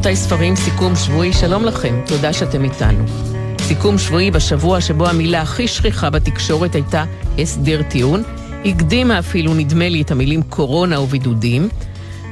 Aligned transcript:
רבותיי 0.00 0.16
ספרים, 0.16 0.56
סיכום 0.56 0.96
שבועי, 0.96 1.32
שלום 1.32 1.64
לכם, 1.64 2.00
תודה 2.06 2.32
שאתם 2.32 2.64
איתנו. 2.64 3.04
סיכום 3.60 3.98
שבועי 3.98 4.30
בשבוע 4.30 4.80
שבו 4.80 5.08
המילה 5.08 5.42
הכי 5.42 5.68
שכיחה 5.68 6.10
בתקשורת 6.10 6.74
הייתה 6.74 7.04
הסדר 7.38 7.82
טיעון, 7.82 8.22
הקדימה 8.64 9.18
אפילו, 9.18 9.54
נדמה 9.54 9.88
לי, 9.88 10.02
את 10.02 10.10
המילים 10.10 10.42
קורונה 10.42 11.00
ובידודים. 11.00 11.68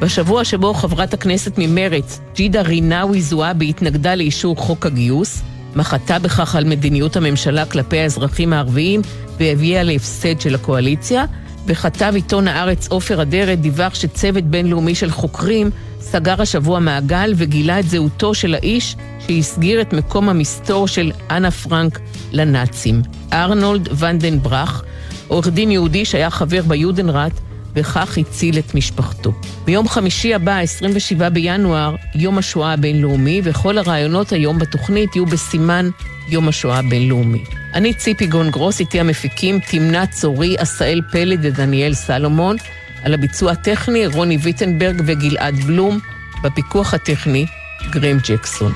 בשבוע 0.00 0.44
שבו 0.44 0.74
חברת 0.74 1.14
הכנסת 1.14 1.52
ממרץ, 1.58 2.20
ג'ידה 2.34 2.62
רינאוי 2.62 3.20
זועבי, 3.20 3.70
התנגדה 3.70 4.14
לאישור 4.14 4.56
חוק 4.56 4.86
הגיוס, 4.86 5.42
מחתה 5.76 6.18
בכך 6.18 6.56
על 6.56 6.64
מדיניות 6.64 7.16
הממשלה 7.16 7.66
כלפי 7.66 7.98
האזרחים 7.98 8.52
הערביים 8.52 9.02
והביאה 9.38 9.82
להפסד 9.82 10.40
של 10.40 10.54
הקואליציה, 10.54 11.24
וכתב 11.66 12.12
עיתון 12.14 12.48
הארץ 12.48 12.88
עופר 12.88 13.22
אדרת 13.22 13.60
דיווח 13.60 13.94
שצוות 13.94 14.44
בינלאומי 14.44 14.94
של 14.94 15.10
חוקרים 15.10 15.70
סגר 16.00 16.42
השבוע 16.42 16.78
מעגל 16.78 17.32
וגילה 17.36 17.80
את 17.80 17.88
זהותו 17.88 18.34
של 18.34 18.54
האיש 18.54 18.96
שהסגיר 19.26 19.80
את 19.80 19.92
מקום 19.92 20.28
המסתור 20.28 20.88
של 20.88 21.12
אנה 21.30 21.50
פרנק 21.50 22.00
לנאצים. 22.32 23.02
ארנולד 23.32 23.88
ונדנברך, 23.98 24.84
עורך 25.28 25.48
דין 25.48 25.70
יהודי 25.70 26.04
שהיה 26.04 26.30
חבר 26.30 26.62
ביודנראט, 26.62 27.32
וכך 27.74 28.18
הציל 28.18 28.58
את 28.58 28.74
משפחתו. 28.74 29.32
ביום 29.64 29.88
חמישי 29.88 30.34
הבא, 30.34 30.58
27 30.58 31.28
בינואר, 31.28 31.94
יום 32.14 32.38
השואה 32.38 32.72
הבינלאומי, 32.72 33.40
וכל 33.44 33.78
הרעיונות 33.78 34.32
היום 34.32 34.58
בתוכנית 34.58 35.16
יהיו 35.16 35.26
בסימן 35.26 35.88
יום 36.28 36.48
השואה 36.48 36.78
הבינלאומי. 36.78 37.44
אני 37.74 37.94
ציפי 37.94 38.26
גון 38.26 38.50
גרוס, 38.50 38.80
איתי 38.80 39.00
המפיקים 39.00 39.60
תמנה 39.70 40.06
צורי, 40.06 40.56
עשאל 40.58 41.00
פלד 41.12 41.38
ודניאל 41.42 41.94
סלומון. 41.94 42.56
על 43.04 43.14
הביצוע 43.14 43.52
הטכני 43.52 44.06
רוני 44.06 44.38
ויטנברג 44.42 45.02
וגלעד 45.06 45.54
בלום, 45.54 45.98
בפיקוח 46.42 46.94
הטכני 46.94 47.46
גרם 47.90 48.18
ג'קסון. 48.28 48.72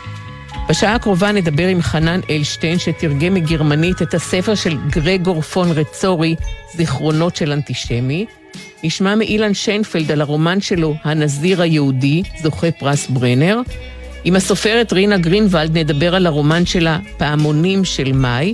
בשעה 0.68 0.94
הקרובה 0.94 1.32
נדבר 1.32 1.66
עם 1.66 1.82
חנן 1.82 2.20
אלשטיין, 2.30 2.78
שתרגם 2.78 3.34
מגרמנית 3.34 4.02
את 4.02 4.14
הספר 4.14 4.54
של 4.54 4.76
גרגור 4.90 5.40
פון 5.40 5.70
רצורי, 5.70 6.36
זיכרונות 6.74 7.36
של 7.36 7.52
אנטישמי. 7.52 8.26
נשמע 8.84 9.14
מאילן 9.14 9.54
שיינפלד 9.54 10.10
על 10.10 10.20
הרומן 10.20 10.60
שלו, 10.60 10.96
הנזיר 11.04 11.62
היהודי, 11.62 12.22
זוכה 12.42 12.70
פרס 12.70 13.06
ברנר. 13.06 13.60
עם 14.24 14.36
הסופרת 14.36 14.92
רינה 14.92 15.18
גרינוולד 15.18 15.78
נדבר 15.78 16.14
על 16.14 16.26
הרומן 16.26 16.66
שלה, 16.66 16.98
פעמונים 17.16 17.84
של 17.84 18.12
מאי, 18.12 18.52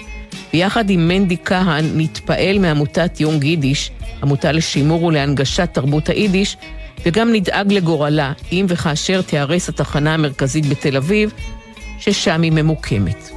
ויחד 0.53 0.91
עם 0.91 1.09
מנדי 1.09 1.37
כהן 1.45 1.85
נתפעל 1.97 2.59
מעמותת 2.59 3.21
יונג 3.21 3.45
יידיש, 3.45 3.91
עמותה 4.23 4.53
לשימור 4.53 5.05
ולהנגשת 5.05 5.69
תרבות 5.73 6.09
היידיש, 6.09 6.57
וגם 7.07 7.33
נדאג 7.33 7.73
לגורלה 7.73 8.33
אם 8.53 8.67
וכאשר 8.69 9.23
תיהרס 9.23 9.69
התחנה 9.69 10.15
המרכזית 10.15 10.67
בתל 10.67 10.97
אביב, 10.97 11.33
ששם 11.99 12.43
היא 12.43 12.53
ממוקמת. 12.53 13.31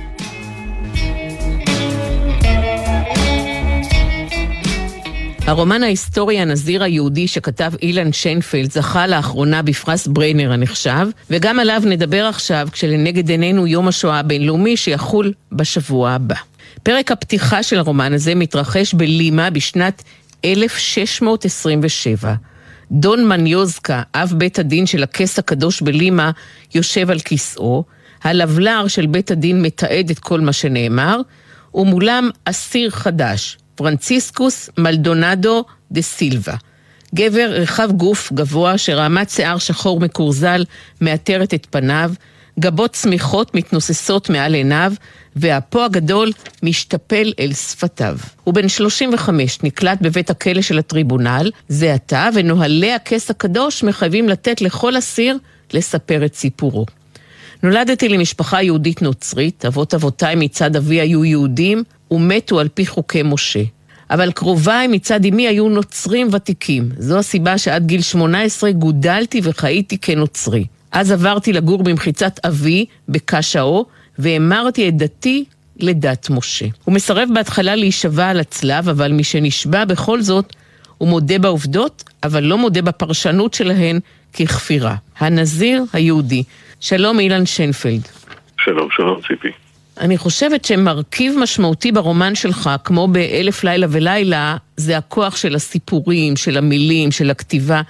הרומן 5.48 5.84
ההיסטורי 5.84 6.40
הנזיר 6.40 6.84
היהודי 6.84 7.28
שכתב 7.28 7.72
אילן 7.82 8.14
שיינפלד 8.14 8.72
זכה 8.72 9.08
לאחרונה 9.08 9.62
בפרס 9.62 10.08
בריינר 10.08 10.52
הנחשב, 10.52 11.08
וגם 11.30 11.60
עליו 11.60 11.82
נדבר 11.86 12.26
עכשיו 12.26 12.68
כשלנגד 12.72 13.30
עינינו 13.30 13.68
יום 13.68 13.88
השואה 13.88 14.20
הבינלאומי 14.20 14.78
שיחול 14.78 15.34
בשבוע 15.52 16.12
הבא. 16.12 16.36
פרק 16.84 17.12
הפתיחה 17.12 17.64
של 17.64 17.80
הרומן 17.80 18.14
הזה 18.14 18.36
מתרחש 18.36 18.94
בלימה 18.94 19.50
בשנת 19.50 20.04
1627. 20.46 22.34
דון 22.92 23.28
מניוזקה, 23.28 24.02
אב 24.16 24.34
בית 24.38 24.60
הדין 24.60 24.86
של 24.86 25.04
הכס 25.04 25.40
הקדוש 25.40 25.82
בלימה, 25.82 26.32
יושב 26.76 27.10
על 27.10 27.20
כיסאו, 27.20 27.84
הלבלר 28.24 28.88
של 28.88 29.06
בית 29.06 29.32
הדין 29.32 29.62
מתעד 29.62 30.10
את 30.10 30.20
כל 30.20 30.40
מה 30.40 30.54
שנאמר, 30.54 31.22
ומולם 31.74 32.30
אסיר 32.46 32.90
חדש, 32.90 33.58
פרנציסקוס 33.76 34.70
מלדונדו 34.78 35.64
דה 35.92 36.02
סילבה. 36.02 36.56
גבר 37.16 37.50
רחב 37.52 37.92
גוף 37.92 38.32
גבוה 38.34 38.78
שרעמת 38.78 39.30
שיער 39.30 39.58
שחור 39.58 40.00
מקורזל 40.00 40.64
מעטרת 41.02 41.54
את 41.54 41.68
פניו, 41.70 42.12
גבות 42.60 42.94
צמיחות 42.94 43.56
מתנוססות 43.56 44.30
מעל 44.30 44.54
עיניו, 44.54 44.94
ואפו 45.36 45.84
הגדול 45.84 46.32
משתפל 46.64 47.34
אל 47.40 47.54
שפתיו. 47.54 48.18
הוא 48.44 48.54
בן 48.54 48.68
35, 48.68 49.64
נקלט 49.64 49.98
בבית 50.02 50.30
הכלא 50.30 50.62
של 50.62 50.80
הטריבונל, 50.80 51.52
זה 51.70 51.94
עתה, 51.94 52.30
ונוהלי 52.34 52.94
הכס 52.94 53.30
הקדוש 53.30 53.84
מחייבים 53.84 54.30
לתת 54.30 54.62
לכל 54.62 54.98
אסיר 54.98 55.38
לספר 55.74 56.26
את 56.26 56.36
סיפורו. 56.36 56.86
נולדתי 57.64 58.10
למשפחה 58.10 58.64
יהודית 58.64 59.02
נוצרית, 59.02 59.66
אבות 59.66 59.94
אבותיי 59.94 60.36
מצד 60.36 60.76
אבי 60.76 61.02
היו 61.02 61.26
יהודים 61.26 61.84
ומתו 62.12 62.60
על 62.60 62.68
פי 62.68 62.86
חוקי 62.86 63.24
משה. 63.24 63.64
אבל 64.10 64.32
קרוביי 64.32 64.88
מצד 64.88 65.26
אמי 65.26 65.48
היו 65.48 65.70
נוצרים 65.70 66.28
ותיקים. 66.32 66.90
זו 66.98 67.20
הסיבה 67.20 67.58
שעד 67.58 67.86
גיל 67.86 68.02
18 68.02 68.72
גודלתי 68.72 69.42
וחייתי 69.44 69.98
כנוצרי. 69.98 70.66
אז 70.92 71.12
עברתי 71.12 71.54
לגור 71.54 71.84
במחיצת 71.84 72.40
אבי, 72.46 72.86
בקשאו, 73.10 73.86
והמרתי 74.20 74.88
את 74.88 74.98
דתי 74.98 75.46
לדת 75.80 76.30
משה. 76.30 76.66
הוא 76.84 76.94
מסרב 76.94 77.30
בהתחלה 77.34 77.76
להישבע 77.76 78.30
על 78.30 78.40
הצלב, 78.40 78.90
אבל 78.90 79.12
משנשבע 79.12 79.86
בכל 79.86 80.22
זאת, 80.22 80.56
הוא 80.98 81.10
מודה 81.10 81.40
בעובדות, 81.40 82.04
אבל 82.24 82.44
לא 82.44 82.58
מודה 82.58 82.82
בפרשנות 82.82 83.54
שלהן 83.54 84.00
ככפירה. 84.34 84.96
הנזיר 85.20 85.84
היהודי. 85.94 86.44
שלום 86.80 87.20
אילן 87.20 87.46
שיינפלד. 87.46 88.08
שלום, 88.58 88.88
שלום 88.92 89.20
ציפי. 89.28 89.52
אני 90.00 90.18
חושבת 90.18 90.66
שמרכיב 90.66 91.36
משמעותי 91.40 91.92
ברומן 91.92 92.36
שלך, 92.36 92.70
כמו 92.84 93.08
באלף 93.08 93.64
לילה 93.64 93.88
ולילה, 93.90 94.58
זה 94.78 94.98
הכוח 94.98 95.36
של 95.36 95.56
הסיפורים, 95.56 96.36
של 96.36 96.58
המילים, 96.58 97.12
של 97.12 97.30
הכתיבה. 97.30 97.82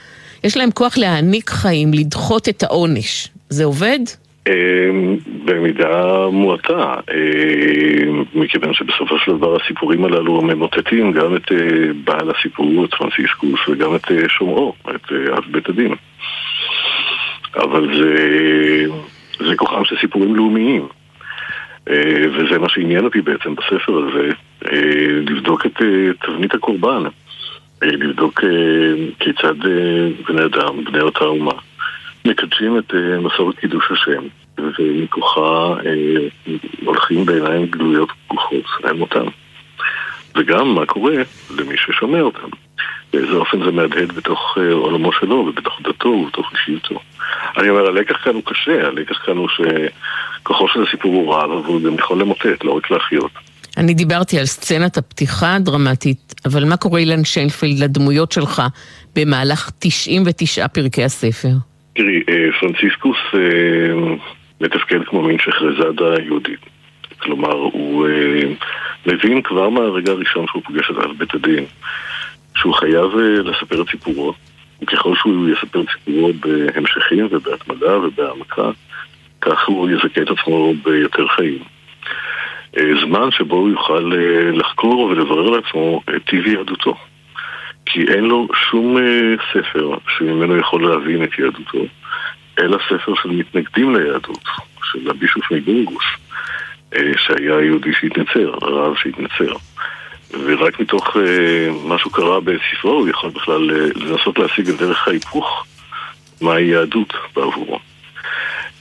יש 0.43 0.57
להם 0.57 0.71
כוח 0.71 0.97
להעניק 0.97 1.49
חיים, 1.49 1.93
לדחות 1.93 2.49
את 2.49 2.63
העונש. 2.63 3.27
זה 3.49 3.63
עובד? 3.63 3.99
אמ, 4.47 5.17
במידה 5.45 6.27
מועטה, 6.31 6.95
אמ, 7.13 8.23
מכיוון 8.33 8.73
שבסופו 8.73 9.19
של 9.25 9.37
דבר 9.37 9.55
הסיפורים 9.55 10.05
הללו 10.05 10.41
ממוטטים 10.41 11.11
גם 11.11 11.35
את 11.35 11.51
אה, 11.51 11.93
בעל 12.03 12.31
הסיפור, 12.31 12.85
את 12.85 12.93
פרנסיסקוס, 12.93 13.59
וגם 13.67 13.95
את 13.95 14.11
אה, 14.11 14.29
שומרו, 14.29 14.73
את 14.95 15.11
אה, 15.11 15.37
אב 15.37 15.43
בית 15.51 15.69
הדין. 15.69 15.95
אבל 17.55 17.97
זה, 17.97 18.85
זה 19.47 19.55
כוחם 19.55 19.85
של 19.85 19.95
סיפורים 20.01 20.35
לאומיים. 20.35 20.87
וזה 22.33 22.59
מה 22.59 22.69
שעניין 22.69 23.05
אותי 23.05 23.21
בעצם 23.21 23.55
בספר 23.55 23.97
הזה, 23.97 24.29
לבדוק 25.21 25.65
את 25.65 25.81
תבנית 26.25 26.53
הקורבן, 26.53 27.03
לבדוק 27.81 28.43
כיצד 29.19 29.59
בני 30.27 30.45
אדם, 30.45 30.83
בני 30.83 31.01
אותה 31.01 31.23
אומה, 31.23 31.53
מקדשים 32.25 32.77
את 32.77 32.93
מסורת 33.21 33.59
קידוש 33.59 33.91
השם, 33.91 34.23
ומכוחה 34.57 35.75
הולכים 36.85 37.25
בעיניים 37.25 37.65
גלויות 37.65 38.09
פקוחות 38.27 38.65
אל 38.85 38.93
מותם. 38.93 39.25
וגם 40.35 40.75
מה 40.75 40.85
קורה 40.85 41.13
למי 41.57 41.75
ששומע 41.77 42.21
אותם. 42.21 42.47
באיזה 43.13 43.31
אופן 43.31 43.65
זה 43.65 43.71
מהדהד 43.71 44.11
בתוך 44.11 44.57
עולמו 44.71 45.11
שלו 45.13 45.35
ובתוך 45.35 45.81
דתו 45.81 46.09
ובתוך 46.09 46.51
אישיותו. 46.53 46.99
אני 47.57 47.69
אומר, 47.69 47.87
הלקח 47.87 48.23
כאן 48.23 48.33
הוא 48.33 48.43
קשה, 48.45 48.87
הלקח 48.87 49.25
כאן 49.25 49.37
הוא 49.37 49.47
שכוחו 49.49 50.67
של 50.67 50.83
הסיפור 50.83 51.13
הוא 51.13 51.35
רב, 51.35 51.51
אבל 51.51 51.67
הוא 51.67 51.81
גם 51.81 51.95
יכול 51.95 52.21
למוטט, 52.21 52.63
לא 52.63 52.71
רק 52.71 52.91
להחיות. 52.91 53.31
אני 53.77 53.93
דיברתי 53.93 54.39
על 54.39 54.45
סצנת 54.45 54.97
הפתיחה 54.97 55.55
הדרמטית, 55.55 56.30
אבל 56.45 56.65
מה 56.65 56.77
קורה 56.77 56.99
אילן 56.99 57.23
שיינפלד 57.23 57.79
לדמויות 57.79 58.31
שלך 58.31 58.61
במהלך 59.15 59.69
99 59.79 60.67
פרקי 60.67 61.03
הספר? 61.03 61.53
תראי, 61.95 62.23
אה, 62.29 62.49
פרנציסקוס 62.59 63.17
אה, 63.33 64.15
מתפקד 64.61 64.99
כמו 65.05 65.21
מין 65.21 65.37
שחרזדה 65.39 66.23
יהודית. 66.23 66.59
כלומר, 67.19 67.53
הוא 67.53 68.07
אה, 68.07 68.41
מבין 69.05 69.41
כבר 69.41 69.69
מהרגע 69.69 70.11
הראשון 70.11 70.45
שהוא 70.47 70.63
פוגש 70.63 70.91
את 70.91 70.95
אב 70.97 71.17
בית 71.17 71.33
הדין 71.33 71.65
שהוא 72.55 72.73
חייב 72.73 73.15
לספר 73.43 73.81
את 73.81 73.89
סיפורו, 73.89 74.33
וככל 74.81 75.15
שהוא 75.15 75.49
יספר 75.49 75.81
סיפורו 75.93 76.31
בהמשכים 76.33 77.27
ובהתמדה 77.31 77.97
ובהעמקה, 77.97 78.71
כך 79.41 79.67
הוא 79.67 79.89
יזכה 79.89 80.21
את 80.21 80.29
עצמו 80.29 80.73
ביותר 80.83 81.27
חיים. 81.27 81.59
זמן 82.75 83.31
שבו 83.31 83.55
הוא 83.55 83.69
יוכל 83.69 84.11
לחקור 84.53 84.99
ולברר 84.99 85.49
לעצמו 85.49 86.01
את 86.15 86.29
טיב 86.29 86.47
יהדותו. 86.47 86.95
כי 87.85 88.05
אין 88.07 88.23
לו 88.23 88.47
שום 88.69 88.97
ספר 89.53 89.97
שממנו 90.17 90.57
יכול 90.57 90.89
להבין 90.89 91.23
את 91.23 91.39
יהדותו, 91.39 91.85
אלא 92.59 92.77
ספר 92.89 93.13
של 93.23 93.29
מתנגדים 93.29 93.95
ליהדות, 93.95 94.43
של 94.83 95.09
הבישוף 95.09 95.51
מבונגוס, 95.51 96.03
שהיה 97.17 97.61
יהודי 97.61 97.93
שהתנצר, 97.93 98.51
רב 98.61 98.95
שהתנצר. 98.95 99.53
ורק 100.33 100.79
מתוך 100.79 101.17
אה, 101.17 101.87
מה 101.87 101.99
שהוא 101.99 102.13
קרא 102.13 102.39
בספרו 102.39 102.91
הוא 102.91 103.09
יכול 103.09 103.29
בכלל 103.29 103.71
אה, 103.71 103.87
לנסות 103.95 104.39
להשיג 104.39 104.69
את 104.69 104.77
דרך 104.77 105.07
ההיפוך 105.07 105.65
מהי 106.41 106.63
יהדות 106.63 107.13
בעבורו. 107.35 107.79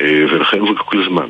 אה, 0.00 0.24
ולכן 0.32 0.58
הוא 0.58 0.74
זקוק 0.74 0.94
לזמן. 0.94 1.28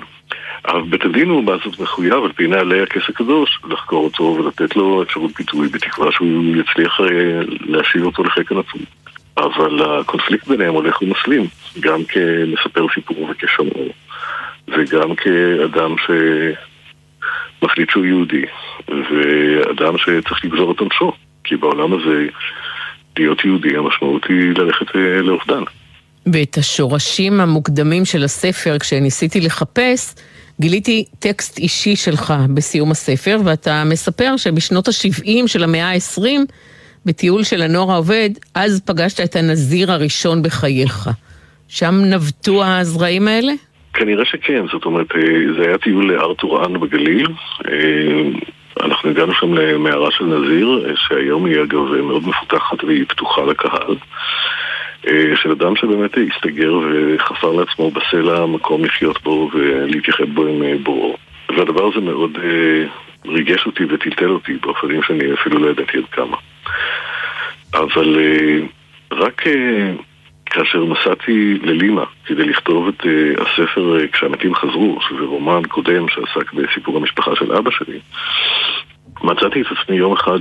אבל 0.65 0.83
בית 0.83 1.05
הדין 1.05 1.29
הוא 1.29 1.45
בעצם 1.45 1.83
מחויב 1.83 2.25
על 2.25 2.33
פי 2.33 2.47
נהלי 2.47 2.83
הכס 2.83 3.03
הקדוש 3.09 3.61
לחקור 3.71 4.05
אותו 4.05 4.23
ולתת 4.23 4.77
לו 4.77 5.03
אפשרות 5.03 5.31
ביטוי 5.39 5.69
בתקווה 5.69 6.13
שהוא 6.13 6.57
יצליח 6.57 7.01
אה, 7.01 7.41
להשיב 7.61 8.05
אותו 8.05 8.25
לחיק 8.25 8.53
הנצרות. 8.53 8.83
אבל 9.37 10.01
הקונפליקט 10.01 10.49
ביניהם 10.49 10.75
הולך 10.75 11.03
ומסלים, 11.03 11.47
גם 11.81 12.01
כמספר 12.05 12.87
סיפור 12.95 13.31
וכשומעו, 13.31 13.89
וגם 14.69 15.15
כאדם 15.15 15.95
שמחליט 17.61 17.91
שהוא 17.91 18.05
יהודי, 18.05 18.45
ואדם 18.89 19.99
שצריך 19.99 20.45
לגזור 20.45 20.73
את 20.73 20.81
עונשו, 20.81 21.13
כי 21.45 21.57
בעולם 21.57 21.93
הזה 21.93 22.27
להיות 23.19 23.45
יהודי 23.45 23.77
המשמעות 23.77 24.25
היא 24.29 24.55
ללכת 24.57 24.97
אה, 24.97 25.23
לאובדן. 25.23 25.63
ואת 26.33 26.59
השורשים 26.59 27.41
המוקדמים 27.41 28.05
של 28.05 28.25
הספר, 28.25 28.79
כשניסיתי 28.79 29.41
לחפש, 29.41 30.15
גיליתי 30.61 31.05
טקסט 31.19 31.59
אישי 31.59 31.97
שלך 31.97 32.35
בסיום 32.55 32.91
הספר, 32.91 33.37
ואתה 33.45 33.83
מספר 33.87 34.37
שבשנות 34.37 34.89
ה-70 34.89 35.47
של 35.47 35.65
המאה 35.65 35.91
ה-20, 35.91 36.25
בטיול 37.07 37.43
של 37.43 37.63
הנוער 37.63 37.91
העובד, 37.91 38.31
אז 38.55 38.83
פגשת 38.87 39.21
את 39.21 39.37
הנזיר 39.37 39.93
הראשון 39.93 40.43
בחייך. 40.43 41.09
שם 41.69 41.95
נבטו 41.95 42.65
הזרעים 42.65 43.29
האלה? 43.29 43.53
כנראה 43.95 44.25
שכן, 44.25 44.65
זאת 44.73 44.85
אומרת, 44.85 45.07
אה, 45.17 45.21
זה 45.59 45.69
היה 45.69 45.79
טיול 45.79 46.13
לארתור 46.13 46.67
אן 46.67 46.81
בגליל. 46.81 47.27
אה, 47.69 48.23
אנחנו 48.87 49.11
הגענו 49.11 49.35
שם 49.35 49.55
למערה 49.55 50.11
של 50.11 50.25
נזיר, 50.25 50.87
אה, 50.89 50.93
שהיום 50.97 51.47
היא 51.47 51.63
אגב 51.63 51.81
מאוד 51.81 52.29
מפותחת 52.29 52.85
והיא 52.85 53.05
פתוחה 53.09 53.43
לקהל. 53.43 53.97
של 55.35 55.51
אדם 55.51 55.77
שבאמת 55.77 56.11
הסתגר 56.35 56.73
וחפר 56.75 57.53
לעצמו 57.53 57.91
בסלע 57.91 58.47
מקום 58.47 58.85
לחיות 58.85 59.23
בו 59.23 59.51
ולהתייחד 59.55 60.35
בו 60.35 60.47
עם 60.47 60.85
בוראו. 60.85 61.17
והדבר 61.57 61.89
הזה 61.89 62.01
מאוד 62.01 62.39
ריגש 63.27 63.67
אותי 63.67 63.85
וטלטל 63.85 64.31
אותי 64.31 64.53
באופנים 64.53 65.03
שאני 65.03 65.35
אפילו 65.35 65.59
לא 65.59 65.71
ידעתי 65.71 65.99
עד 65.99 66.05
כמה. 66.05 66.37
אבל 67.75 68.19
רק 69.13 69.43
כאשר 70.47 70.85
נסעתי 70.85 71.59
ללימה 71.63 72.05
כדי 72.27 72.45
לכתוב 72.45 72.89
את 72.89 73.07
הספר 73.39 73.97
כשהמתים 74.13 74.55
חזרו, 74.55 74.99
שזה 75.09 75.25
רומן 75.25 75.63
קודם 75.69 76.09
שעסק 76.09 76.53
בסיפור 76.53 76.97
המשפחה 76.97 77.37
של 77.37 77.53
אבא 77.53 77.71
שלי, 77.71 77.99
מצאתי 79.23 79.61
את 79.61 79.67
עצמי 79.67 79.97
יום 79.97 80.13
אחד 80.13 80.41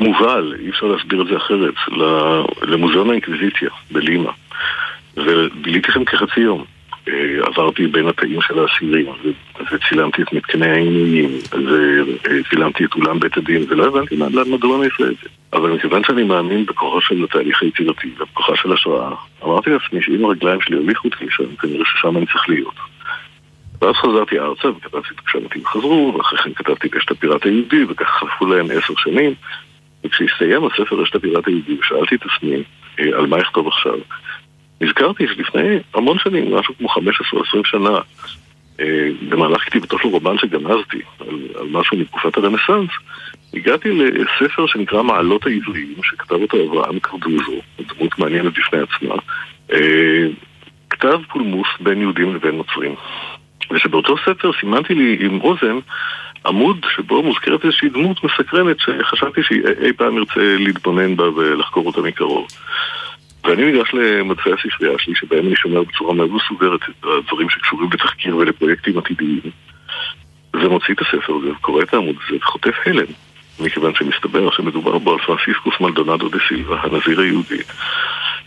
מובל, 0.00 0.54
אי 0.60 0.70
אפשר 0.70 0.86
להסביר 0.86 1.22
את 1.22 1.26
זה 1.26 1.36
אחרת, 1.36 1.74
למוזיאון 2.62 3.10
האינקוויזיציה 3.10 3.70
בלימה. 3.90 4.30
וביליתי 5.16 5.92
שם 5.92 6.04
כחצי 6.04 6.40
יום. 6.40 6.64
עברתי 7.42 7.86
בין 7.86 8.08
התאים 8.08 8.40
של 8.42 8.58
האסירים, 8.58 9.06
וצילמתי 9.72 10.22
את 10.22 10.32
מתקני 10.32 10.70
העינויים, 10.70 11.30
וצילמתי 12.22 12.84
את 12.84 12.94
אולם 12.94 13.20
בית 13.20 13.36
הדין, 13.36 13.64
ולא 13.68 13.86
הבנתי 13.86 14.16
מדוע 14.50 14.76
אני 14.78 14.86
עושה 14.86 15.04
את 15.04 15.16
זה. 15.22 15.28
אבל 15.52 15.70
מכיוון 15.70 16.04
שאני 16.04 16.22
מאמין 16.22 16.66
בכוחו 16.66 17.00
של 17.00 17.24
התהליך 17.24 17.62
היצירתי 17.62 18.10
ובכוחה 18.18 18.56
של 18.56 18.72
השואה, 18.72 19.10
אמרתי 19.44 19.70
לעצמי 19.70 20.02
שאם 20.02 20.24
הרגליים 20.24 20.60
שלי 20.60 20.76
הוליכו 20.76 21.08
אותי 21.08 21.24
לשם, 21.24 21.56
כנראה 21.56 21.84
ששם 21.84 22.16
אני 22.16 22.26
צריך 22.26 22.48
להיות. 22.48 22.74
ואז 23.82 23.94
חזרתי 23.94 24.38
ארצה 24.38 24.68
וכתבתי 24.68 25.08
את 25.14 25.20
כשהמתים 25.20 25.66
חזרו, 25.66 26.14
ואחרי 26.16 26.38
כן 26.38 26.52
כתבתי 26.54 26.88
את 26.88 26.96
אשת 26.96 27.10
הפיראט 27.10 27.46
היהודי, 27.46 27.84
וכך 27.88 28.06
חלפו 28.06 28.46
להם 28.46 28.66
עשר 28.70 28.94
שנים. 28.96 29.34
וכשהסתיים 30.06 30.64
הספר 30.64 31.02
אשת 31.02 31.14
הפיראט 31.14 31.46
היהודי, 31.46 31.76
ושאלתי 31.80 32.14
את 32.14 32.20
עצמי 32.22 32.62
אה, 33.00 33.18
על 33.18 33.26
מה 33.26 33.40
אכתוב 33.40 33.66
עכשיו, 33.66 33.98
נזכרתי 34.80 35.26
שלפני 35.28 35.78
המון 35.94 36.18
שנים, 36.18 36.54
משהו 36.54 36.74
כמו 36.78 36.88
15-20 36.88 36.90
שנה, 37.64 37.98
אה, 38.80 39.08
במהלך 39.28 39.60
כתיבתו 39.60 39.98
של 39.98 40.08
רומן 40.08 40.38
שגנזתי 40.38 41.00
על, 41.20 41.38
על 41.60 41.66
משהו 41.70 41.96
מתקופת 41.96 42.36
הרנסאנס, 42.36 42.90
הגעתי 43.54 43.88
לספר 43.92 44.66
שנקרא 44.66 45.02
מעלות 45.02 45.46
העבריים, 45.46 45.94
שכתב 46.02 46.34
אותו 46.34 46.56
אברהם 46.64 46.98
קרדוזו, 46.98 47.60
דמות 47.78 48.18
מעניינת 48.18 48.52
בפני 48.52 48.78
עצמה, 48.78 49.14
אה, 49.72 50.26
כתב 50.90 51.18
פולמוס 51.32 51.68
בין 51.80 52.00
יהודים 52.00 52.34
לבין 52.34 52.56
נוצרים. 52.56 52.94
ושבאותו 53.70 54.16
ספר 54.18 54.50
סימנתי 54.60 54.94
לי 54.94 55.16
עם 55.20 55.40
אוזן 55.40 55.78
עמוד 56.46 56.86
שבו 56.96 57.22
מוזכרת 57.22 57.64
איזושהי 57.64 57.88
דמות 57.88 58.24
מסקרנת 58.24 58.76
שחשבתי 58.80 59.42
שאי 59.42 59.92
פעם 59.92 60.18
ארצה 60.18 60.56
להתבונן 60.58 61.16
בה 61.16 61.30
ולחקור 61.30 61.86
אותה 61.86 62.00
מקרוב. 62.00 62.46
ואני 63.44 63.72
ניגש 63.72 63.94
למצבי 63.94 64.52
הספרייה 64.52 64.98
שלי, 64.98 65.14
שבהם 65.14 65.46
אני 65.46 65.56
שומר 65.56 65.82
בצורה 65.82 66.14
מאוד 66.14 66.30
מסודרת 66.32 66.80
את 66.82 67.04
הדברים 67.04 67.50
שקשורים 67.50 67.90
לתחקיר 67.92 68.36
ולפרויקטים 68.36 68.98
עתידיים. 68.98 69.40
ומוציא 70.54 70.94
את 70.94 71.00
הספר 71.00 71.34
הזה, 71.34 71.50
וקורא 71.50 71.82
את 71.82 71.94
העמוד 71.94 72.16
הזה, 72.24 72.36
וחוטף 72.36 72.74
הלם. 72.86 73.06
מכיוון 73.60 73.94
שמסתבר 73.94 74.50
שמדובר 74.50 74.98
בו 74.98 75.12
על 75.12 75.18
פרנסיסקוס 75.18 75.74
מלדונדו 75.80 76.28
דה 76.28 76.38
סילבה, 76.48 76.80
הנזיר 76.82 77.20
היהודי, 77.20 77.62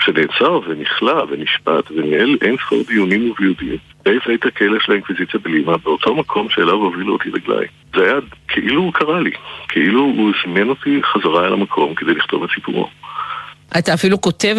שנעצר 0.02 0.60
ונכלא 0.68 1.26
ונשפט 1.30 1.92
וניהל 1.92 2.38
אין 2.42 2.56
ספור 2.66 2.84
דיונים 2.88 3.32
וביודעים 3.32 3.78
בית 4.06 4.28
בית 4.28 4.46
הכלא 4.46 4.80
של 4.80 4.92
האינקוויזיציה 4.92 5.40
בלימה, 5.40 5.78
באותו 5.78 6.16
מקום 6.16 6.50
שאליו 6.50 6.76
הובילו 6.76 7.14
אותי 7.14 7.30
רגליי. 7.30 7.68
זה 7.96 8.04
היה 8.04 8.16
כאילו 8.48 8.82
הוא 8.82 8.94
קרא 8.94 9.20
לי, 9.20 9.32
כאילו 9.68 10.02
הוא 10.02 10.32
זימן 10.44 10.70
אותי 10.70 11.02
חזרה 11.04 11.48
אל 11.48 11.54
המקום 11.54 11.96
כדי 11.96 12.14
לכתוב 12.14 12.44
את 12.44 12.50
סיפורו. 12.56 12.90
אתה 13.78 13.94
אפילו 13.94 14.22
כותב 14.22 14.56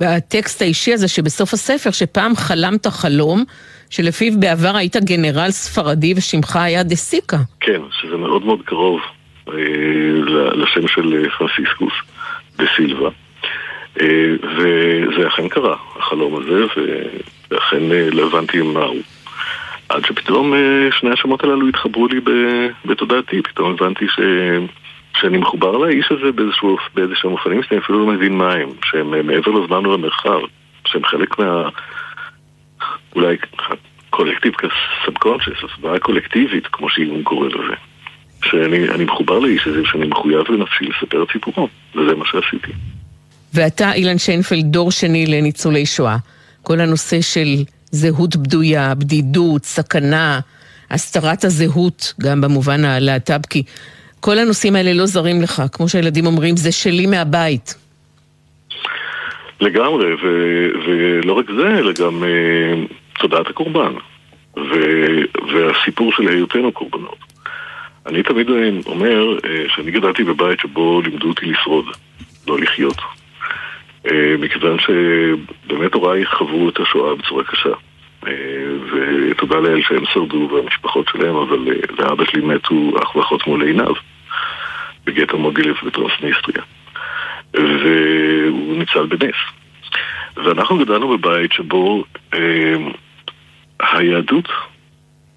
בטקסט 0.00 0.62
האישי 0.62 0.92
הזה 0.92 1.08
שבסוף 1.08 1.52
הספר 1.52 1.90
שפעם 1.90 2.36
חלמת 2.36 2.86
חלום 2.86 3.44
שלפיו 3.90 4.32
בעבר 4.40 4.76
היית 4.76 4.96
גנרל 4.96 5.50
ספרדי 5.50 6.14
ושמך 6.16 6.56
היה 6.56 6.82
דה 6.82 6.96
סיקה. 6.96 7.36
כן, 7.60 7.80
שזה 7.90 8.16
מאוד 8.16 8.44
מאוד 8.44 8.60
קרוב 8.64 9.00
אה, 9.48 9.54
לשם 10.54 10.88
של 10.88 11.14
אה, 11.14 11.30
פרנסיסקוס 11.38 11.92
דה 12.56 12.64
סילבה. 12.76 13.10
אה, 14.00 14.06
וזה 14.42 15.28
אכן 15.28 15.48
קרה, 15.48 15.76
החלום 15.96 16.36
הזה, 16.36 16.64
ואכן 17.50 17.82
לא 18.12 18.26
הבנתי 18.26 18.62
מהו. 18.62 18.96
עד 19.88 20.04
שפתאום 20.04 20.54
שני 20.90 21.10
השמות 21.10 21.44
הללו 21.44 21.68
התחברו 21.68 22.06
לי 22.06 22.20
בתודעתי, 22.84 23.42
פתאום 23.42 23.72
הבנתי 23.72 24.06
ש... 24.08 24.20
שאני 25.16 25.38
מחובר 25.38 25.76
לאיש 25.76 26.12
הזה 26.12 26.32
באיזשהו, 26.32 26.76
באיזשהם 26.94 27.32
אופנים 27.32 27.62
שאני 27.62 27.80
אפילו 27.80 27.98
לא 27.98 28.06
מבין 28.06 28.32
מה 28.32 28.52
הם, 28.52 28.68
שהם 28.84 29.26
מעבר 29.26 29.50
לזמן 29.50 29.86
ולמרחב, 29.86 30.40
שהם 30.84 31.04
חלק 31.04 31.38
מה... 31.38 31.68
אולי 33.16 33.36
collective 34.10 34.52
subconscious, 34.54 35.64
ההכרה 35.64 35.98
קולקטיבית, 35.98 36.66
כמו 36.66 36.90
שיונג 36.90 37.22
קורא 37.22 37.48
לזה. 37.48 37.74
שאני 38.44 39.04
מחובר 39.04 39.38
לאיש 39.38 39.66
הזה, 39.66 39.82
שאני 39.84 40.06
מחויב 40.06 40.50
לנפשי 40.50 40.84
לספר 40.84 41.22
את 41.22 41.28
סיפורו, 41.32 41.68
וזה 41.94 42.14
מה 42.14 42.24
שעשיתי. 42.26 42.72
ואתה, 43.54 43.92
אילן 43.92 44.18
שיינפלד, 44.18 44.64
דור 44.64 44.90
שני 44.90 45.26
לניצולי 45.26 45.86
שואה. 45.86 46.16
כל 46.62 46.80
הנושא 46.80 47.20
של 47.20 47.64
זהות 47.90 48.36
בדויה, 48.36 48.94
בדידות, 48.94 49.64
סכנה, 49.64 50.40
הסתרת 50.90 51.44
הזהות, 51.44 52.14
גם 52.20 52.40
במובן 52.40 52.84
הלהט"בקי. 52.84 53.62
כל 54.20 54.38
הנושאים 54.38 54.76
האלה 54.76 54.92
לא 54.92 55.06
זרים 55.06 55.42
לך, 55.42 55.62
כמו 55.72 55.88
שהילדים 55.88 56.26
אומרים, 56.26 56.56
זה 56.56 56.72
שלי 56.72 57.06
מהבית. 57.06 57.74
לגמרי, 59.60 60.14
ו- 60.14 60.68
ולא 60.86 61.32
רק 61.32 61.46
זה, 61.56 61.78
אלא 61.78 61.92
גם 61.92 62.22
uh, 62.22 62.92
תודעת 63.20 63.46
הקורבן, 63.46 63.92
ו- 64.56 65.22
והסיפור 65.52 66.12
של 66.12 66.28
היותנו 66.28 66.72
קורבנות. 66.72 67.18
אני 68.06 68.22
תמיד 68.22 68.46
אומר 68.86 69.38
uh, 69.38 69.46
שאני 69.74 69.90
גדלתי 69.90 70.24
בבית 70.24 70.60
שבו 70.60 71.02
לימדו 71.02 71.28
אותי 71.28 71.46
לשרוד, 71.46 71.84
לא 72.48 72.58
לחיות. 72.60 72.96
Uh, 74.06 74.10
מכיוון 74.38 74.76
שבאמת 74.78 75.94
הוריי 75.94 76.26
חוו 76.26 76.68
את 76.68 76.80
השואה 76.80 77.14
בצורה 77.14 77.44
קשה. 77.44 77.72
Uh, 78.24 78.28
ותודה 78.92 79.56
לאל 79.56 79.82
שהם 79.82 80.04
שרדו 80.06 80.50
והמשפחות 80.52 81.06
שלהם, 81.12 81.36
אבל 81.36 81.58
uh, 81.58 82.02
לאבא 82.02 82.24
שלי 82.24 82.40
מתו 82.40 82.92
אח 83.02 83.16
ואחות 83.16 83.46
מול 83.46 83.62
עיניו. 83.62 83.94
בגטו 85.04 85.38
מוגילב 85.38 85.76
בטרנסניסטריה. 85.86 86.62
והוא 87.54 88.76
ניצל 88.78 89.06
בנס. 89.06 89.34
ואנחנו 90.36 90.78
גדלנו 90.78 91.18
בבית 91.18 91.52
שבו 91.52 92.04
אה, 92.34 92.76
היהדות 93.80 94.48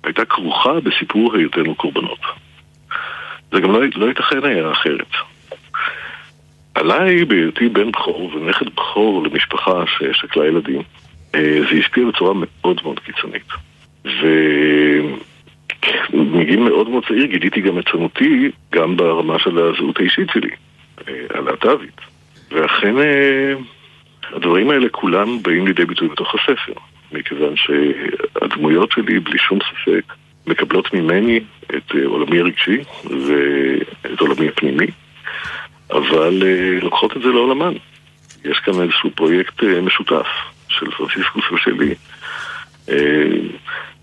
הייתה 0.04 0.26
כרוכה 0.26 0.80
בסיפור 0.80 1.36
היותנו 1.36 1.76
קורבנות. 1.76 2.20
זה 3.52 3.60
גם 3.60 3.72
לא, 3.72 3.82
לא 3.96 4.06
ייתכן 4.06 4.44
היה 4.44 4.72
אחרת. 4.72 5.12
עליי, 6.76 7.26
בהיותי 7.26 7.70
בן 7.70 7.92
בכור 7.92 8.32
ונכד 8.36 8.66
בכור 8.66 9.24
למשפחה 9.24 9.84
ששקלה 9.88 10.48
ילדים, 10.48 10.82
אה, 11.36 11.60
זה 11.72 11.80
השפיע 11.80 12.06
בצורה 12.06 12.34
מאוד 12.36 12.80
מאוד 12.84 13.00
קיצונית. 13.00 13.48
ומגיל 16.14 16.60
מאוד 16.60 16.90
מאוד 16.90 17.06
צעיר 17.08 17.26
גיליתי 17.26 17.62
גם 17.62 17.80
את 17.80 17.90
צנותי 17.92 18.52
גם 18.72 18.98
ברמה 18.98 19.40
של 19.40 19.58
הזהות 19.58 20.00
האישית 20.00 20.28
שלי, 20.34 20.50
אה, 21.08 21.14
הלהט"בית. 21.30 22.02
ואכן 22.52 22.98
אה, 22.98 23.54
הדברים 24.34 24.70
האלה 24.70 24.90
כולם 24.90 25.44
באים 25.44 25.68
לידי 25.68 25.86
ביטוי 25.86 26.08
בתוך 26.08 26.36
הספר, 26.36 26.74
מכיוון 27.12 27.54
שהדמויות 27.56 28.92
שלי, 28.92 29.20
בלי 29.20 29.38
שום 29.38 29.60
ספק, 29.60 30.14
מקבלות 30.48 30.94
ממני 30.94 31.40
את 31.78 31.92
עולמי 32.06 32.40
הרגשי 32.40 32.78
ואת 33.04 34.20
עולמי 34.20 34.48
הפנימי, 34.48 34.88
אבל 35.94 36.44
לוקחות 36.82 37.18
את 37.18 37.22
זה 37.22 37.28
לעולמן. 37.28 37.74
יש 38.46 38.60
כאן 38.60 38.82
איזשהו 38.82 39.10
פרויקט 39.16 39.64
משותף 39.64 40.28
של 40.68 40.92
פרנסיסקוס 40.92 41.44
ושלי. 41.54 41.96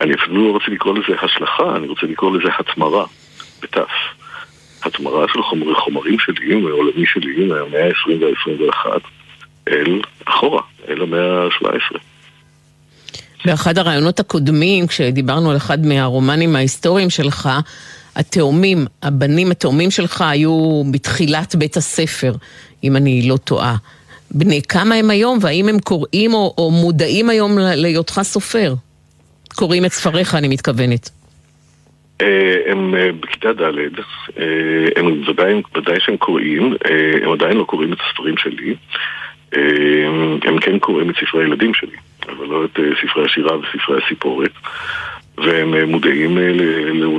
אני 0.00 0.14
אפילו 0.14 0.46
לא 0.46 0.52
רוצה 0.52 0.66
לקרוא 0.68 0.98
לזה 0.98 1.20
השלכה, 1.22 1.76
אני 1.76 1.88
רוצה 1.88 2.06
לקרוא 2.06 2.36
לזה 2.36 2.48
התמרה, 2.58 3.04
בתף. 3.62 3.90
התמרה 4.84 5.26
של 5.32 5.42
חומר, 5.42 5.74
חומרים 5.74 6.18
שלי, 6.18 6.54
מעולמי 6.54 7.06
שלי, 7.06 7.44
מהמאה 7.44 7.86
ה-20 7.86 8.24
וה-21, 8.24 8.86
אל 9.68 10.00
אחורה, 10.24 10.62
אל 10.88 11.02
המאה 11.02 11.44
ה-17. 11.44 11.98
באחד 13.44 13.78
הרעיונות 13.78 14.20
הקודמים, 14.20 14.86
כשדיברנו 14.86 15.50
על 15.50 15.56
אחד 15.56 15.86
מהרומנים 15.86 16.56
ההיסטוריים 16.56 17.10
שלך, 17.10 17.48
התאומים, 18.16 18.86
הבנים 19.02 19.50
התאומים 19.50 19.90
שלך 19.90 20.22
היו 20.22 20.82
בתחילת 20.92 21.54
בית 21.54 21.76
הספר, 21.76 22.32
אם 22.84 22.96
אני 22.96 23.28
לא 23.28 23.36
טועה. 23.36 23.76
בני 24.30 24.62
כמה 24.68 24.94
הם 24.94 25.10
היום, 25.10 25.38
והאם 25.40 25.68
הם 25.68 25.78
קוראים 25.78 26.34
או, 26.34 26.54
או 26.58 26.70
מודעים 26.70 27.30
היום 27.30 27.58
להיותך 27.58 28.20
סופר? 28.22 28.74
קוראים 29.54 29.84
את 29.84 29.92
ספריך, 29.92 30.34
אני 30.34 30.48
מתכוונת. 30.48 31.10
אה, 32.20 32.56
הם 32.66 32.94
אה, 32.94 33.12
בכיתה 33.20 33.52
ד', 33.52 33.62
אה, 33.62 34.44
הם 34.96 35.22
ודאי, 35.28 35.62
ודאי 35.76 36.00
שהם 36.00 36.16
קוראים, 36.16 36.74
הם 37.22 37.32
עדיין 37.32 37.56
לא 37.56 37.64
קוראים 37.64 37.92
את 37.92 37.98
הספרים 38.08 38.34
שלי, 38.36 38.74
הם 40.42 40.58
כן 40.60 40.78
קוראים 40.78 41.10
את 41.10 41.14
ספרי 41.16 41.44
הילדים 41.44 41.74
שלי, 41.74 41.96
אבל 42.28 42.46
לא 42.46 42.64
את 42.64 42.78
ספרי 43.02 43.24
השירה 43.24 43.56
וספרי 43.58 44.02
הסיפורת. 44.04 44.50
והם 45.44 45.90
מודעים 45.90 46.38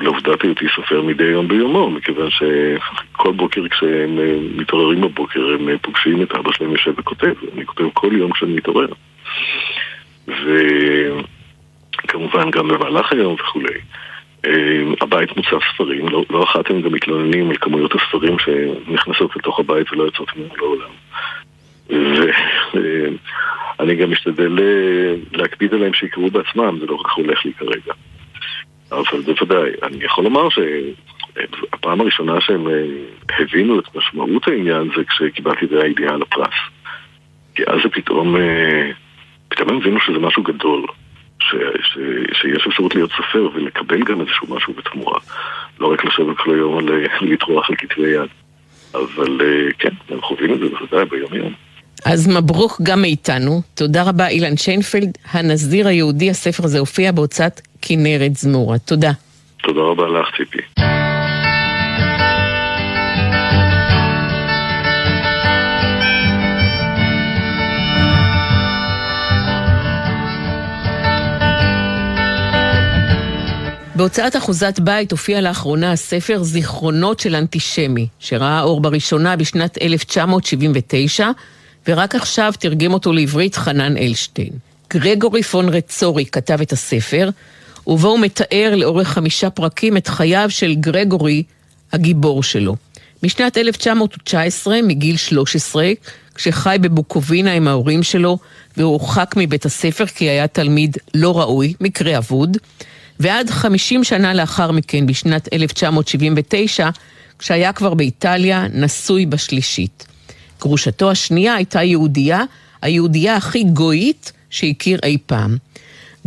לעובדת 0.01 0.42
היותי 0.42 0.66
סופר 0.75 1.01
מדי 1.01 1.24
יום 1.24 1.48
ביומו, 1.48 1.90
מכיוון 1.90 2.30
שכל 2.30 3.32
בוקר 3.32 3.68
כשהם 3.68 4.20
מתעוררים 4.58 5.01
בבוקר 5.01 5.56
הם 5.60 5.78
פוגשים 5.82 6.22
את 6.22 6.32
אבא 6.32 6.51
שלהם 6.51 6.72
יושב 6.72 6.94
וכותב, 6.98 7.34
אני 7.56 7.66
כותב 7.66 7.84
כל 7.94 8.10
יום 8.13 8.32
כשאני 8.32 8.54
מתעורר. 8.54 8.88
וכמובן 10.28 12.51
גם 12.51 12.68
במהלך 12.68 13.12
היום 13.12 13.34
וכולי. 13.34 13.80
הבית 15.01 15.38
מוצף 15.38 15.60
ספרים, 15.74 16.10
לא, 16.10 16.25
לא 16.30 16.44
אחת 16.44 16.70
הם 16.70 16.82
גם 16.82 16.92
מתלוננים 16.92 17.50
על 17.50 17.58
כמויות 17.58 17.92
הספרים 17.96 18.36
שנכנסות 18.40 19.36
לתוך 19.36 19.60
הבית 19.60 19.92
ולא 19.92 20.04
יוצאות 20.04 20.30
ממנו 20.38 20.56
לעולם. 20.58 20.90
ואני 22.74 23.96
גם 23.96 24.12
משתדל 24.12 24.60
להקפיד 25.32 25.74
עליהם 25.74 25.94
שיקראו 25.94 26.30
בעצמם, 26.30 26.78
זה 26.80 26.86
לא 26.86 26.96
רק 26.96 27.12
הולך 27.16 27.46
לי 27.46 27.54
כרגע. 27.54 27.94
אבל 28.91 29.21
בוודאי, 29.21 29.71
אני 29.83 30.03
יכול 30.03 30.24
לומר 30.24 30.48
שהפעם 30.50 32.01
הראשונה 32.01 32.41
שהם 32.41 32.67
אה, 32.67 32.86
הבינו 33.39 33.79
את 33.79 33.95
משמעות 33.95 34.48
העניין 34.48 34.89
זה 34.98 35.03
כשקיבלתי 35.03 35.65
את 35.65 35.71
הידיעה 35.71 36.13
על 36.13 36.21
הפרס. 36.21 36.53
כי 37.55 37.63
אז 37.67 37.79
זה 37.83 37.89
פתאום, 37.89 38.36
אה, 38.36 38.91
פתאום 39.48 39.69
הם 39.69 39.77
הבינו 39.77 40.00
שזה 40.00 40.19
משהו 40.19 40.43
גדול. 40.43 40.86
ש, 41.39 41.55
ש, 41.81 41.98
שיש 42.33 42.67
אפשרות 42.67 42.95
להיות 42.95 43.12
סופר 43.12 43.50
ולקבל 43.53 44.03
גם 44.03 44.21
איזשהו 44.21 44.55
משהו 44.55 44.74
בתמורה. 44.74 45.19
לא 45.79 45.93
רק 45.93 46.05
לשבת 46.05 46.38
כל 46.38 46.53
היום 46.55 46.77
על 46.77 46.89
אה, 46.89 47.17
לטרוח 47.21 47.69
על 47.69 47.75
כתבי 47.75 48.10
יד. 48.10 48.29
אבל 48.93 49.41
כן, 49.79 49.93
הם 50.10 50.21
חווים 50.21 50.53
את 50.53 50.60
זה 50.60 50.69
בוודאי 50.69 51.05
ביום 51.05 51.33
יום. 51.33 51.53
אז 52.05 52.27
מברוק 52.27 52.81
גם 52.84 53.01
מאיתנו. 53.01 53.62
תודה 53.75 54.03
רבה, 54.03 54.27
אילן 54.27 54.58
שיינפלד, 54.58 55.17
הנזיר 55.31 55.88
היהודי. 55.88 56.29
הספר 56.29 56.63
הזה 56.63 56.79
הופיע 56.79 57.12
בהוצאת 57.12 57.62
כנרת 57.81 58.36
זמורה. 58.36 58.77
תודה. 58.79 59.12
תודה 59.63 59.81
רבה 59.81 60.03
לך, 60.08 60.27
ציפי. 60.38 60.58
בהוצאת 73.96 74.36
אחוזת 74.36 74.79
בית 74.79 75.12
הופיע 75.12 75.41
לאחרונה 75.41 75.91
הספר 75.91 76.43
זיכרונות 76.43 77.20
של 77.20 77.36
אנטישמי, 77.36 78.08
שראה 78.20 78.62
אור 78.62 78.81
בראשונה 78.81 79.36
בשנת 79.36 79.77
1979, 79.81 81.29
ורק 81.88 82.15
עכשיו 82.15 82.53
תרגם 82.59 82.93
אותו 82.93 83.13
לעברית 83.13 83.55
חנן 83.55 83.97
אלשטיין. 83.97 84.50
גרגורי 84.89 85.43
פון 85.43 85.69
רצורי 85.69 86.25
כתב 86.25 86.61
את 86.61 86.71
הספר, 86.71 87.29
ובו 87.88 88.07
הוא 88.07 88.19
מתאר 88.19 88.73
לאורך 88.75 89.07
חמישה 89.07 89.50
פרקים 89.50 89.97
את 89.97 90.07
חייו 90.07 90.45
של 90.50 90.75
גרגורי, 90.75 91.43
הגיבור 91.93 92.43
שלו. 92.43 92.75
משנת 93.23 93.57
1919, 93.57 94.79
מגיל 94.83 95.17
13, 95.17 95.91
כשחי 96.35 96.77
בבוקובינה 96.81 97.53
עם 97.53 97.67
ההורים 97.67 98.03
שלו, 98.03 98.38
והורחק 98.77 99.33
מבית 99.38 99.65
הספר 99.65 100.05
כי 100.05 100.29
היה 100.29 100.47
תלמיד 100.47 100.97
לא 101.13 101.39
ראוי, 101.39 101.73
מקרה 101.81 102.17
אבוד, 102.17 102.57
ועד 103.19 103.50
50 103.50 104.03
שנה 104.03 104.33
לאחר 104.33 104.71
מכן, 104.71 105.05
בשנת 105.05 105.53
1979, 105.53 106.89
כשהיה 107.39 107.73
כבר 107.73 107.93
באיטליה, 107.93 108.67
נשוי 108.73 109.25
בשלישית. 109.25 110.11
גרושתו 110.62 111.12
השנייה 111.12 111.53
הייתה 111.53 111.84
יהודייה, 111.84 112.44
היהודייה 112.82 113.36
הכי 113.36 113.63
גויית 113.63 114.32
שהכיר 114.50 115.00
אי 115.03 115.18
פעם. 115.25 115.58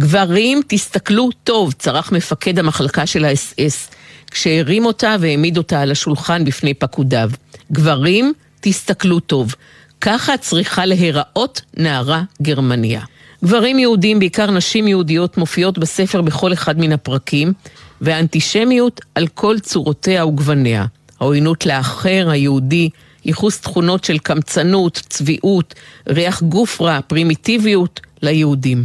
גברים, 0.01 0.61
תסתכלו 0.67 1.29
טוב, 1.45 1.73
צרח 1.73 2.13
מפקד 2.13 2.59
המחלקה 2.59 3.07
של 3.07 3.25
האס-אס, 3.25 3.91
כשהרים 4.31 4.87
אותה 4.87 5.17
והעמיד 5.21 5.59
אותה 5.59 5.81
על 5.81 5.91
השולחן 5.91 6.45
בפני 6.45 6.75
פקודיו. 6.75 7.31
גברים, 7.73 8.33
תסתכלו 8.61 9.21
טוב. 9.21 9.55
ככה 10.01 10.37
צריכה 10.37 10.87
להיראות 10.87 11.61
נערה 11.77 12.23
גרמניה. 12.43 13.01
גברים 13.45 13.79
יהודים, 13.79 14.19
בעיקר 14.19 14.51
נשים 14.51 14.89
יהודיות, 14.89 15.39
מופיעות 15.39 15.79
בספר 15.79 16.23
בכל 16.23 16.53
אחד 16.53 16.79
מן 16.79 16.93
הפרקים, 16.93 17.53
והאנטישמיות 18.01 19.01
על 19.15 19.27
כל 19.27 19.59
צורותיה 19.59 20.27
וגווניה. 20.27 20.87
העוינות 21.21 21.67
לאחר, 21.67 22.29
היהודי, 22.31 22.91
ייחוס 23.25 23.61
תכונות 23.61 24.05
של 24.05 24.19
קמצנות, 24.19 24.93
צביעות, 25.09 25.75
ריח 26.09 26.43
גוף 26.43 26.81
רע, 26.81 27.01
פרימיטיביות 27.07 28.01
ליהודים. 28.23 28.85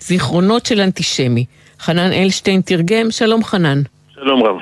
זיכרונות 0.00 0.66
של 0.66 0.80
אנטישמי. 0.80 1.44
חנן 1.80 2.12
אלשטיין 2.12 2.60
תרגם, 2.60 3.10
שלום 3.10 3.44
חנן. 3.44 3.82
שלום 4.14 4.42
רב. 4.42 4.56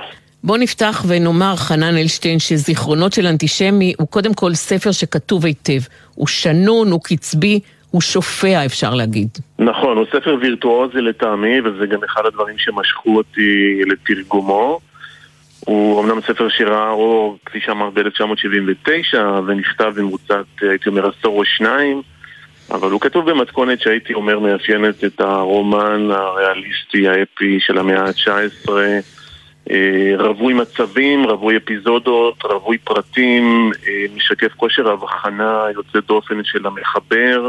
בוא 0.44 0.58
נפתח 0.58 1.04
ונאמר, 1.08 1.56
חנן 1.56 1.96
אלשטיין, 1.96 2.38
שזיכרונות 2.38 3.12
של 3.12 3.26
אנטישמי 3.26 3.94
הוא 3.98 4.08
קודם 4.08 4.34
כל 4.34 4.54
ספר 4.54 4.92
שכתוב 4.92 5.46
היטב. 5.46 5.80
הוא 6.14 6.26
שנון, 6.26 6.90
הוא 6.90 7.00
קצבי, 7.04 7.60
הוא 7.90 8.00
שופע, 8.00 8.66
אפשר 8.66 8.94
להגיד. 8.94 9.28
נכון, 9.58 9.96
הוא 9.96 10.06
ספר 10.12 10.36
וירטואוזי 10.40 11.00
לטעמי, 11.00 11.60
וזה 11.60 11.86
גם 11.86 12.04
אחד 12.04 12.22
הדברים 12.26 12.58
שמשכו 12.58 13.16
אותי 13.16 13.80
לתרגומו. 13.86 14.80
הוא 15.64 16.00
אמנם 16.00 16.20
ספר 16.20 16.48
שראה 16.48 16.90
אור, 16.90 17.38
כפי 17.46 17.60
שאמרת, 17.60 17.92
ב-1979, 17.92 19.18
ונכתב 19.46 19.92
במרוצת, 19.96 20.44
הייתי 20.60 20.88
אומר, 20.88 21.08
עשור 21.08 21.38
או 21.38 21.44
שניים, 21.44 22.02
אבל 22.70 22.90
הוא 22.90 23.00
כתוב 23.00 23.30
במתכונת 23.30 23.80
שהייתי 23.80 24.14
אומר 24.14 24.38
מאפיינת 24.38 25.04
את 25.04 25.20
הרומן 25.20 26.10
הריאליסטי 26.10 27.08
האפי 27.08 27.58
של 27.60 27.78
המאה 27.78 28.04
ה-19, 28.04 28.70
אה, 29.70 30.12
רווי 30.18 30.54
מצבים, 30.54 31.24
רווי 31.24 31.56
אפיזודות, 31.56 32.42
רווי 32.44 32.78
פרטים, 32.78 33.70
אה, 33.86 34.04
משקף 34.16 34.52
כושר 34.56 34.90
הבחנה 34.90 35.64
יוצא 35.74 35.98
דופן 36.08 36.44
של 36.44 36.66
המחבר. 36.66 37.48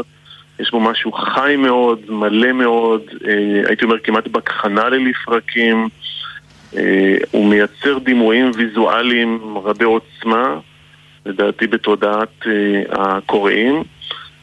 יש 0.60 0.70
בו 0.70 0.80
משהו 0.80 1.12
חי 1.12 1.54
מאוד, 1.58 2.00
מלא 2.08 2.52
מאוד, 2.52 3.02
אה, 3.28 3.68
הייתי 3.68 3.84
אומר 3.84 3.98
כמעט 3.98 4.28
בכחנה 4.28 4.88
ללפרקים. 4.88 5.88
אה, 6.76 7.16
הוא 7.30 7.46
מייצר 7.46 7.98
דימויים 7.98 8.50
ויזואליים 8.54 9.58
רבי 9.64 9.84
עוצמה, 9.84 10.58
לדעתי 11.26 11.66
בתודעת 11.66 12.46
אה, 12.46 12.82
הקוראים. 12.90 13.82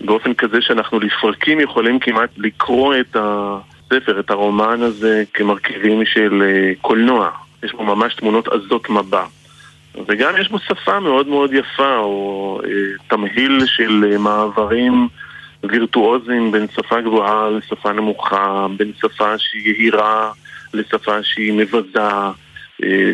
באופן 0.01 0.33
כזה 0.33 0.61
שאנחנו 0.61 0.99
לפרקים 0.99 1.59
יכולים 1.59 1.99
כמעט 1.99 2.29
לקרוא 2.37 2.95
את 2.95 3.15
הספר, 3.19 4.19
את 4.19 4.29
הרומן 4.29 4.81
הזה, 4.81 5.23
כמרכיבים 5.33 6.05
של 6.05 6.43
אה, 6.45 6.71
קולנוע. 6.81 7.29
יש 7.63 7.73
בו 7.73 7.83
ממש 7.83 8.15
תמונות 8.15 8.47
עזות 8.47 8.89
מבע. 8.89 9.23
וגם 10.07 10.33
יש 10.39 10.49
בו 10.49 10.59
שפה 10.59 10.99
מאוד 10.99 11.27
מאוד 11.27 11.53
יפה, 11.53 11.95
או 11.97 12.61
תמהיל 13.07 13.65
של 13.65 14.17
מעברים 14.19 15.07
וירטואוזיים 15.63 16.51
בין 16.51 16.67
שפה 16.75 17.01
גבוהה 17.01 17.49
לשפה 17.49 17.91
נמוכה, 17.91 18.67
בין 18.77 18.91
שפה 19.01 19.37
שהיא 19.37 19.73
יהירה 19.73 20.31
לשפה 20.73 21.23
שהיא 21.23 21.53
מבזה. 21.53 21.99
אה, 22.83 23.11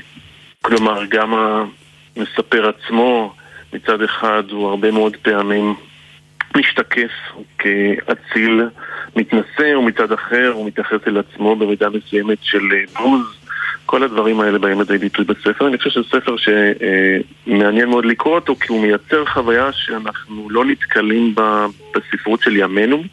כלומר, 0.62 1.06
גם 1.10 1.34
המספר 1.34 2.70
עצמו 2.70 3.34
מצד 3.74 4.01
אחד 4.01 4.44
הוא 4.51 4.68
הרבה 4.70 4.92
מאוד 4.92 5.16
פעמים 5.22 5.75
משתקף 6.58 7.12
כאציל 7.58 8.62
מתנשא, 9.16 9.75
ומצד 9.78 10.12
אחר 10.12 10.51
הוא 10.54 10.68
מתייחס 10.68 11.08
אל 11.08 11.18
עצמו 11.18 11.56
במידה 11.56 11.89
מסוימת 11.89 12.38
של 12.42 12.62
אה, 12.72 13.01
בוז. 13.04 13.39
כל 13.86 14.04
הדברים 14.04 14.39
האלה 14.39 14.60
באים 14.60 14.80
לידי 14.80 14.98
ביטוי 14.98 15.25
בספר. 15.25 15.68
אני 15.68 15.78
חושב 15.78 15.89
שזה 15.89 16.04
ספר 16.10 16.36
שמעניין 16.38 17.89
מאוד 17.89 18.06
לקרוא 18.06 18.36
אותו, 18.36 18.56
כי 18.56 18.68
הוא 18.70 18.82
מייצר 18.82 19.25
חוויה 19.25 19.72
שאנחנו 19.74 20.50
לא 20.50 20.66
נתקלים 20.66 21.36
בה 21.36 21.66
בספרות 21.96 22.42
של 22.42 22.56
ימינו, 22.56 23.04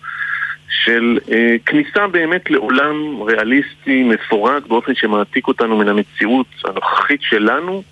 של 0.71 1.19
אה, 1.33 1.57
כניסה 1.67 2.07
באמת 2.07 2.51
לעולם 2.51 3.23
ריאליסטי, 3.23 4.03
מפורט, 4.03 4.67
באופן 4.69 4.95
שמעתיק 4.95 5.49
אותנו 5.49 5.77
מן 5.77 5.89
המציאות 5.89 6.47
הנוכחית 6.65 7.21
שלנו 7.23 7.83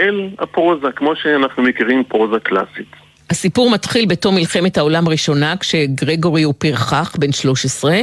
אל 0.00 0.28
הפרוזה, 0.38 0.92
כמו 0.96 1.16
שאנחנו 1.16 1.62
מכירים 1.62 2.04
פרוזה 2.04 2.40
קלאסית. 2.40 2.96
הסיפור 3.30 3.70
מתחיל 3.70 4.06
בתום 4.06 4.34
מלחמת 4.34 4.78
העולם 4.78 5.06
הראשונה, 5.06 5.54
כשגרגורי 5.60 6.42
הוא 6.42 6.54
פרחח, 6.58 7.16
בן 7.18 7.32
13, 7.32 8.00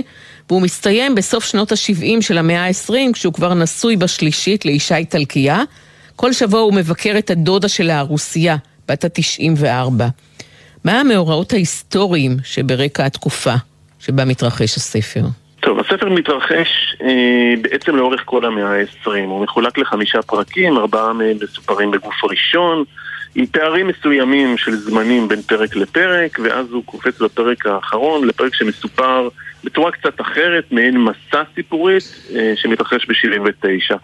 והוא 0.50 0.62
מסתיים 0.62 1.16
בסוף 1.16 1.46
שנות 1.46 1.72
ה-70 1.72 2.22
של 2.22 2.38
המאה 2.38 2.66
ה-20, 2.66 3.14
כשהוא 3.14 3.34
כבר 3.34 3.54
נשוי 3.54 3.96
בשלישית 3.96 4.66
לאישה 4.66 4.98
איטלקייה. 4.98 5.64
כל 6.16 6.34
שבוע 6.34 6.60
הוא 6.60 6.74
מבקר 6.74 7.16
את 7.18 7.30
הדודה 7.30 7.68
של 7.68 7.90
הרוסיה, 7.90 8.58
בת 8.88 9.06
ה-94. 9.06 10.04
מה 10.84 11.00
המאורעות 11.00 11.54
ההיסטוריים 11.54 12.38
שברקע 12.44 13.06
התקופה 13.06 13.56
שבה 14.00 14.26
מתרחש 14.26 14.78
הספר? 14.78 15.22
טוב, 15.60 15.80
הספר 15.80 16.10
מתרחש 16.10 16.96
אה, 17.02 17.54
בעצם 17.62 17.96
לאורך 17.96 18.22
כל 18.26 18.46
המאה 18.46 18.82
ה-20. 18.82 19.10
הוא 19.26 19.44
מחולק 19.44 19.78
לחמישה 19.78 20.22
פרקים, 20.22 20.78
ארבעה 20.78 21.14
מהם 21.14 21.38
מסופרים 21.44 21.92
בגוף 21.92 22.24
הראשון, 22.24 22.84
עם 23.36 23.46
פערים 23.46 23.88
מסוימים 23.88 24.58
של 24.58 24.76
זמנים 24.76 25.28
בין 25.28 25.42
פרק 25.42 25.76
לפרק, 25.76 26.40
ואז 26.44 26.72
הוא 26.72 26.84
קופץ 26.86 27.22
לפרק 27.22 27.66
האחרון, 27.66 28.28
לפרק 28.28 28.56
שמסופר 28.56 29.30
בצורה 29.64 29.92
קצת 29.92 30.22
אחרת, 30.22 30.72
מעין 30.72 30.98
מסע 30.98 31.44
סיפורית 31.56 32.04
אה, 32.36 32.54
שמתרחש 32.56 33.06
ב-79. 33.06 33.96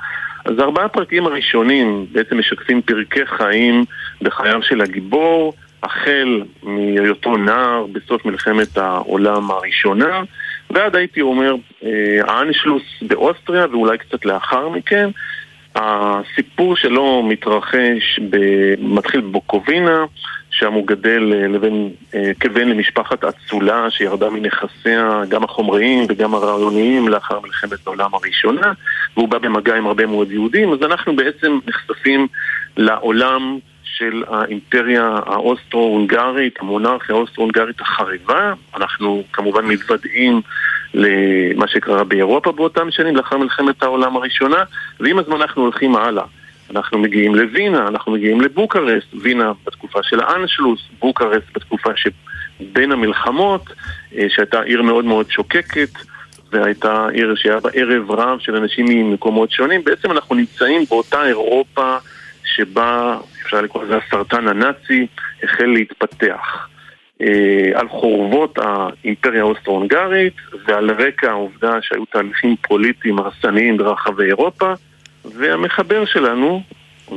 אז 0.46 0.60
ארבעה 0.60 0.86
הפרקים 0.86 1.26
הראשונים 1.26 2.06
בעצם 2.12 2.40
משקפים 2.40 2.82
פרקי 2.82 3.26
חיים 3.26 3.86
בחייו 4.22 4.64
של 4.64 4.82
הגיבור, 4.82 5.54
החל 5.84 6.42
מהיותו 6.64 7.38
נער 7.38 7.86
בסוף 7.92 8.26
מלחמת 8.26 8.78
העולם 8.78 9.52
הראשונה, 9.52 10.22
ועד 10.70 10.96
הייתי 10.96 11.22
אומר 11.22 11.56
אה, 11.84 11.90
האנשלוס 12.28 12.84
באוסטריה 13.02 13.66
ואולי 13.72 13.98
קצת 13.98 14.26
לאחר 14.26 14.70
מכן. 14.70 15.10
הסיפור 15.76 16.76
שלו 16.76 17.24
מתרחש, 17.24 18.20
ב... 18.30 18.38
מתחיל 18.80 19.22
בבוקובינה, 19.22 20.06
שם 20.50 20.74
הוא 20.74 20.88
גדל 20.88 21.34
אה, 21.34 21.48
לבין, 21.48 21.90
אה, 22.16 22.32
כבן 22.40 22.68
למשפחת 22.68 23.24
אצולה 23.24 23.92
שירדה 23.92 24.30
מנכסיה, 24.30 25.22
גם 25.30 25.44
החומריים 25.44 26.06
וגם 26.10 26.34
הרעיוניים, 26.34 27.08
לאחר 27.08 27.40
מלחמת 27.40 27.88
העולם 27.88 28.14
הראשונה, 28.14 28.74
והוא 29.18 29.30
בא 29.30 29.38
במגע 29.38 29.76
עם 29.76 29.88
הרבה 29.88 30.06
מאוד 30.06 30.32
יהודים, 30.32 30.74
אז 30.74 30.80
אנחנו 30.84 31.16
בעצם 31.16 31.60
נחשפים 31.68 32.28
לעולם 32.78 33.60
של 33.98 34.24
האימפריה 34.28 35.20
האוסטרו-הונגרית, 35.26 36.60
המונרכיה 36.60 37.16
האוסטרו-הונגרית 37.16 37.82
החריבה. 37.82 38.54
אנחנו 38.76 39.24
כמובן 39.34 39.66
מתוודעים 39.66 40.42
למה 40.94 41.68
שקרה 41.68 42.04
באירופה 42.04 42.52
באותם 42.52 42.92
שנים, 42.92 43.16
לאחר 43.16 43.38
מלחמת 43.38 43.84
העולם 43.84 44.16
הראשונה, 44.16 44.64
ועם 45.00 45.20
הזמן 45.20 45.42
אנחנו 45.42 45.62
הולכים 45.62 45.96
הלאה. 45.96 46.24
אנחנו 46.70 46.98
מגיעים 46.98 47.36
לווינה, 47.36 47.88
אנחנו 47.88 48.12
מגיעים 48.12 48.42
לבוקרסט, 48.42 49.08
וינה 49.22 49.52
בתקופה 49.66 50.00
של 50.04 50.20
האנשלוס, 50.20 50.82
בוקרסט 51.00 51.48
בתקופה 51.56 51.90
שבין 51.96 52.92
המלחמות, 52.92 53.62
אה, 54.18 54.26
שהייתה 54.30 54.62
עיר 54.62 54.82
מאוד 54.82 55.06
מאוד 55.06 55.32
שוקקת, 55.32 55.90
והייתה 56.52 57.08
עיר 57.14 57.36
שהיה 57.36 57.60
בה 57.60 57.70
ערב 57.74 58.12
רב 58.12 58.40
של 58.40 58.56
אנשים 58.56 58.86
ממקומות 58.90 59.52
שונים. 59.52 59.84
בעצם 59.84 60.12
אנחנו 60.12 60.36
נמצאים 60.36 60.86
באותה 60.90 61.26
אירופה 61.28 61.98
שבה, 62.46 63.18
אפשר 63.46 63.62
לקרוא 63.62 63.84
לזה 63.84 63.98
הסרטן 63.98 64.48
הנאצי, 64.48 65.08
החל 65.44 65.66
להתפתח. 65.66 66.68
אה, 67.22 67.80
על 67.80 67.90
חורבות 67.90 68.58
האימפריה 68.58 69.42
האוסטרו-הונגרית 69.42 70.34
ועל 70.68 70.92
רקע 70.92 71.30
העובדה 71.30 71.72
שהיו 71.82 72.06
תהליכים 72.06 72.56
פוליטיים 72.68 73.20
הרסניים 73.20 73.78
ברחבי 73.78 74.26
אירופה 74.26 74.74
והמחבר 75.26 76.06
שלנו 76.06 76.62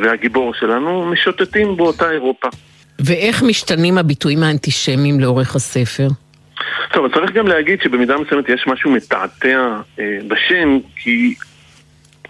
והגיבור 0.01 0.55
שלנו 0.55 1.07
משוטטים 1.07 1.77
באותה 1.77 2.11
אירופה. 2.11 2.49
ואיך 2.99 3.43
משתנים 3.43 3.99
הביטויים 3.99 4.43
האנטישמיים 4.43 5.21
לאורך 5.21 5.57
הספר? 5.57 6.09
טוב, 6.93 7.15
צריך 7.15 7.33
גם 7.33 7.47
להגיד 7.47 7.83
שבמידה 7.83 8.17
מסוימת 8.19 8.49
יש 8.49 8.65
משהו 8.67 8.91
מתעתע 8.91 9.77
אה, 9.99 10.19
בשם, 10.29 10.79
כי 10.97 11.35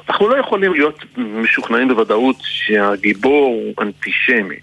אנחנו 0.08 0.28
לא 0.28 0.36
יכולים 0.36 0.72
להיות 0.72 1.04
משוכנעים 1.16 1.88
בוודאות 1.88 2.36
שהגיבור 2.40 3.46
הוא 3.46 3.74
אנטישמי. 3.80 4.56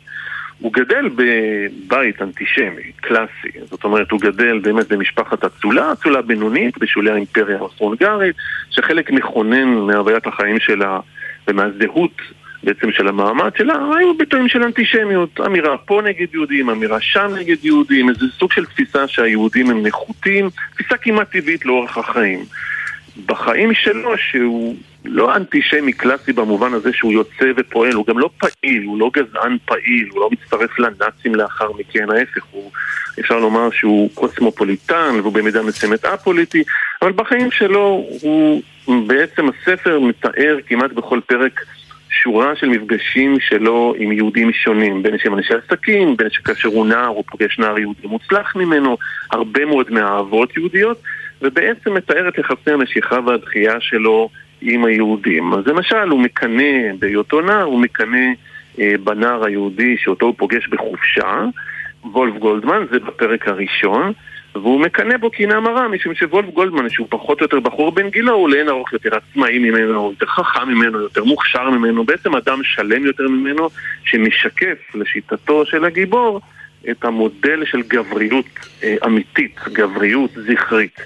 הוא 0.60 0.74
גדל 0.74 1.10
בבית 1.16 2.22
אנטישמי, 2.22 2.92
קלאסי. 3.02 3.60
זאת 3.70 3.84
אומרת, 3.84 4.12
הוא 4.12 4.20
גדל 4.20 4.60
באמת 4.60 4.88
במשפחת 4.88 5.44
אצולה, 5.44 5.92
אצולה 5.94 6.22
בינונית, 6.22 6.78
בשולי 6.78 7.12
האימפריה 7.12 7.58
האוסטרו-הונגרית, 7.58 8.36
שחלק 8.70 9.12
מכונן 9.12 9.68
מהוויית 9.68 10.28
החיים 10.28 10.60
שלה 10.60 11.00
ומהזהות 11.48 12.22
בעצם 12.64 12.92
של 12.92 13.08
המעמד 13.08 13.52
שלה, 13.58 13.74
היו 13.98 14.18
ביטויים 14.18 14.48
של 14.48 14.64
אנטישמיות. 14.64 15.40
אמירה 15.46 15.78
פה 15.78 16.02
נגד 16.04 16.34
יהודים, 16.34 16.70
אמירה 16.70 17.02
שם 17.02 17.32
נגד 17.40 17.66
יהודים, 17.66 18.10
איזה 18.10 18.26
סוג 18.40 18.52
של 18.52 18.66
תפיסה 18.66 19.08
שהיהודים 19.08 19.70
הם 19.70 19.86
נחותים, 19.86 20.50
תפיסה 20.74 20.98
כמעט 20.98 21.32
טבעית 21.32 21.66
לאורך 21.66 21.98
החיים. 21.98 22.46
בחיים 23.26 23.74
שלו, 23.74 24.18
שהוא 24.18 24.76
לא 25.08 25.36
אנטישמי 25.36 25.94
קלאסי 25.94 26.34
במובן 26.34 26.74
הזה 26.74 26.94
שהוא 26.94 27.12
יוצא 27.12 27.46
ופועל, 27.58 27.94
הוא 27.94 28.06
גם 28.08 28.20
לא 28.20 28.30
פעיל, 28.38 28.84
הוא 28.86 29.00
לא 29.00 29.12
גזען 29.14 29.58
פעיל, 29.66 30.08
הוא 30.12 30.22
לא 30.22 30.30
מצטרף 30.32 30.80
לנאצים 30.80 31.36
לאחר 31.36 31.72
מכן, 31.80 32.12
ההפך, 32.12 32.44
הוא, 32.52 32.72
אפשר 33.20 33.40
לומר 33.40 33.70
שהוא 33.72 34.10
קוסמופוליטן 34.14 35.20
והוא 35.22 35.34
במידה 35.34 35.64
מסוימת 35.64 36.06
א-פוליטי, 36.06 36.64
אבל 37.02 37.12
בחיים 37.12 37.52
שלו 37.52 38.06
הוא 38.22 38.62
בעצם 39.08 39.50
הספר 39.50 40.00
מתאר 40.00 40.58
כמעט 40.68 40.92
בכל 40.92 41.20
פרק 41.28 41.62
שורה 42.24 42.56
של 42.56 42.68
מפגשים 42.68 43.40
שלו 43.40 43.94
עם 43.98 44.12
יהודים 44.12 44.54
שונים, 44.54 45.04
בין 45.04 45.18
שהם 45.18 45.34
אנשי 45.34 45.54
עסקים, 45.54 46.18
בין 46.18 46.28
שכאשר 46.30 46.68
הוא 46.68 46.86
נער 46.86 47.08
הוא 47.08 47.24
פוגש 47.28 47.60
נער 47.60 47.80
יהודי 47.80 48.08
מוצלח 48.08 48.56
ממנו, 48.56 48.98
הרבה 49.32 49.66
מאוד 49.66 49.92
מהאהבות 49.92 50.58
יהודיות, 50.58 51.02
ובעצם 51.42 51.94
מתאר 51.94 52.30
את 52.30 52.38
יחסי 52.38 52.72
המשיכה 52.72 53.20
והדחייה 53.26 53.76
שלו 53.80 54.30
עם 54.66 54.86
היהודים. 54.86 55.54
אז 55.54 55.68
למשל, 55.68 56.10
הוא 56.10 56.20
מקנא, 56.20 56.94
בהיותו 57.00 57.42
נער, 57.42 57.64
הוא 57.64 57.80
מקנא 57.80 58.28
אה, 58.80 58.94
בנער 59.04 59.46
היהודי 59.46 59.96
שאותו 59.98 60.26
הוא 60.26 60.36
פוגש 60.38 60.68
בחופשה, 60.68 61.46
וולף 62.04 62.38
גולדמן, 62.38 62.86
זה 62.92 63.00
בפרק 63.00 63.48
הראשון, 63.48 64.12
והוא 64.56 64.82
מקנא 64.82 65.18
בו 65.18 65.32
קנאה 65.32 65.60
מרה, 65.60 65.88
משום 65.88 66.16
שוולף 66.16 66.50
גולדמן, 66.50 66.90
שהוא 66.90 67.08
פחות 67.10 67.40
או 67.40 67.46
יותר 67.46 67.60
בחור 67.60 67.92
בן 67.92 68.10
גילו, 68.10 68.34
הוא 68.34 68.50
לאין 68.50 68.70
ארוך 68.70 68.94
יותר 68.94 69.10
עצמאי 69.16 69.60
ממנו, 69.60 70.10
יותר 70.12 70.26
חכם 70.26 70.68
ממנו, 70.68 71.00
יותר 71.00 71.24
מוכשר 71.24 71.70
ממנו, 71.70 72.04
בעצם 72.04 72.36
אדם 72.36 72.64
שלם 72.64 73.06
יותר 73.06 73.28
ממנו, 73.28 73.70
שמשקף 74.04 74.96
לשיטתו 74.96 75.66
של 75.66 75.86
הגיבור 75.86 76.42
את 76.92 77.06
המודל 77.06 77.66
של 77.66 77.82
גבריות 77.82 78.46
אה, 78.84 78.96
אמיתית, 79.06 79.60
גבריות 79.74 80.32
זכרית. 80.32 81.02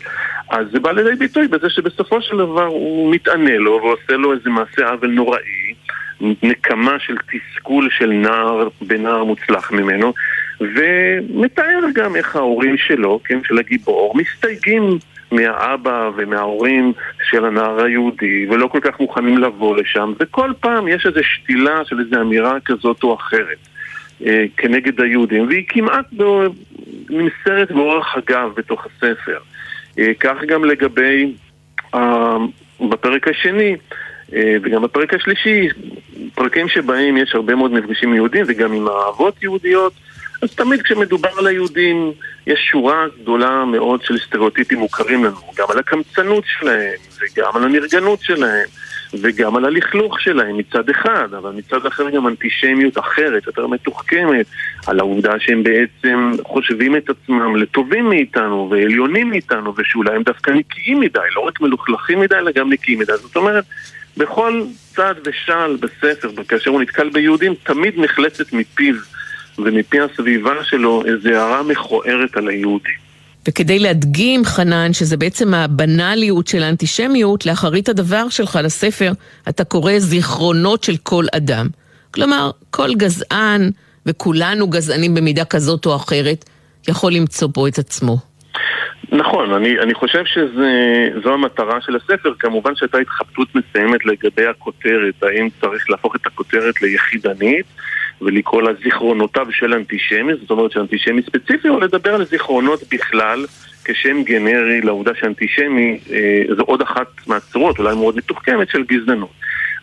אז 0.50 0.68
זה 0.72 0.80
בא 0.80 0.92
לידי 0.92 1.16
ביטוי 1.16 1.48
בזה 1.48 1.70
שבסופו 1.70 2.22
של 2.22 2.38
דבר 2.38 2.66
הוא 2.66 3.12
מתענה 3.12 3.58
לו 3.58 3.80
ועושה 3.84 4.14
לו 4.14 4.34
איזה 4.34 4.50
מעשה 4.50 4.90
עוול 4.90 5.12
נוראי, 5.12 5.74
נקמה 6.22 7.00
של 7.00 7.16
תסכול 7.18 7.90
של 7.92 8.12
נער 8.12 8.68
בנער 8.82 9.24
מוצלח 9.24 9.72
ממנו, 9.72 10.14
ומתאר 10.62 11.80
גם 11.94 12.16
איך 12.16 12.36
ההורים 12.36 12.78
שלו, 12.78 13.20
כן, 13.24 13.40
של 13.44 13.58
הגיבור, 13.58 14.14
מסתייגים 14.18 14.98
מהאבא 15.32 16.10
ומההורים 16.16 16.94
של 17.24 17.46
הנער 17.46 17.84
היהודי, 17.84 18.48
ולא 18.50 18.68
כל 18.68 18.80
כך 18.82 19.00
מוכנים 19.00 19.38
לבוא 19.38 19.78
לשם, 19.78 20.14
וכל 20.20 20.52
פעם 20.60 20.88
יש 20.88 21.06
איזו 21.06 21.20
שתילה 21.24 21.86
של 21.86 22.00
איזו 22.00 22.22
אמירה 22.22 22.60
כזאת 22.66 23.04
או 23.04 23.16
אחרת. 23.16 23.58
אה, 24.26 24.46
כנגד 24.58 25.02
היהודים, 25.02 25.48
והיא 25.48 25.64
כמעט 25.68 26.06
נמסרת 27.10 27.72
באורח 27.72 28.16
אגב 28.18 28.52
בתוך 28.56 28.86
הספר. 28.86 29.40
אה, 30.00 30.12
כך 30.20 30.36
גם 30.48 30.66
לגבי, 30.66 31.34
בפרק 32.80 33.28
השני, 33.28 33.76
וגם 34.62 34.82
בפרק 34.82 35.14
השלישי, 35.14 35.68
פרקים 36.36 36.70
שבהם 36.70 37.18
יש 37.18 37.36
הרבה 37.36 37.56
מאוד 37.56 37.72
מפגשים 37.72 38.14
יהודים 38.14 38.46
וגם 38.48 38.74
עם 38.74 38.88
אהבות 38.88 39.44
יהודיות, 39.44 39.94
אז 40.42 40.56
תמיד 40.56 40.82
כשמדובר 40.82 41.30
על 41.38 41.48
היהודים 41.48 42.12
יש 42.48 42.60
שורה 42.72 43.06
גדולה 43.22 43.66
מאוד 43.66 44.04
של 44.04 44.18
סטריאוטיפים 44.20 44.80
מוכרים 44.80 45.24
לנו, 45.24 45.38
גם 45.58 45.66
על 45.70 45.80
הקמצנות 45.80 46.44
שלהם 46.48 46.96
וגם 47.22 47.52
על 47.56 47.64
הנרגנות 47.64 48.22
שלהם 48.22 48.68
וגם 49.14 49.56
על 49.56 49.66
הלכלוך 49.66 50.22
שלהם 50.22 50.58
מצד 50.58 50.90
אחד, 50.90 51.34
אבל 51.34 51.52
מצד 51.52 51.86
אחר 51.86 52.10
גם 52.10 52.28
אנטישמיות 52.28 52.98
אחרת, 52.98 53.48
יותר 53.48 53.68
מתוחכמת, 53.68 54.46
על 54.88 55.00
העובדה 55.00 55.40
שהם 55.40 55.64
בעצם 55.64 56.32
חושבים 56.44 56.96
את 56.96 57.10
עצמם 57.10 57.56
לטובים 57.56 58.10
מאיתנו 58.10 58.70
ועליונים 58.72 59.30
מאיתנו 59.30 59.74
ושאולי 59.78 60.16
הם 60.16 60.24
דווקא 60.24 60.52
נקיים 60.52 61.00
מדי, 61.00 61.20
לא 61.36 61.42
רק 61.42 61.62
מלוכלכים 61.62 62.20
מדי 62.20 62.36
אלא 62.36 62.52
גם 62.52 62.70
נקיים 62.70 63.00
מדי. 63.00 63.12
זאת 63.16 63.36
אומרת, 63.36 63.64
בכל 64.18 64.64
צד 64.96 65.16
ושעל 65.26 65.76
בספר, 65.76 66.44
כאשר 66.48 66.72
הוא 66.72 66.82
נתקל 66.82 67.10
ביהודים, 67.10 67.54
תמיד 67.64 68.00
נחלצת 68.00 68.54
מפיו 68.54 68.96
ומפי 69.58 70.00
הסביבה 70.00 70.64
שלו 70.64 71.04
איזו 71.06 71.30
הערה 71.30 71.64
מכוערת 71.64 72.38
על 72.38 72.48
היהודי. 72.48 73.09
וכדי 73.50 73.80
להדגים, 73.80 74.46
חנן, 74.46 74.94
שזה 74.94 75.18
בעצם 75.18 75.54
הבנאליות 75.54 76.48
של 76.48 76.64
האנטישמיות, 76.64 77.46
לאחרית 77.46 77.90
הדבר 77.90 78.30
שלך 78.30 78.60
לספר, 78.64 79.12
אתה 79.50 79.64
קורא 79.64 79.94
זיכרונות 79.98 80.84
של 80.84 80.98
כל 81.04 81.26
אדם. 81.38 81.68
כלומר, 82.12 82.52
כל 82.72 82.96
גזען, 82.96 83.70
וכולנו 84.06 84.68
גזענים 84.68 85.16
במידה 85.16 85.46
כזאת 85.46 85.86
או 85.86 85.96
אחרת, 85.96 86.46
יכול 86.88 87.14
למצוא 87.14 87.50
פה 87.54 87.68
את 87.68 87.78
עצמו. 87.78 88.18
נכון, 89.12 89.54
אני, 89.54 89.80
אני 89.80 89.94
חושב 89.94 90.24
שזו 90.26 91.34
המטרה 91.34 91.82
של 91.82 91.96
הספר. 91.96 92.34
כמובן 92.40 92.76
שהייתה 92.76 92.98
התחבטות 92.98 93.48
מסוימת 93.56 94.06
לגבי 94.06 94.48
הכותרת, 94.48 95.24
האם 95.24 95.48
צריך 95.62 95.90
להפוך 95.90 96.16
את 96.16 96.28
הכותרת 96.28 96.82
ליחידנית. 96.82 97.66
ולקרוא 98.22 98.62
לה 98.62 98.72
זיכרונותיו 98.84 99.48
של 99.52 99.74
אנטישמי, 99.74 100.34
זאת 100.42 100.50
אומרת 100.52 100.72
שאנטישמי 100.72 101.22
ספציפי, 101.22 101.70
או 101.70 101.80
לדבר 101.80 102.16
על 102.16 102.26
זיכרונות 102.26 102.80
בכלל 102.92 103.46
כשם 103.86 104.24
גנרי 104.24 104.82
לעובדה 104.82 105.12
שאנטישמי 105.20 106.00
אה, 106.12 106.56
זו 106.56 106.64
עוד 106.64 106.82
אחת 106.82 107.08
מהצורות, 107.28 107.80
אולי 107.80 107.96
מאוד 107.96 108.18
מתוחכמת, 108.18 108.70
של 108.70 108.84
גזענות. 108.84 109.30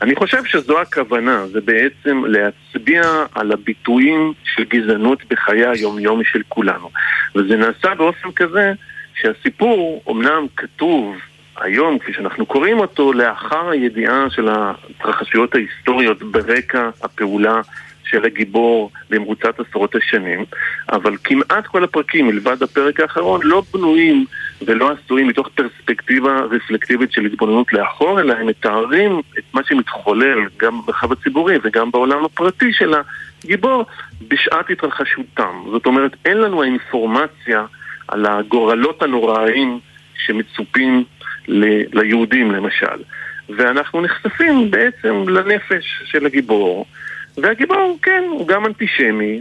אני 0.02 0.14
חושב 0.14 0.44
שזו 0.44 0.80
הכוונה, 0.80 1.46
זה 1.46 1.60
בעצם 1.60 2.22
להצביע 2.26 3.02
על 3.34 3.52
הביטויים 3.52 4.32
של 4.44 4.64
גזענות 4.64 5.18
בחיי 5.30 5.66
היומיום 5.66 6.24
של 6.24 6.42
כולנו. 6.48 6.90
וזה 7.34 7.56
נעשה 7.56 7.94
באופן 7.94 8.32
כזה 8.32 8.72
שהסיפור 9.14 10.02
אומנם 10.06 10.46
כתוב 10.56 11.16
היום, 11.60 11.98
כפי 11.98 12.12
שאנחנו 12.12 12.46
קוראים 12.46 12.78
אותו, 12.78 13.12
לאחר 13.12 13.68
הידיעה 13.68 14.30
של 14.30 14.48
ההתרחשויות 14.48 15.54
ההיסטוריות 15.54 16.22
ברקע 16.22 16.90
הפעולה 17.02 17.60
של 18.10 18.24
הגיבור 18.24 18.90
במרוצת 19.10 19.60
עשרות 19.60 19.94
השנים, 19.94 20.44
אבל 20.92 21.16
כמעט 21.24 21.66
כל 21.66 21.84
הפרקים, 21.84 22.26
מלבד 22.26 22.62
הפרק 22.62 23.00
האחרון, 23.00 23.40
לא 23.44 23.62
בנויים 23.74 24.24
ולא 24.66 24.90
עשויים 24.92 25.28
מתוך 25.28 25.48
פרספקטיבה 25.54 26.40
רפלקטיבית 26.40 27.12
של 27.12 27.24
התבוננות 27.24 27.72
לאחור, 27.72 28.20
אלא 28.20 28.34
הם 28.34 28.46
מתארים 28.46 29.20
את 29.38 29.44
מה 29.54 29.60
שמתחולל 29.64 30.38
גם 30.56 30.80
במרחב 30.82 31.12
הציבורי 31.12 31.56
וגם 31.62 31.90
בעולם 31.90 32.24
הפרטי 32.24 32.72
של 32.72 32.94
הגיבור 33.44 33.84
בשעת 34.28 34.70
התרחשותם. 34.70 35.62
זאת 35.70 35.86
אומרת, 35.86 36.16
אין 36.24 36.38
לנו 36.38 36.62
האינפורמציה 36.62 37.64
על 38.08 38.26
הגורלות 38.26 39.02
הנוראיים 39.02 39.78
שמצופים 40.26 41.04
ליהודים 41.92 42.50
למשל. 42.50 43.02
ואנחנו 43.48 44.00
נחשפים 44.00 44.70
בעצם 44.70 45.28
לנפש 45.28 46.02
של 46.04 46.26
הגיבור. 46.26 46.86
והגיבור, 47.36 47.98
כן, 48.02 48.24
הוא 48.30 48.48
גם 48.48 48.66
אנטישמי, 48.66 49.40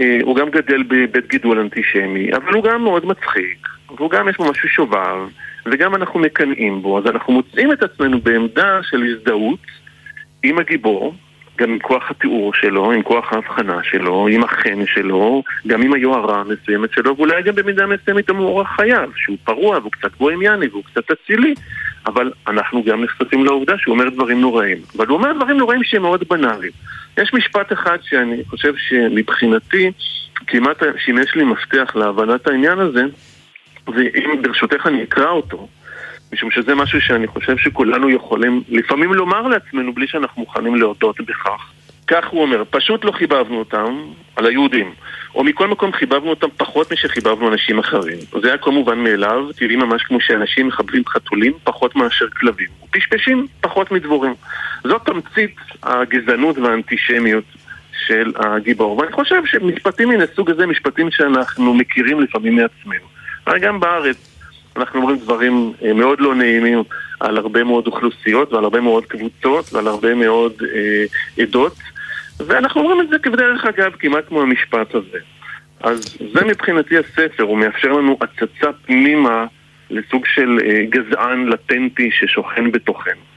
אה, 0.00 0.18
הוא 0.22 0.36
גם 0.36 0.50
גדל 0.50 0.82
בבית 0.82 1.28
גידול 1.28 1.58
אנטישמי, 1.58 2.32
אבל 2.32 2.54
הוא 2.54 2.64
גם 2.64 2.82
מאוד 2.82 3.06
מצחיק, 3.06 3.68
והוא 3.96 4.10
גם 4.10 4.28
יש 4.28 4.36
בו 4.36 4.50
משהו 4.50 4.68
שובב, 4.68 5.16
וגם 5.66 5.94
אנחנו 5.94 6.20
מקנאים 6.20 6.82
בו, 6.82 6.98
אז 6.98 7.06
אנחנו 7.06 7.32
מוצאים 7.32 7.72
את 7.72 7.82
עצמנו 7.82 8.20
בעמדה 8.20 8.80
של 8.82 9.02
הזדהות 9.02 9.66
עם 10.42 10.58
הגיבור, 10.58 11.14
גם 11.58 11.70
עם 11.70 11.78
כוח 11.78 12.10
התיאור 12.10 12.54
שלו, 12.54 12.92
עם 12.92 13.02
כוח 13.02 13.32
ההבחנה 13.32 13.78
שלו, 13.82 14.28
עם 14.28 14.44
החן 14.44 14.86
שלו, 14.86 15.42
גם 15.66 15.82
עם 15.82 15.92
היוהרה 15.92 16.40
המסוימת 16.40 16.92
שלו, 16.92 17.16
ואולי 17.16 17.42
גם 17.42 17.54
במידה 17.54 17.86
מסוימת 17.86 18.30
עם 18.30 18.38
אורח 18.38 18.76
חייו, 18.76 19.10
שהוא 19.16 19.36
פרוע 19.44 19.78
והוא 19.78 19.92
קצת 19.92 20.16
בוהמיאני 20.18 20.66
והוא 20.66 20.84
קצת 20.84 21.10
אצילי, 21.10 21.54
אבל 22.06 22.32
אנחנו 22.46 22.84
גם 22.84 23.04
נחשפים 23.04 23.44
לעובדה 23.44 23.78
שהוא 23.78 23.92
אומר 23.92 24.08
דברים 24.08 24.40
נוראים. 24.40 24.78
אבל 24.96 25.06
הוא 25.06 25.18
אומר 25.18 25.32
דברים 25.32 25.56
נוראים 25.56 25.84
שהם 25.84 26.02
מאוד 26.02 26.24
בנאליים. 26.30 26.72
יש 27.18 27.34
משפט 27.34 27.72
אחד 27.72 27.98
שאני 28.02 28.44
חושב 28.44 28.74
שמבחינתי 28.76 29.92
כמעט 30.46 30.82
שימש 30.98 31.34
לי 31.34 31.44
מפתח 31.44 31.92
להבנת 31.96 32.46
העניין 32.46 32.78
הזה, 32.78 33.04
ואם 33.86 34.42
ברשותך 34.42 34.86
אני 34.86 35.02
אקרא 35.02 35.30
אותו, 35.30 35.68
משום 36.32 36.50
שזה 36.50 36.74
משהו 36.74 37.00
שאני 37.00 37.26
חושב 37.26 37.56
שכולנו 37.56 38.10
יכולים 38.10 38.62
לפעמים 38.68 39.14
לומר 39.14 39.42
לעצמנו 39.42 39.92
בלי 39.92 40.06
שאנחנו 40.06 40.42
מוכנים 40.42 40.74
להודות 40.74 41.20
בכך. 41.20 41.72
כך 42.06 42.28
הוא 42.30 42.42
אומר, 42.42 42.62
פשוט 42.70 43.04
לא 43.04 43.12
חיבבנו 43.12 43.58
אותם, 43.58 43.96
על 44.36 44.46
היהודים, 44.46 44.94
או 45.34 45.44
מכל 45.44 45.68
מקום 45.68 45.92
חיבבנו 45.92 46.30
אותם 46.30 46.46
פחות 46.56 46.92
משחיבבנו 46.92 47.48
אנשים 47.48 47.78
אחרים. 47.78 48.18
זה 48.42 48.48
היה 48.48 48.58
כמובן 48.58 48.98
מאליו, 48.98 49.46
תראי 49.56 49.76
ממש 49.76 50.02
כמו 50.02 50.20
שאנשים 50.20 50.68
מחבבים 50.68 51.02
חתולים 51.06 51.52
פחות 51.64 51.96
מאשר 51.96 52.28
כלבים, 52.40 52.68
ופשפשים 52.84 53.46
פחות 53.60 53.90
מדבורים. 53.90 54.34
זאת 54.84 55.02
תמצית 55.06 55.56
הגזענות 55.82 56.58
והאנטישמיות 56.58 57.44
של 58.06 58.32
הגיבור. 58.36 58.98
ואני 58.98 59.12
חושב 59.12 59.42
שמשפטים 59.46 60.08
מן 60.08 60.20
הסוג 60.20 60.50
הזה, 60.50 60.66
משפטים 60.66 61.10
שאנחנו 61.10 61.74
מכירים 61.74 62.20
לפעמים 62.20 62.56
מעצמנו. 62.56 63.06
הרי 63.46 63.60
גם 63.60 63.80
בארץ 63.80 64.32
אנחנו 64.76 65.00
אומרים 65.00 65.18
דברים 65.18 65.72
אה, 65.84 65.92
מאוד 65.92 66.20
לא 66.20 66.34
נעימים 66.34 66.82
על 67.20 67.36
הרבה 67.36 67.64
מאוד 67.64 67.86
אוכלוסיות 67.86 68.52
ועל 68.52 68.64
הרבה 68.64 68.80
מאוד 68.80 69.06
קבוצות 69.06 69.72
ועל 69.72 69.86
הרבה 69.86 70.14
מאוד 70.14 70.52
אה, 70.74 71.04
עדות 71.42 71.76
ואנחנו 72.40 72.80
אומרים 72.80 73.00
את 73.00 73.08
זה 73.08 73.18
כבדרך 73.18 73.64
אגב 73.64 73.92
כמעט 73.98 74.28
כמו 74.28 74.42
המשפט 74.42 74.94
הזה. 74.94 75.18
אז 75.80 76.18
זה 76.34 76.44
מבחינתי 76.44 76.98
הספר, 76.98 77.42
הוא 77.42 77.58
מאפשר 77.58 77.92
לנו 77.92 78.18
הצצה 78.20 78.72
פנימה 78.86 79.46
לסוג 79.90 80.26
של 80.26 80.58
אה, 80.64 80.82
גזען 80.88 81.46
לטנטי 81.46 82.10
ששוכן 82.12 82.72
בתוכנו. 82.72 83.31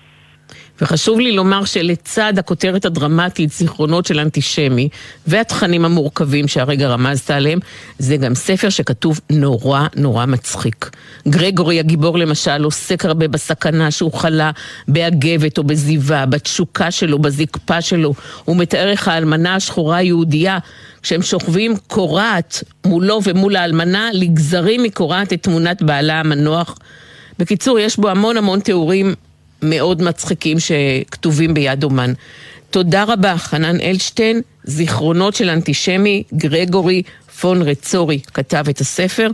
וחשוב 0.82 1.20
לי 1.20 1.32
לומר 1.32 1.66
שלצד 1.66 2.34
הכותרת 2.40 2.86
הדרמטית, 2.86 3.52
זיכרונות 3.52 4.06
של 4.06 4.20
אנטישמי, 4.20 4.90
והתכנים 5.28 5.86
המורכבים 5.86 6.48
שהרגע 6.48 6.88
רמזת 6.88 7.32
עליהם, 7.32 7.60
זה 8.00 8.18
גם 8.18 8.36
ספר 8.36 8.70
שכתוב 8.70 9.20
נורא 9.30 9.88
נורא 9.96 10.26
מצחיק. 10.26 10.90
גרגורי 11.28 11.80
הגיבור 11.80 12.18
למשל 12.18 12.64
עוסק 12.64 13.06
הרבה 13.06 13.28
בסכנה 13.28 13.92
שהוא 13.92 14.14
חלה 14.14 14.52
באגבת 14.88 15.58
או 15.58 15.64
בזיווה, 15.64 16.26
בתשוקה 16.26 16.92
שלו, 16.92 17.20
בזקפה 17.20 17.82
שלו. 17.82 18.14
הוא 18.46 18.58
מתאר 18.58 18.90
איך 18.90 19.08
האלמנה 19.08 19.56
השחורה 19.56 19.98
היהודייה 19.98 20.58
כשהם 21.02 21.22
שוכבים 21.22 21.74
קורעת 21.88 22.64
מולו 22.86 23.20
ומול 23.24 23.56
האלמנה, 23.56 24.10
לגזרים 24.14 24.84
מקורעת 24.84 25.34
את 25.34 25.44
תמונת 25.44 25.82
בעלה 25.82 26.20
המנוח. 26.20 26.78
בקיצור, 27.40 27.80
יש 27.80 27.98
בו 27.98 28.10
המון 28.10 28.38
המון 28.38 28.60
תיאורים 28.60 29.16
מאוד 29.70 30.02
מצחיקים 30.02 30.58
שכתובים 30.60 31.54
ביד 31.54 31.84
אומן. 31.84 32.14
תודה 32.70 33.04
רבה, 33.04 33.38
חנן 33.38 33.82
אלשטיין, 33.82 34.42
זיכרונות 34.64 35.36
של 35.36 35.50
אנטישמי, 35.50 36.24
גרגורי 36.34 37.04
פון 37.40 37.62
רצורי 37.62 38.20
כתב 38.34 38.64
את 38.70 38.80
הספר, 38.80 39.28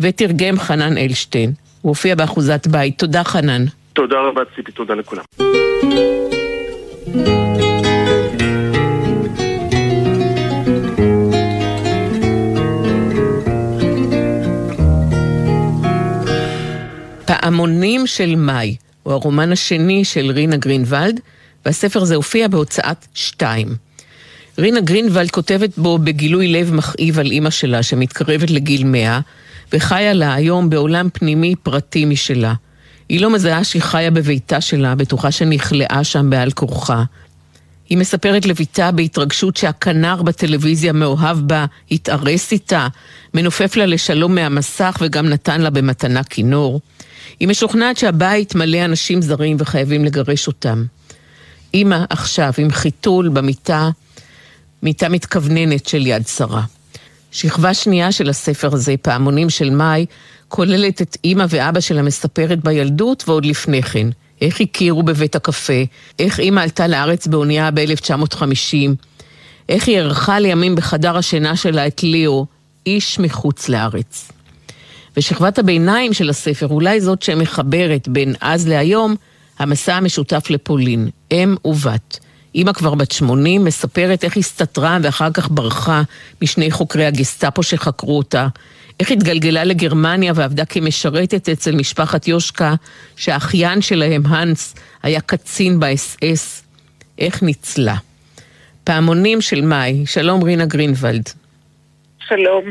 ותרגם 0.00 0.58
חנן 0.58 0.98
אלשטיין. 0.98 1.52
הוא 1.82 1.90
הופיע 1.90 2.14
באחוזת 2.14 2.66
בית. 2.66 2.98
תודה, 2.98 3.24
חנן. 3.24 3.64
תודה 3.92 4.16
רבה, 4.20 4.42
ציפי, 4.56 4.72
תודה 4.72 4.94
לכולם. 4.94 5.24
פעמונים 17.26 18.06
של 18.06 18.34
מאי. 18.36 18.76
הוא 19.02 19.12
הרומן 19.12 19.52
השני 19.52 20.04
של 20.04 20.30
רינה 20.30 20.56
גרינוולד, 20.56 21.20
והספר 21.66 22.02
הזה 22.02 22.14
הופיע 22.14 22.48
בהוצאת 22.48 23.06
שתיים. 23.14 23.68
רינה 24.58 24.80
גרינוולד 24.80 25.30
כותבת 25.30 25.78
בו 25.78 25.98
בגילוי 25.98 26.48
לב 26.48 26.74
מכאיב 26.74 27.18
על 27.18 27.30
אימא 27.30 27.50
שלה 27.50 27.82
שמתקרבת 27.82 28.50
לגיל 28.50 28.84
מאה, 28.84 29.20
וחיה 29.72 30.12
לה 30.12 30.34
היום 30.34 30.70
בעולם 30.70 31.08
פנימי 31.12 31.54
פרטי 31.62 32.04
משלה. 32.04 32.54
היא 33.08 33.20
לא 33.20 33.30
מזהה 33.30 33.64
שהיא 33.64 33.82
חיה 33.82 34.10
בביתה 34.10 34.60
שלה, 34.60 34.94
בטוחה 34.94 35.30
שנכלאה 35.30 36.04
שם 36.04 36.30
בעל 36.30 36.50
כורחה. 36.50 37.04
היא 37.88 37.98
מספרת 37.98 38.46
לביתה 38.46 38.90
בהתרגשות 38.90 39.56
שהכנר 39.56 40.22
בטלוויזיה 40.22 40.92
מאוהב 40.92 41.38
בה, 41.38 41.66
התארס 41.90 42.52
איתה, 42.52 42.88
מנופף 43.34 43.76
לה 43.76 43.86
לשלום 43.86 44.34
מהמסך 44.34 44.96
וגם 45.00 45.28
נתן 45.28 45.60
לה 45.60 45.70
במתנה 45.70 46.24
כינור. 46.24 46.80
היא 47.40 47.48
משוכנעת 47.48 47.96
שהבית 47.96 48.54
מלא 48.54 48.84
אנשים 48.84 49.22
זרים 49.22 49.56
וחייבים 49.60 50.04
לגרש 50.04 50.46
אותם. 50.46 50.84
אימא 51.74 52.04
עכשיו 52.10 52.52
עם 52.58 52.70
חיתול 52.70 53.28
במיטה, 53.28 53.90
מיטה 54.82 55.08
מתכווננת 55.08 55.86
של 55.86 56.06
יד 56.06 56.26
שרה. 56.26 56.62
שכבה 57.32 57.74
שנייה 57.74 58.12
של 58.12 58.30
הספר 58.30 58.74
הזה, 58.74 58.94
פעמונים 59.02 59.50
של 59.50 59.70
מאי, 59.70 60.06
כוללת 60.48 61.02
את 61.02 61.16
אימא 61.24 61.44
ואבא 61.48 61.80
של 61.80 61.98
המספרת 61.98 62.64
בילדות 62.64 63.24
ועוד 63.28 63.46
לפני 63.46 63.82
כן. 63.82 64.08
איך 64.40 64.60
הכירו 64.60 65.02
בבית 65.02 65.36
הקפה, 65.36 65.82
איך 66.18 66.40
אימא 66.40 66.60
עלתה 66.60 66.86
לארץ 66.86 67.26
באונייה 67.26 67.70
ב-1950, 67.70 68.74
איך 69.68 69.88
היא 69.88 69.96
אירחה 69.96 70.38
לימים 70.38 70.74
בחדר 70.74 71.16
השינה 71.16 71.56
שלה 71.56 71.86
את 71.86 72.02
ליאו, 72.02 72.46
איש 72.86 73.18
מחוץ 73.18 73.68
לארץ. 73.68 74.32
ושכבת 75.16 75.58
הביניים 75.58 76.12
של 76.12 76.30
הספר, 76.30 76.66
אולי 76.66 77.00
זאת 77.00 77.22
שמחברת 77.22 78.08
בין 78.08 78.34
אז 78.40 78.68
להיום, 78.68 79.14
המסע 79.58 79.94
המשותף 79.94 80.50
לפולין, 80.50 81.08
אם 81.30 81.54
ובת. 81.64 82.18
אימא 82.54 82.72
כבר 82.72 82.94
בת 82.94 83.12
80, 83.12 83.64
מספרת 83.64 84.24
איך 84.24 84.36
הסתתרה 84.36 84.98
ואחר 85.02 85.30
כך 85.30 85.48
ברחה 85.50 86.02
משני 86.42 86.70
חוקרי 86.70 87.06
הגסטאפו 87.06 87.62
שחקרו 87.62 88.18
אותה, 88.18 88.48
איך 89.00 89.10
התגלגלה 89.10 89.64
לגרמניה 89.64 90.32
ועבדה 90.36 90.64
כמשרתת 90.64 91.48
אצל 91.48 91.74
משפחת 91.74 92.28
יושקה, 92.28 92.74
שהאחיין 93.16 93.82
שלהם, 93.82 94.22
האנס, 94.26 94.74
היה 95.02 95.20
קצין 95.20 95.80
באס-אס. 95.80 96.62
איך 97.18 97.42
ניצלה. 97.42 97.96
פעמונים 98.84 99.40
של 99.40 99.60
מאי, 99.60 100.06
שלום 100.06 100.42
רינה 100.42 100.66
גרינוולד. 100.66 101.28
שלום. 102.28 102.64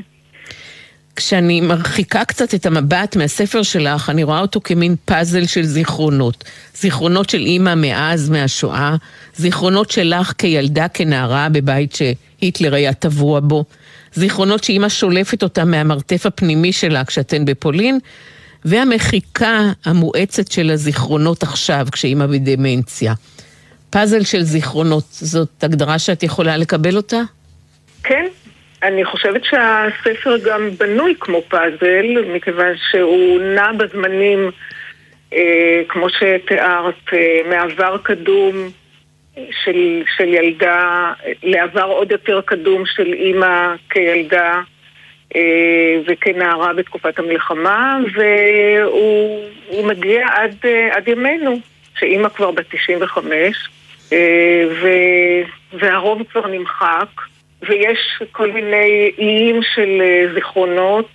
כשאני 1.16 1.62
מרחיקה 1.62 2.26
קצת 2.26 2.54
את 2.54 2.66
המבט 2.66 3.16
מהספר 3.16 3.64
שלך, 3.64 4.10
אני 4.10 4.24
רואה 4.24 4.40
אותו 4.40 4.62
כמין 4.64 4.96
פאזל 5.06 5.46
של 5.46 5.64
זיכרונות. 5.64 6.44
זיכרונות 6.76 7.30
של 7.30 7.42
אימא 7.46 7.76
מאז, 7.76 8.30
מהשואה, 8.30 8.96
זיכרונות 9.36 9.92
שלך 9.92 10.34
כילדה, 10.38 10.88
כנערה, 10.88 11.50
בבית 11.50 11.96
שהיטלר 11.96 12.76
היה 12.76 12.94
טבוע 12.94 13.40
בו, 13.40 13.66
זיכרונות 14.14 14.64
שאימא 14.64 14.90
שולפת 14.90 15.44
אותם 15.44 15.72
מהמרתף 15.72 16.26
הפנימי 16.26 16.74
שלה 16.74 17.06
כשאתן 17.06 17.46
בפולין, 17.46 18.00
והמחיקה 18.66 19.72
המואצת 19.86 20.52
של 20.52 20.72
הזיכרונות 20.72 21.44
עכשיו, 21.44 21.88
כשאימא 21.92 22.26
בדמנציה. 22.26 23.14
פאזל 23.90 24.24
של 24.24 24.44
זיכרונות, 24.44 25.06
זאת 25.12 25.64
הגדרה 25.64 26.00
שאת 26.00 26.24
יכולה 26.24 26.58
לקבל 26.58 26.98
אותה? 26.98 27.22
כן, 28.04 28.26
אני 28.84 29.06
חושבת 29.06 29.44
שהספר 29.44 30.38
גם 30.46 30.70
בנוי 30.78 31.16
כמו 31.20 31.42
פאזל, 31.42 32.06
מכיוון 32.34 32.74
שהוא 32.92 33.42
נע 33.42 33.72
בזמנים, 33.72 34.52
אה, 35.34 35.82
כמו 35.88 36.08
שתיארת, 36.10 37.14
אה, 37.14 37.42
מעבר 37.50 37.98
קדום 38.04 38.56
של, 39.36 40.04
של 40.18 40.28
ילדה 40.28 41.14
לעבר 41.44 41.84
עוד 41.84 42.12
יותר 42.12 42.42
קדום 42.42 42.86
של 42.86 43.14
אימא 43.14 43.76
כילדה 43.90 44.62
אה, 45.36 46.02
וכנערה 46.08 46.74
בתקופת 46.74 47.20
המלחמה, 47.20 48.00
והוא 48.14 49.88
מגיע 49.88 50.28
עד, 50.32 50.56
אה, 50.66 50.98
עד 50.98 51.08
ימינו, 51.08 51.60
שאימא 52.00 52.30
כבר 52.30 52.52
בת 52.52 52.66
95, 52.70 53.70
אה, 54.14 54.64
ו, 54.82 54.88
והרוב 55.74 56.24
כבר 56.32 56.48
נמחק. 56.48 57.22
ויש 57.70 58.24
כל 58.32 58.52
מיני 58.52 59.12
איים 59.18 59.60
של 59.74 60.02
זיכרונות 60.34 61.10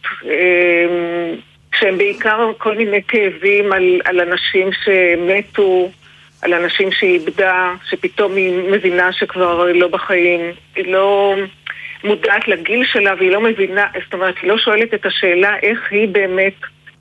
שהם 1.75 1.99
בעיקר 1.99 2.51
כל 2.59 2.77
מיני 2.77 3.03
כאבים 3.03 3.73
על, 3.73 4.01
על 4.05 4.21
אנשים 4.21 4.71
שמתו 4.73 5.91
על 6.43 6.55
אנשים 6.55 6.93
שהיא 6.93 7.13
איבדה, 7.13 7.75
שפתאום 7.91 8.37
היא 8.37 8.71
מבינה 8.73 9.13
שכבר 9.13 9.73
לא 9.73 9.89
בחיים. 9.89 10.41
היא 10.77 10.93
לא 10.93 11.37
מודעת 12.05 12.49
לגיל 12.49 12.85
שלה 12.85 13.15
והיא 13.19 13.31
לא 13.31 13.41
מבינה, 13.41 13.87
זאת 14.05 14.15
אומרת, 14.15 14.35
היא 14.43 14.51
לא 14.51 14.59
שואלת 14.59 14.95
את 14.95 15.07
השאלה 15.07 15.59
איך 15.63 15.79
היא 15.91 16.09
באמת 16.09 16.55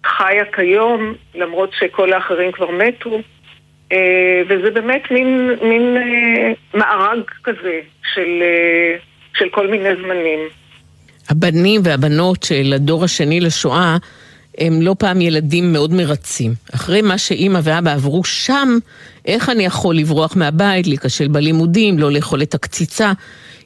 חיה 0.06 0.46
כיום, 0.46 1.14
למרות 1.36 1.70
שכל 1.80 2.14
האחרים 2.14 2.52
כבר 2.52 2.72
מתו. 2.72 3.22
אה, 3.92 4.42
וזה 4.48 4.72
באמת 4.72 5.12
מין, 5.12 5.52
מין 5.62 5.98
אה, 5.98 6.52
מארג 6.74 7.22
כזה 7.44 7.80
של, 8.14 8.42
אה, 8.42 8.96
של 9.38 9.46
כל 9.52 9.68
מיני 9.68 9.90
זמנים. 10.04 10.40
הבנים 11.30 11.82
והבנות 11.84 12.44
של 12.44 12.74
הדור 12.76 13.04
השני 13.04 13.40
לשואה 13.40 13.98
הם 14.58 14.82
לא 14.82 14.96
פעם 15.00 15.22
ילדים 15.22 15.74
מאוד 15.74 15.94
מרצים. 15.94 16.54
אחרי 16.76 17.02
מה 17.02 17.18
שאימא 17.18 17.60
ואבא 17.64 17.94
עברו 17.94 18.24
שם, 18.24 18.78
איך 19.26 19.50
אני 19.50 19.66
יכול 19.66 19.98
לברוח 19.98 20.36
מהבית, 20.36 20.88
להיכשל 20.88 21.28
בלימודים, 21.28 22.00
לא 22.00 22.12
לאכול 22.12 22.42
את 22.42 22.54
הקציצה? 22.54 23.12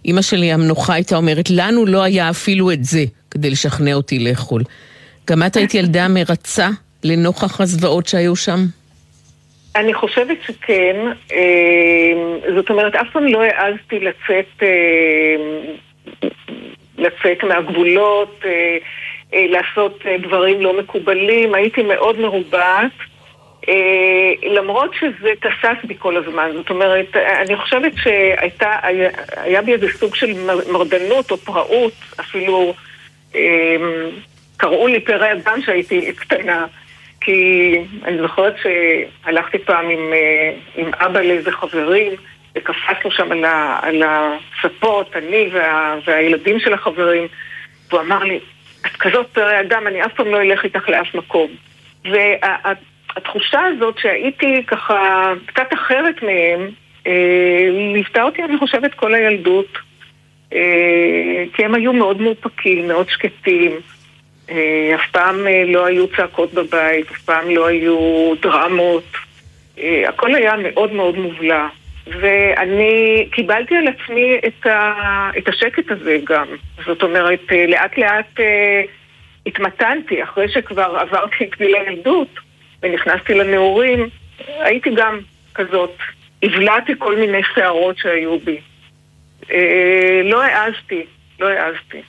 אימא 0.05 0.21
שלי 0.21 0.51
המנוחה 0.51 0.93
הייתה 0.93 1.15
אומרת, 1.15 1.49
לנו 1.49 1.86
לא 1.86 2.03
היה 2.03 2.29
אפילו 2.29 2.71
את 2.71 2.84
זה 2.84 3.05
כדי 3.32 3.49
לשכנע 3.49 3.93
אותי 3.93 4.19
לאכול. 4.19 4.63
גם 5.29 5.43
את 5.43 5.55
היית 5.55 5.73
ילדה 5.73 6.08
מרצה 6.08 6.69
לנוכח 7.03 7.62
הזוועות 7.62 8.08
שהיו 8.08 8.36
שם? 8.36 8.65
אני 9.75 9.93
חושבת 9.93 10.38
שכן. 10.47 10.95
אה, 11.32 12.13
זאת 12.55 12.69
אומרת, 12.69 12.95
אף 12.95 13.08
פעם 13.13 13.25
לא 13.25 13.43
העזתי 13.43 13.99
לצאת, 13.99 14.63
אה, 14.63 15.36
לצאת 16.97 17.43
מהגבולות. 17.43 18.39
אה, 18.45 18.77
לעשות 19.34 20.05
דברים 20.21 20.62
לא 20.62 20.79
מקובלים, 20.79 21.53
הייתי 21.53 21.84
מאוד 21.84 22.19
מרובעת. 22.19 22.91
למרות 24.43 24.91
שזה 24.99 25.29
תסס 25.41 25.86
בי 25.88 25.95
כל 25.99 26.17
הזמן, 26.17 26.49
זאת 26.53 26.69
אומרת, 26.69 27.15
אני 27.15 27.55
חושבת 27.55 27.91
שהייתה, 28.03 28.71
היה 29.36 29.62
בי 29.62 29.73
איזה 29.73 29.88
סוג 29.91 30.15
של 30.15 30.34
מרדנות 30.71 31.32
או 31.32 31.38
פראות, 31.38 31.93
אפילו 32.19 32.73
קראו 34.58 34.88
לי 34.88 34.99
פרא 34.99 35.32
אדם 35.32 35.62
שהייתי 35.62 36.13
קטנה, 36.13 36.65
כי 37.21 37.75
אני 38.03 38.17
זוכרת 38.21 38.55
שהלכתי 38.62 39.58
פעם 39.60 39.89
עם, 39.89 40.13
עם 40.75 40.93
אבא 40.93 41.19
לאיזה 41.19 41.51
חברים, 41.51 42.12
וקפצנו 42.55 43.12
שם 43.12 43.32
על, 43.32 43.45
ה, 43.45 43.79
על 43.82 44.03
הספות, 44.05 45.15
אני 45.15 45.49
וה, 45.53 45.95
והילדים 46.05 46.60
של 46.60 46.73
החברים, 46.73 47.27
והוא 47.89 48.01
אמר 48.01 48.23
לי, 48.23 48.39
את 48.82 48.95
כזאת 48.99 49.27
פרא 49.27 49.60
אדם, 49.60 49.88
אני 49.88 50.05
אף 50.05 50.13
פעם 50.13 50.27
לא 50.27 50.41
אלך 50.41 50.63
איתך 50.63 50.89
לאף 50.89 51.15
מקום. 51.15 51.51
והתחושה 52.05 53.62
הזאת 53.65 53.97
שהייתי 53.97 54.63
ככה 54.67 55.34
קצת 55.45 55.73
אחרת 55.73 56.23
מהם, 56.23 56.69
אה, 57.08 57.69
ליוותה 57.93 58.23
אותי, 58.23 58.43
אני 58.43 58.58
חושבת, 58.58 58.93
כל 58.93 59.13
הילדות. 59.13 59.77
אה, 60.53 61.43
כי 61.53 61.65
הם 61.65 61.75
היו 61.75 61.93
מאוד 61.93 62.21
מאופקים, 62.21 62.88
מאוד 62.88 63.10
שקטים. 63.10 63.71
אה, 64.51 64.95
אף 64.95 65.12
פעם 65.12 65.47
לא 65.67 65.85
היו 65.85 66.07
צעקות 66.07 66.53
בבית, 66.53 67.12
אף 67.12 67.21
פעם 67.21 67.49
לא 67.49 67.67
היו 67.67 68.33
דרמות. 68.41 69.03
הכל 70.07 70.35
היה 70.35 70.53
מאוד 70.57 70.93
מאוד 70.93 71.17
מובלע. 71.17 71.67
ואני 72.07 73.27
קיבלתי 73.31 73.75
על 73.75 73.88
עצמי 73.88 74.39
את, 74.47 74.65
ה, 74.65 75.29
את 75.38 75.47
השקט 75.47 75.91
הזה 75.91 76.17
גם. 76.23 76.47
זאת 76.85 77.03
אומרת, 77.03 77.39
לאט 77.67 77.97
לאט 77.97 78.39
אה, 78.39 78.81
התמתנתי, 79.45 80.23
אחרי 80.23 80.49
שכבר 80.49 80.97
עברתי 80.99 81.43
את 81.43 81.57
גיל 81.57 81.75
הילדות 81.75 82.27
ונכנסתי 82.83 83.33
לנעורים, 83.33 84.09
הייתי 84.47 84.89
גם 84.95 85.19
כזאת. 85.55 85.95
הבלעתי 86.43 86.93
כל 86.97 87.15
מיני 87.15 87.41
שערות 87.55 87.97
שהיו 87.97 88.39
בי. 88.39 88.57
אה, 89.51 90.21
לא 90.23 90.43
העזתי, 90.43 91.03
לא 91.39 91.47
העזתי. 91.47 92.01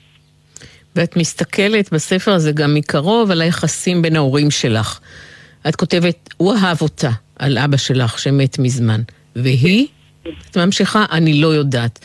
ואת 0.97 1.17
מסתכלת 1.17 1.93
בספר 1.93 2.33
הזה 2.33 2.53
גם 2.53 2.75
מקרוב 2.75 3.31
על 3.31 3.41
היחסים 3.41 4.03
בין 4.03 4.17
ההורים 4.17 4.51
שלך. 4.51 5.01
את 5.69 5.77
כותבת, 5.77 6.35
הוא 6.37 6.55
אהב 6.55 6.83
אותה, 6.83 7.11
על 7.39 7.59
אבא 7.59 7.77
שלך 7.77 8.19
שמת 8.19 8.59
מזמן. 8.59 9.01
והיא? 9.37 9.87
את 10.51 10.57
ממשיכה, 10.57 11.05
אני 11.13 11.41
לא 11.41 11.49
יודעת. 11.49 12.05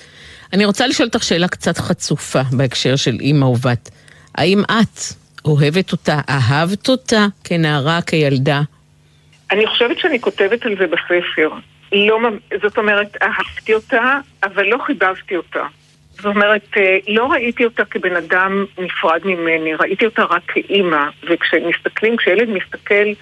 אני 0.54 0.66
רוצה 0.66 0.88
לשאול 0.88 1.08
אותך 1.08 1.24
שאלה 1.24 1.48
קצת 1.48 1.78
חצופה 1.78 2.42
בהקשר 2.52 2.96
של 2.96 3.18
אימא 3.20 3.46
ובת. 3.46 3.90
האם 4.36 4.64
את 4.64 5.00
אוהבת 5.46 5.92
אותה, 5.92 6.20
אהבת 6.30 6.90
אותה 6.90 7.28
כנערה, 7.44 8.02
כילדה? 8.02 8.62
אני 9.52 9.68
חושבת 9.68 10.00
שאני 10.00 10.22
כותבת 10.22 10.66
על 10.66 10.76
זה 10.80 10.86
בספר. 10.88 11.50
לא, 11.92 12.20
זאת 12.62 12.78
אומרת, 12.78 13.18
אהבתי 13.22 13.74
אותה, 13.74 14.18
אבל 14.44 14.64
לא 14.64 14.78
חיבבתי 14.86 15.36
אותה. 15.36 15.66
זאת 16.16 16.26
אומרת, 16.26 16.68
אה, 16.78 16.98
לא 17.08 17.32
ראיתי 17.32 17.66
אותה 17.66 17.86
כבן 17.86 18.16
אדם 18.16 18.66
נפרד 18.78 19.22
ממני, 19.26 19.74
ראיתי 19.74 20.06
אותה 20.06 20.24
רק 20.24 20.42
כאימא, 20.48 21.06
וכשמסתכלים, 21.30 22.18
כשילד 22.18 22.50
מסתכל 22.50 23.14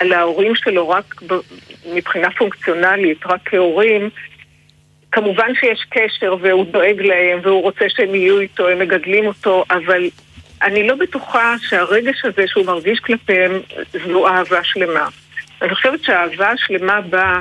על 0.00 0.12
ההורים 0.12 0.54
שלו 0.54 0.88
רק 0.88 1.22
מבחינה 1.94 2.30
פונקציונלית, 2.30 3.26
רק 3.26 3.40
כהורים, 3.44 4.10
כמובן 5.12 5.54
שיש 5.54 5.86
קשר 5.90 6.36
והוא 6.40 6.66
דואג 6.66 7.02
להם 7.02 7.38
והוא 7.42 7.62
רוצה 7.62 7.84
שהם 7.88 8.14
יהיו 8.14 8.40
איתו, 8.40 8.68
הם 8.68 8.78
מגדלים 8.78 9.26
אותו, 9.26 9.64
אבל 9.70 10.08
אני 10.62 10.88
לא 10.88 10.94
בטוחה 10.94 11.54
שהרגש 11.68 12.24
הזה 12.24 12.46
שהוא 12.46 12.66
מרגיש 12.66 13.00
כלפיהם 13.00 13.52
זו 14.06 14.28
אהבה 14.28 14.64
שלמה. 14.64 15.08
אני 15.62 15.74
חושבת 15.74 16.04
שהאהבה 16.04 16.50
השלמה 16.50 17.00
באה 17.00 17.40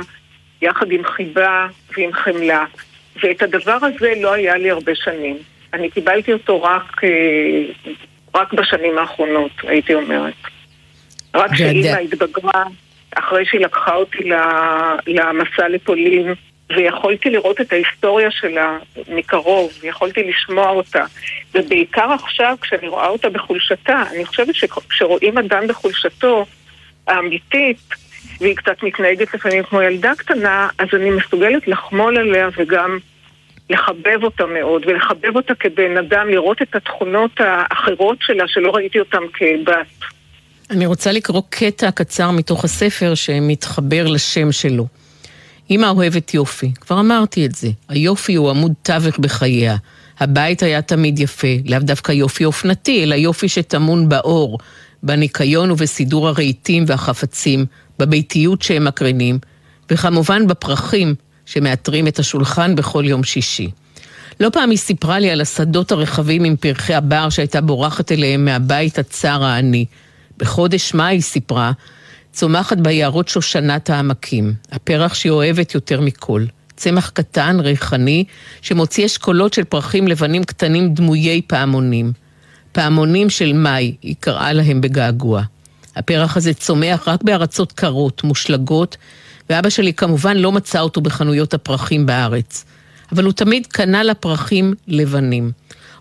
יחד 0.61 0.91
עם 0.91 1.03
חיבה 1.03 1.67
ועם 1.97 2.13
חמלה, 2.13 2.65
ואת 3.23 3.41
הדבר 3.41 3.77
הזה 3.81 4.13
לא 4.21 4.33
היה 4.33 4.57
לי 4.57 4.71
הרבה 4.71 4.95
שנים. 4.95 5.37
אני 5.73 5.89
קיבלתי 5.89 6.33
אותו 6.33 6.63
רק, 6.63 7.03
אה, 7.03 7.09
רק 8.35 8.53
בשנים 8.53 8.97
האחרונות, 8.97 9.51
הייתי 9.63 9.93
אומרת. 9.93 10.33
רק 11.33 11.51
כשאימא 11.51 11.97
התבגרה, 11.97 12.63
אחרי 13.15 13.45
שהיא 13.45 13.61
לקחה 13.61 13.95
אותי 13.95 14.29
למסע 15.07 15.67
לפולין, 15.69 16.33
ויכולתי 16.75 17.29
לראות 17.29 17.61
את 17.61 17.73
ההיסטוריה 17.73 18.31
שלה 18.31 18.77
מקרוב, 19.07 19.71
ויכולתי 19.81 20.23
לשמוע 20.23 20.69
אותה. 20.69 21.05
ובעיקר 21.53 22.11
עכשיו, 22.11 22.57
כשאני 22.61 22.87
רואה 22.87 23.07
אותה 23.07 23.29
בחולשתה, 23.29 24.03
אני 24.11 24.25
חושבת 24.25 24.55
שכשרואים 24.55 25.37
אדם 25.37 25.67
בחולשתו 25.67 26.45
האמיתית, 27.07 27.77
והיא 28.41 28.55
קצת 28.55 28.83
מתנהגת 28.83 29.33
לפעמים 29.33 29.63
כמו 29.63 29.81
ילדה 29.81 30.11
קטנה, 30.17 30.67
אז 30.77 30.87
אני 30.93 31.11
מסוגלת 31.11 31.67
לחמול 31.67 32.17
עליה 32.17 32.49
וגם 32.57 32.97
לחבב 33.69 34.23
אותה 34.23 34.45
מאוד, 34.45 34.81
ולחבב 34.87 35.35
אותה 35.35 35.53
כבן 35.55 35.97
אדם, 35.97 36.27
לראות 36.29 36.61
את 36.61 36.75
התכונות 36.75 37.31
האחרות 37.39 38.17
שלה 38.21 38.43
שלא 38.47 38.71
ראיתי 38.71 38.99
אותן 38.99 39.21
כבת. 39.33 40.09
אני 40.69 40.85
רוצה 40.85 41.11
לקרוא 41.11 41.41
קטע 41.49 41.91
קצר 41.91 42.31
מתוך 42.31 42.63
הספר 42.63 43.15
שמתחבר 43.15 44.07
לשם 44.07 44.51
שלו. 44.51 44.87
אמא 45.71 45.85
אוהבת 45.85 46.33
יופי, 46.33 46.71
כבר 46.81 46.99
אמרתי 46.99 47.45
את 47.45 47.55
זה. 47.55 47.67
היופי 47.89 48.35
הוא 48.35 48.49
עמוד 48.49 48.73
תווך 48.83 49.19
בחייה. 49.19 49.75
הבית 50.19 50.63
היה 50.63 50.81
תמיד 50.81 51.19
יפה, 51.19 51.47
לאו 51.65 51.79
דווקא 51.79 52.11
יופי 52.11 52.45
אופנתי, 52.45 53.03
אלא 53.03 53.15
יופי 53.15 53.49
שטמון 53.49 54.09
באור, 54.09 54.59
בניקיון 55.03 55.71
ובסידור 55.71 56.27
הרהיטים 56.27 56.83
והחפצים, 56.87 57.65
בביתיות 57.99 58.61
שהם 58.61 58.85
מקרינים, 58.85 59.39
וכמובן 59.91 60.47
בפרחים 60.47 61.15
שמעטרים 61.45 62.07
את 62.07 62.19
השולחן 62.19 62.75
בכל 62.75 63.03
יום 63.07 63.23
שישי. 63.23 63.69
לא 64.39 64.49
פעם 64.49 64.69
היא 64.69 64.77
סיפרה 64.77 65.19
לי 65.19 65.31
על 65.31 65.41
השדות 65.41 65.91
הרחבים 65.91 66.43
עם 66.43 66.55
פרחי 66.55 66.93
הבר 66.93 67.29
שהייתה 67.29 67.61
בורחת 67.61 68.11
אליהם 68.11 68.45
מהבית 68.45 68.99
הצר 68.99 69.43
העני. 69.43 69.85
בחודש 70.37 70.93
מאי, 70.93 71.15
היא 71.15 71.21
סיפרה, 71.21 71.71
צומחת 72.33 72.77
ביערות 72.77 73.27
שושנת 73.27 73.89
העמקים, 73.89 74.53
הפרח 74.71 75.13
שהיא 75.13 75.31
אוהבת 75.31 75.75
יותר 75.75 76.01
מכל. 76.01 76.45
צמח 76.75 77.09
קטן, 77.09 77.59
ריחני, 77.59 78.23
שמוציא 78.61 79.05
אשכולות 79.05 79.53
של 79.53 79.63
פרחים 79.63 80.07
לבנים 80.07 80.43
קטנים 80.43 80.93
דמויי 80.93 81.41
פעמונים. 81.47 82.11
פעמונים 82.71 83.29
של 83.29 83.53
מאי, 83.53 83.95
היא 84.01 84.15
קראה 84.19 84.53
להם 84.53 84.81
בגעגוע. 84.81 85.43
הפרח 85.99 86.37
הזה 86.37 86.53
צומח 86.53 87.07
רק 87.07 87.23
בארצות 87.23 87.71
קרות, 87.71 88.23
מושלגות, 88.23 88.97
ואבא 89.49 89.69
שלי 89.69 89.93
כמובן 89.93 90.37
לא 90.37 90.51
מצא 90.51 90.79
אותו 90.79 91.01
בחנויות 91.01 91.53
הפרחים 91.53 92.05
בארץ. 92.05 92.65
אבל 93.11 93.23
הוא 93.23 93.33
תמיד 93.33 93.67
קנה 93.67 94.03
לה 94.03 94.13
פרחים 94.13 94.73
לבנים. 94.87 95.51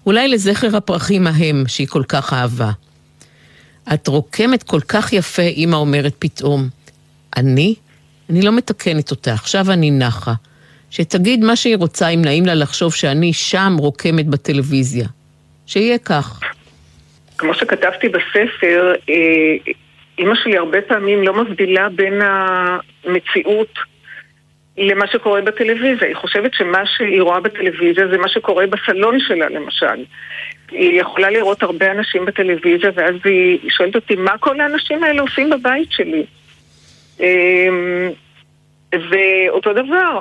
אולי 0.06 0.28
לזכר 0.28 0.76
הפרחים 0.76 1.26
ההם 1.26 1.64
שהיא 1.66 1.86
כל 1.86 2.02
כך 2.08 2.32
אהבה. 2.32 2.70
את 3.94 4.08
רוקמת 4.08 4.62
כל 4.62 4.80
כך 4.80 5.12
יפה, 5.12 5.42
אמא 5.42 5.76
אומרת 5.76 6.14
פתאום. 6.18 6.68
אני? 7.36 7.74
אני 8.30 8.42
לא 8.42 8.52
מתקנת 8.52 9.10
אותה, 9.10 9.32
עכשיו 9.32 9.70
אני 9.70 9.90
נחה. 9.90 10.34
שתגיד 10.90 11.44
מה 11.44 11.56
שהיא 11.56 11.76
רוצה, 11.76 12.08
אם 12.08 12.22
נעים 12.22 12.46
לה 12.46 12.54
לחשוב 12.54 12.94
שאני 12.94 13.32
שם 13.32 13.76
רוקמת 13.78 14.26
בטלוויזיה. 14.26 15.08
שיהיה 15.66 15.98
כך. 15.98 16.40
כמו 17.38 17.54
שכתבתי 17.54 18.08
בספר, 18.08 18.92
אימא 20.18 20.34
שלי 20.34 20.56
הרבה 20.56 20.82
פעמים 20.82 21.22
לא 21.22 21.34
מבדילה 21.34 21.88
בין 21.88 22.20
המציאות 22.22 23.78
למה 24.78 25.06
שקורה 25.06 25.40
בטלוויזיה. 25.40 26.08
היא 26.08 26.16
חושבת 26.16 26.54
שמה 26.54 26.86
שהיא 26.86 27.22
רואה 27.22 27.40
בטלוויזיה 27.40 28.08
זה 28.08 28.18
מה 28.18 28.28
שקורה 28.28 28.66
בסלון 28.66 29.20
שלה, 29.20 29.48
למשל. 29.48 30.04
היא 30.70 31.00
יכולה 31.00 31.30
לראות 31.30 31.62
הרבה 31.62 31.90
אנשים 31.90 32.24
בטלוויזיה, 32.24 32.90
ואז 32.94 33.14
היא 33.24 33.70
שואלת 33.70 33.94
אותי, 33.94 34.16
מה 34.16 34.38
כל 34.38 34.60
האנשים 34.60 35.04
האלה 35.04 35.22
עושים 35.22 35.50
בבית 35.50 35.92
שלי? 35.92 36.24
אמ, 37.20 38.10
ואותו 38.92 39.72
דבר, 39.72 40.20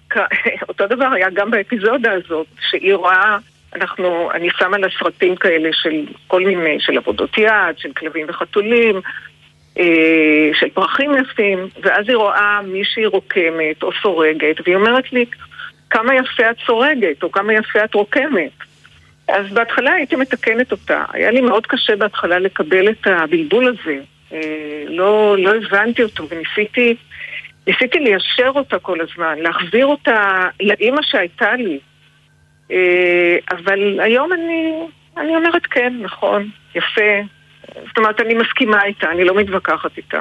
אותו 0.68 0.86
דבר 0.86 1.08
היה 1.12 1.30
גם 1.30 1.50
באפיזודה 1.50 2.12
הזאת, 2.12 2.46
שהיא 2.70 2.94
רואה, 2.94 3.38
אנחנו, 3.74 4.30
אני 4.34 4.48
שמה 4.58 4.78
לה 4.78 4.88
סרטים 4.98 5.36
כאלה 5.36 5.68
של 5.72 6.06
כל 6.26 6.44
מיני, 6.44 6.80
של 6.80 6.98
עבודות 6.98 7.38
יד, 7.38 7.78
של 7.78 7.92
כלבים 7.92 8.26
וחתולים, 8.28 9.00
של 10.52 10.68
פרחים 10.74 11.10
יפים, 11.20 11.58
ואז 11.82 12.08
היא 12.08 12.16
רואה 12.16 12.60
מישהי 12.62 13.06
רוקמת 13.06 13.82
או 13.82 13.90
סורגת, 14.02 14.56
והיא 14.64 14.76
אומרת 14.76 15.12
לי, 15.12 15.24
כמה 15.90 16.14
יפה 16.14 16.50
את 16.50 16.56
סורגת, 16.66 17.22
או 17.22 17.32
כמה 17.32 17.52
יפה 17.52 17.84
את 17.84 17.94
רוקמת. 17.94 18.52
אז 19.28 19.52
בהתחלה 19.52 19.92
הייתי 19.92 20.16
מתקנת 20.16 20.72
אותה. 20.72 21.04
היה 21.12 21.30
לי 21.30 21.40
מאוד 21.40 21.66
קשה 21.66 21.96
בהתחלה 21.96 22.38
לקבל 22.38 22.88
את 22.88 23.06
הבלבול 23.06 23.68
הזה. 23.68 23.98
אה, 24.32 24.84
לא, 24.86 25.36
לא 25.38 25.54
הבנתי 25.54 26.02
אותו 26.02 26.28
וניסיתי 26.28 26.96
ניסיתי 27.66 27.98
ליישר 27.98 28.52
אותה 28.54 28.78
כל 28.78 28.98
הזמן, 29.00 29.38
להחזיר 29.38 29.86
אותה 29.86 30.48
לאימא 30.60 31.02
שהייתה 31.02 31.56
לי. 31.56 31.78
אה, 32.70 33.36
אבל 33.50 34.00
היום 34.00 34.32
אני, 34.32 34.72
אני 35.16 35.36
אומרת 35.36 35.66
כן, 35.66 35.94
נכון, 36.00 36.48
יפה. 36.74 37.20
זאת 37.74 37.98
אומרת, 37.98 38.20
אני 38.20 38.34
מסכימה 38.34 38.84
איתה, 38.84 39.10
אני 39.10 39.24
לא 39.24 39.36
מתווכחת 39.36 39.96
איתה. 39.96 40.20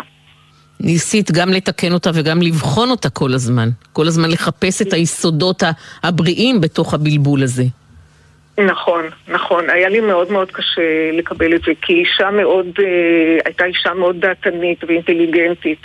ניסית 0.79 1.31
גם 1.31 1.49
לתקן 1.49 1.93
אותה 1.93 2.09
וגם 2.13 2.41
לבחון 2.41 2.89
אותה 2.89 3.09
כל 3.09 3.33
הזמן. 3.33 3.69
כל 3.93 4.07
הזמן 4.07 4.31
לחפש 4.31 4.81
את 4.81 4.93
היסודות 4.93 5.63
הבריאים 6.03 6.61
בתוך 6.61 6.93
הבלבול 6.93 7.43
הזה. 7.43 7.63
נכון, 8.57 9.05
נכון. 9.27 9.69
היה 9.69 9.89
לי 9.89 9.99
מאוד 9.99 10.31
מאוד 10.31 10.51
קשה 10.51 11.11
לקבל 11.13 11.55
את 11.55 11.61
זה, 11.61 11.71
כי 11.81 11.93
אישה 11.93 12.31
מאוד, 12.31 12.65
אה, 12.79 13.37
הייתה 13.45 13.65
אישה 13.65 13.93
מאוד 13.93 14.19
דעתנית 14.19 14.83
ואינטליגנטית. 14.83 15.79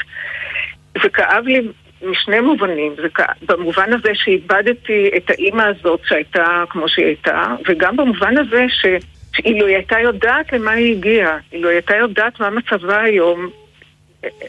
זה 1.02 1.08
כאב 1.08 1.44
לי 1.46 1.68
משני 2.02 2.40
מובנים. 2.40 2.94
זה 3.02 3.08
כא... 3.14 3.24
במובן 3.48 3.92
הזה 3.92 4.10
שאיבדתי 4.14 5.10
את 5.16 5.30
האימא 5.30 5.62
הזאת 5.62 6.00
שהייתה 6.04 6.64
כמו 6.70 6.88
שהיא 6.88 7.06
הייתה, 7.06 7.54
וגם 7.68 7.96
במובן 7.96 8.38
הזה 8.38 8.64
ש... 8.68 8.86
שאילו 9.36 9.66
היא 9.66 9.76
הייתה 9.76 10.00
יודעת 10.00 10.52
למה 10.52 10.70
היא 10.70 10.96
הגיעה, 10.96 11.38
אילו 11.52 11.68
היא 11.68 11.74
הייתה 11.76 11.96
יודעת 11.96 12.40
מה 12.40 12.50
מצבה 12.50 13.00
היום, 13.00 13.50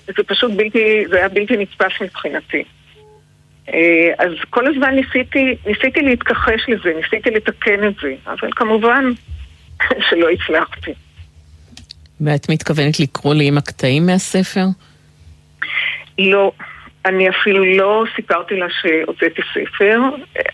זה 0.08 0.24
פשוט 0.28 0.52
בלתי, 0.52 1.04
זה 1.10 1.18
היה 1.18 1.30
בלתי 1.30 1.58
נתפס 1.58 2.02
מבחינתי. 2.02 2.64
אה, 3.74 4.12
אז 4.18 4.32
כל 4.50 4.68
הזמן 4.68 4.96
ניסיתי, 4.96 5.56
ניסיתי 5.66 6.02
להתכחש 6.02 6.62
לזה, 6.68 6.94
ניסיתי 7.02 7.30
לתקן 7.30 7.88
את 7.88 7.94
זה, 8.02 8.16
אבל 8.28 8.50
כמובן 8.56 9.06
שלא 10.10 10.30
הצלחתי. 10.30 10.92
ואת 12.22 12.50
מתכוונת 12.50 13.00
לקרוא 13.00 13.34
לי 13.34 13.48
עם 13.48 13.58
הקטעים 13.58 14.06
מהספר? 14.06 14.66
לא. 16.20 16.52
אני 17.06 17.30
אפילו 17.30 17.66
לא 17.66 18.04
סיפרתי 18.16 18.56
לה 18.56 18.66
שהוצאתי 18.82 19.42
ספר. 19.54 20.00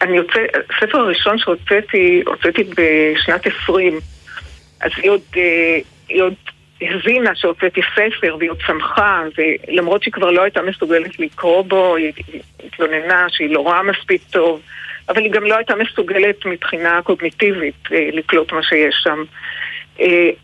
אני 0.01 0.17
יוצא, 0.17 0.39
הספר 0.69 0.97
הראשון 0.97 1.37
שהוצאתי, 1.37 2.23
הוצאתי 2.25 2.63
בשנת 2.63 3.47
20. 3.63 3.99
אז 4.83 4.91
היא 4.97 5.11
עוד, 5.11 5.21
אה, 5.37 5.79
היא 6.09 6.21
עוד 6.21 6.33
הבינה 6.81 7.35
שהוצאתי 7.35 7.81
ספר 7.95 8.35
והיא 8.39 8.49
עוד 8.49 8.59
שמחה, 8.67 9.23
ולמרות 9.37 10.03
שהיא 10.03 10.13
כבר 10.13 10.31
לא 10.31 10.41
הייתה 10.41 10.61
מסוגלת 10.61 11.19
לקרוא 11.19 11.61
בו, 11.61 11.95
היא 11.95 12.11
התלוננה 12.65 13.25
שהיא 13.29 13.49
לא 13.49 13.59
רואה 13.59 13.83
מספיק 13.83 14.21
טוב, 14.31 14.61
אבל 15.09 15.21
היא 15.21 15.31
גם 15.31 15.43
לא 15.43 15.55
הייתה 15.55 15.75
מסוגלת 15.75 16.45
מבחינה 16.45 17.01
קוגניטיבית 17.03 17.75
אה, 17.91 18.09
לקלוט 18.13 18.51
מה 18.51 18.63
שיש 18.63 18.95
שם. 19.03 19.23
Uh, 19.97 20.03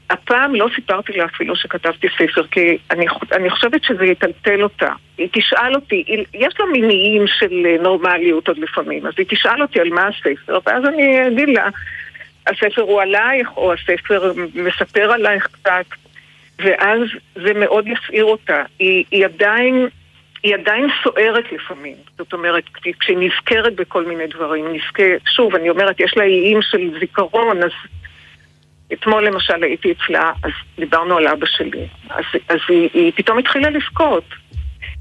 הפעם 0.09 0.55
לא 0.55 0.69
סיפרתי 0.75 1.13
לה 1.13 1.25
אפילו 1.25 1.55
שכתבתי 1.55 2.07
ספר, 2.17 2.47
כי 2.51 2.77
אני, 2.91 3.05
אני 3.31 3.49
חושבת 3.49 3.83
שזה 3.83 4.05
יטלטל 4.05 4.63
אותה. 4.63 4.93
היא 5.17 5.27
תשאל 5.31 5.75
אותי, 5.75 6.03
יש 6.33 6.53
לה 6.59 6.65
מיניים 6.65 7.27
של 7.27 7.77
נורמליות 7.81 8.47
עוד 8.47 8.57
לפעמים, 8.57 9.05
אז 9.05 9.13
היא 9.17 9.25
תשאל 9.29 9.61
אותי 9.61 9.79
על 9.79 9.89
מה 9.89 10.07
הספר, 10.07 10.59
ואז 10.65 10.85
אני 10.85 11.27
אגיד 11.27 11.49
לה, 11.49 11.69
הספר 12.49 12.81
הוא 12.81 13.01
עלייך, 13.01 13.49
או 13.57 13.73
הספר 13.73 14.31
מספר 14.55 15.11
עלייך 15.11 15.47
קצת, 15.51 15.85
ואז 16.59 17.01
זה 17.35 17.53
מאוד 17.53 17.87
יסעיר 17.87 18.25
אותה. 18.25 18.63
היא, 18.79 19.03
היא 19.11 19.25
עדיין... 19.25 19.87
היא 20.43 20.55
עדיין 20.55 20.87
סוערת 21.03 21.51
לפעמים, 21.51 21.95
זאת 22.17 22.33
אומרת, 22.33 22.63
כשהיא 22.99 23.17
נזכרת 23.17 23.75
בכל 23.75 24.05
מיני 24.05 24.27
דברים, 24.27 24.65
נזכרת, 24.73 25.21
שוב, 25.35 25.55
אני 25.55 25.69
אומרת, 25.69 25.99
יש 25.99 26.17
לה 26.17 26.23
איים 26.23 26.61
של 26.61 26.99
זיכרון, 26.99 27.63
אז 27.63 27.71
אתמול 28.93 29.25
למשל 29.27 29.63
הייתי 29.63 29.91
אצלה, 29.91 30.31
אז 30.43 30.51
דיברנו 30.79 31.17
על 31.17 31.27
אבא 31.27 31.45
שלי, 31.45 31.87
אז, 32.09 32.23
אז 32.49 32.59
היא, 32.69 32.89
היא 32.93 33.11
פתאום 33.15 33.37
התחילה 33.37 33.69
לבכות. 33.69 34.23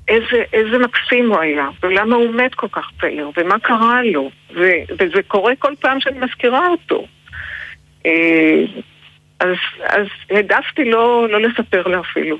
איזה, 0.08 0.44
איזה 0.52 0.78
מקסים 0.78 1.30
הוא 1.30 1.40
היה, 1.40 1.68
ולמה 1.82 2.16
הוא 2.16 2.34
מת 2.34 2.54
כל 2.54 2.68
כך 2.72 2.90
צעיר, 3.00 3.30
ומה 3.36 3.58
קרה 3.58 4.02
לו, 4.02 4.30
ו, 4.54 4.62
וזה 4.98 5.22
קורה 5.26 5.52
כל 5.58 5.72
פעם 5.80 6.00
שאני 6.00 6.18
מזכירה 6.18 6.68
אותו. 6.68 7.06
אה, 8.06 8.62
אז, 9.40 9.56
אז 9.88 10.06
העדפתי 10.30 10.84
לא, 10.84 11.28
לא 11.30 11.40
לספר 11.40 11.82
לה 11.82 12.00
אפילו. 12.00 12.36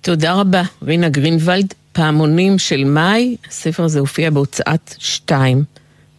תודה 0.00 0.32
רבה, 0.40 0.62
רינה 0.82 1.08
גרינוולד. 1.08 1.74
פעמונים 1.92 2.58
של 2.58 2.84
מאי, 2.84 3.36
הספר 3.48 3.82
הזה 3.82 4.00
הופיע 4.00 4.30
בהוצאת 4.30 4.94
שתיים, 4.98 5.58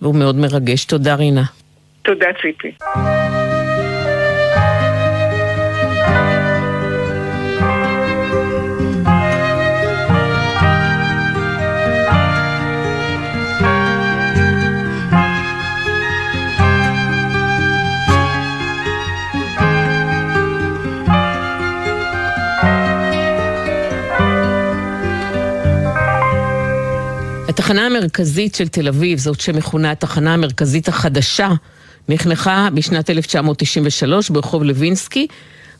והוא 0.01 0.15
מאוד 0.15 0.35
מרגש. 0.35 0.85
תודה, 0.85 1.15
רינה. 1.15 1.43
תודה, 2.01 2.27
ציפי. 2.41 2.71
התחנה 27.63 27.85
המרכזית 27.85 28.55
של 28.55 28.67
תל 28.67 28.87
אביב, 28.87 29.19
זאת 29.19 29.41
שמכונה 29.41 29.91
התחנה 29.91 30.33
המרכזית 30.33 30.87
החדשה, 30.87 31.49
נחנכה 32.09 32.67
בשנת 32.73 33.09
1993 33.09 34.29
ברחוב 34.29 34.63
לוינסקי, 34.63 35.27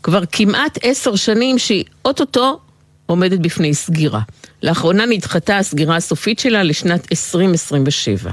כבר 0.04 0.24
כמעט 0.32 0.80
עשר 0.82 1.16
שנים 1.16 1.60
שהיא 1.60 1.84
אוטוטו 2.06 2.60
עומדת 3.06 3.40
בפני 3.40 3.74
סגירה. 3.74 4.22
לאחרונה 4.64 5.06
נדחתה 5.06 5.58
הסגירה 5.58 5.96
הסופית 5.96 6.40
שלה 6.40 6.64
לשנת 6.64 7.08
2027. 7.12 8.32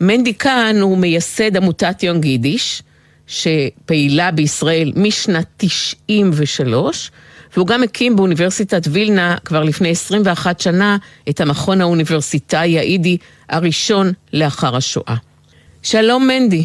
מנדי 0.00 0.32
קאן 0.32 0.76
הוא 0.80 0.98
מייסד 0.98 1.56
עמותת 1.56 2.02
יונג 2.02 2.24
יידיש, 2.24 2.82
שפעילה 3.26 4.30
בישראל 4.30 4.92
משנת 4.96 5.46
93, 5.56 7.10
והוא 7.56 7.66
גם 7.66 7.82
הקים 7.82 8.16
באוניברסיטת 8.16 8.82
וילנה 8.92 9.36
כבר 9.44 9.62
לפני 9.64 9.90
21 9.90 10.60
שנה 10.60 10.96
את 11.28 11.40
המכון 11.40 11.80
האוניברסיטאי 11.80 12.78
היידי 12.78 13.16
הראשון 13.48 14.06
לאחר 14.32 14.76
השואה. 14.76 15.14
שלום 15.82 16.26
מנדי. 16.26 16.62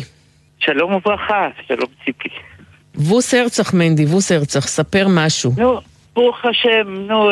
שלום 0.59 0.93
וברכה, 0.93 1.49
שלום 1.67 1.87
ציפי. 2.05 2.29
ווס 2.95 3.33
הרצח 3.33 3.73
מנדי, 3.73 4.05
ווס 4.05 4.31
הרצח, 4.31 4.67
ספר 4.67 5.07
משהו. 5.09 5.51
נו, 5.57 5.79
ברוך 6.13 6.45
השם, 6.45 6.93
נו, 7.07 7.31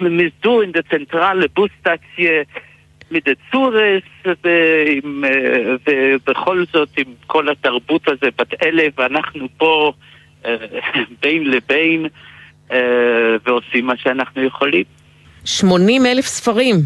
מזדו 0.10 0.62
אין 0.62 0.72
דה 0.72 0.80
צנטרלה 0.90 1.46
בוסטציה 1.54 2.42
מדה 3.10 3.32
צורס, 3.50 4.02
ובכל 6.24 6.64
זאת 6.72 6.88
עם 6.96 7.04
כל 7.26 7.48
התרבות 7.48 8.08
הזה 8.08 8.26
בת 8.38 8.64
אלף, 8.64 8.98
ואנחנו 8.98 9.46
פה 9.56 9.92
אה, 10.44 10.56
בין 11.22 11.50
לבין. 11.50 12.06
אה, 12.72 13.36
ועושים 13.46 13.86
מה 13.86 13.96
שאנחנו 13.96 14.42
יכולים. 14.42 14.84
80 15.44 16.06
אלף 16.06 16.24
ספרים. 16.26 16.76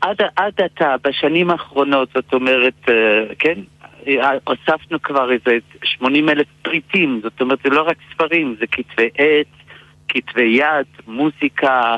עד, 0.00 0.16
עד 0.36 0.60
עתה, 0.60 0.94
בשנים 1.04 1.50
האחרונות, 1.50 2.08
זאת 2.14 2.32
אומרת, 2.34 2.88
אה, 2.88 3.34
כן, 3.38 3.58
הוספנו 4.44 5.02
כבר 5.02 5.32
איזה 5.32 5.58
80 5.84 6.28
אלף 6.28 6.46
פריטים, 6.62 7.20
זאת 7.22 7.40
אומרת, 7.40 7.58
זה 7.64 7.70
לא 7.70 7.82
רק 7.82 7.96
ספרים, 8.12 8.54
זה 8.60 8.66
כתבי 8.66 9.08
עת, 9.18 9.46
כתבי 10.08 10.42
יד, 10.42 10.86
מוזיקה, 11.06 11.96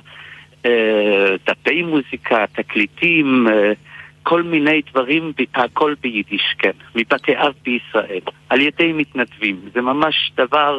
אה, 0.66 1.34
דפי 1.46 1.82
מוזיקה, 1.82 2.44
תקליטים, 2.53 3.46
כל 4.22 4.42
מיני 4.42 4.80
דברים, 4.90 5.32
הכל 5.55 5.94
ביידיש, 6.01 6.55
כן, 6.59 6.70
מבתי 6.94 7.36
אב 7.36 7.53
בישראל, 7.62 8.20
על 8.48 8.61
ידי 8.61 8.92
מתנדבים. 8.92 9.61
זה 9.74 9.80
ממש 9.80 10.32
דבר... 10.36 10.78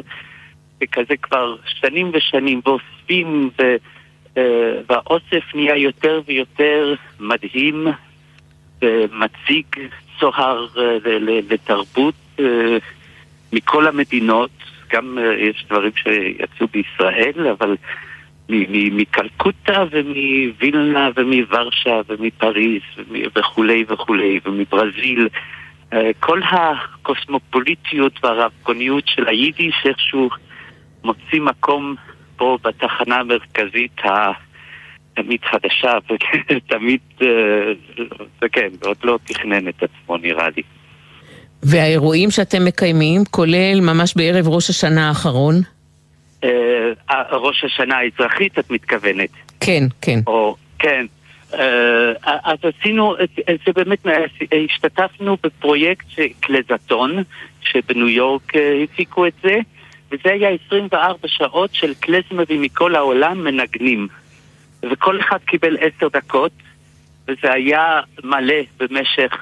וכזה 0.81 1.17
כבר 1.21 1.55
שנים 1.65 2.11
ושנים, 2.13 2.61
ואוספים, 2.65 3.49
ו, 3.59 3.75
uh, 4.35 4.39
והאוסף 4.89 5.55
נהיה 5.55 5.77
יותר 5.77 6.21
ויותר 6.27 6.93
מדהים 7.19 7.87
ומציג 8.81 9.65
צוהר 10.19 10.67
uh, 10.75 10.79
לתרבות 11.49 12.15
uh, 12.37 12.41
מכל 13.53 13.87
המדינות, 13.87 14.51
גם 14.93 15.17
יש 15.37 15.65
דברים 15.69 15.91
שיצאו 15.95 16.67
בישראל, 16.67 17.47
אבל 17.51 17.75
מקלקוטה 18.91 19.83
ומווילנה 19.91 21.09
ומוורשה 21.15 22.01
ומפריז 22.09 22.81
וכולי 23.35 23.85
וכולי 23.87 24.39
ומברזיל. 24.45 25.27
כל 26.19 26.41
הקוסמופוליטיות 26.43 28.23
והרבקוניות 28.23 29.03
של 29.07 29.27
היידיש 29.27 29.75
איכשהו 29.85 30.29
מוציא 31.03 31.41
מקום 31.41 31.95
פה 32.35 32.57
בתחנה 32.63 33.15
המרכזית 33.15 34.01
התמיד 34.03 35.39
חדשה, 35.43 35.97
ותמיד, 36.49 36.99
וכן, 38.41 38.69
אה, 38.83 38.87
עוד 38.87 38.97
לא 39.03 39.19
תכנן 39.25 39.67
את 39.67 39.83
עצמו 39.83 40.17
נראה 40.17 40.47
לי. 40.57 40.63
והאירועים 41.63 42.31
שאתם 42.31 42.65
מקיימים, 42.65 43.23
כולל 43.31 43.79
ממש 43.81 44.13
בערב 44.15 44.47
ראש 44.47 44.69
השנה 44.69 45.07
האחרון? 45.07 45.55
אה, 46.43 46.91
ראש 47.31 47.63
השנה 47.63 47.97
האזרחית 47.97 48.59
את 48.59 48.71
מתכוונת. 48.71 49.29
כן, 49.59 49.83
כן. 50.01 50.19
או, 50.27 50.55
כן. 50.79 51.05
אה, 51.53 52.11
אז 52.23 52.57
עשינו, 52.63 53.15
זה 53.65 53.71
באמת, 53.75 53.99
השתתפנו 54.65 55.37
בפרויקט 55.43 56.05
קלזטון, 56.39 57.23
שבניו 57.61 58.09
יורק 58.09 58.51
הפיקו 58.83 59.27
את 59.27 59.33
זה. 59.43 59.59
וזה 60.11 60.31
היה 60.31 60.49
24 60.67 61.27
שעות 61.27 61.73
של 61.73 61.93
קלזמרים 61.93 62.61
מכל 62.61 62.95
העולם 62.95 63.43
מנגנים. 63.43 64.07
וכל 64.91 65.19
אחד 65.19 65.37
קיבל 65.45 65.77
עשר 65.79 66.07
דקות, 66.07 66.51
וזה 67.27 67.53
היה 67.53 68.01
מלא 68.23 68.61
במשך 68.79 69.37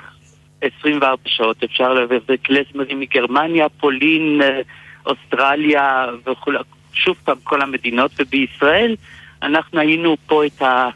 24 0.61 1.15
שעות. 1.26 1.63
אפשר 1.63 1.93
להביא 1.93 2.38
קלזמרים 2.43 2.99
מגרמניה, 2.99 3.70
פולין, 3.70 4.41
אה, 4.41 4.61
אוסטרליה 5.05 6.05
וכו', 6.26 6.51
שוב 6.93 7.15
פעם 7.24 7.38
כל 7.43 7.61
המדינות. 7.61 8.11
ובישראל 8.20 8.95
אנחנו 9.41 9.80
היינו 9.80 10.17
פה 10.28 10.45
את, 10.45 10.61
ה, 10.61 10.89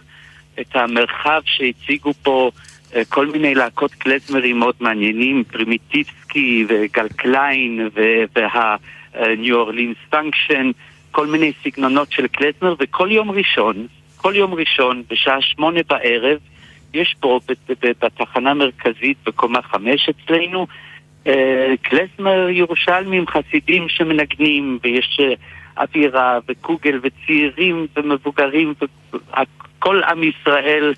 את 0.62 0.76
המרחב 0.76 1.42
שהציגו 1.46 2.14
פה 2.14 2.52
אה, 2.96 3.06
כל 3.06 3.28
מיני 3.28 3.56
להקות 3.56 3.92
קלזמרים 3.92 4.60
מאוד 4.60 4.76
מעניינים, 4.80 5.44
פרימיטיבסקי 5.44 6.66
וגל 6.70 7.08
קליין 7.08 7.90
וה... 8.36 8.76
New 9.38 9.60
Orleans 9.60 9.98
Function, 10.10 10.72
כל 11.12 11.28
מיני 11.28 11.52
סגנונות 11.64 12.12
של 12.12 12.28
קלזמר, 12.28 12.76
וכל 12.80 13.12
יום 13.12 13.32
ראשון, 13.32 13.88
כל 14.18 14.34
יום 14.36 14.54
ראשון, 14.54 15.04
בשעה 15.10 15.42
שמונה 15.42 15.80
בערב, 15.90 16.40
יש 16.94 17.16
פה 17.20 17.40
בתחנה 18.02 18.52
המרכזית 18.52 19.18
בקומה 19.26 19.62
חמש 19.62 20.10
אצלנו, 20.10 20.68
אה, 21.28 21.74
קלזמר 21.82 22.50
ירושלמים 22.50 23.26
חסידים 23.28 23.90
שמנגנים, 23.90 24.80
ויש 24.84 25.20
אה, 25.20 25.34
אווירה 25.84 26.40
וקוגל 26.48 27.00
וצעירים 27.04 27.88
ומבוגרים, 27.96 28.74
וכל 28.80 30.04
עם 30.04 30.24
ישראל 30.24 30.94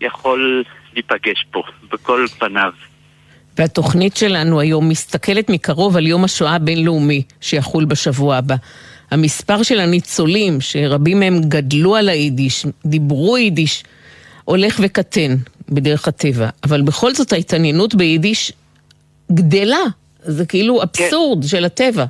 יכול 0.00 0.64
להיפגש 0.94 1.46
פה, 1.50 1.62
בכל 1.92 2.26
פניו. 2.38 2.72
והתוכנית 3.58 4.16
שלנו 4.16 4.60
היום 4.60 4.88
מסתכלת 4.88 5.50
מקרוב 5.50 5.96
על 5.96 6.06
יום 6.06 6.24
השואה 6.24 6.54
הבינלאומי 6.54 7.22
שיחול 7.40 7.84
בשבוע 7.84 8.36
הבא. 8.36 8.54
המספר 9.10 9.62
של 9.62 9.80
הניצולים, 9.80 10.60
שרבים 10.60 11.20
מהם 11.20 11.40
גדלו 11.40 11.96
על 11.96 12.08
היידיש, 12.08 12.66
דיברו 12.86 13.38
יידיש, 13.38 13.84
הולך 14.44 14.80
וקטן 14.82 15.36
בדרך 15.68 16.08
הטבע. 16.08 16.48
אבל 16.64 16.82
בכל 16.82 17.14
זאת 17.14 17.32
ההתעניינות 17.32 17.94
ביידיש 17.94 18.52
גדלה. 19.32 19.84
זה 20.20 20.46
כאילו 20.46 20.82
אבסורד 20.82 21.42
כן. 21.42 21.48
של 21.48 21.64
הטבע. 21.64 22.04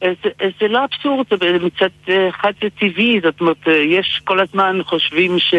זה, 0.00 0.30
זה 0.60 0.68
לא 0.68 0.80
אבסורד, 0.84 1.26
זה 1.40 1.58
מצד 1.66 2.12
אחד 2.30 2.52
זה 2.62 2.68
טבעי, 2.80 3.20
זאת 3.22 3.40
אומרת, 3.40 3.66
יש 3.98 4.20
כל 4.24 4.40
הזמן 4.40 4.78
חושבים 4.84 5.38
ש... 5.38 5.54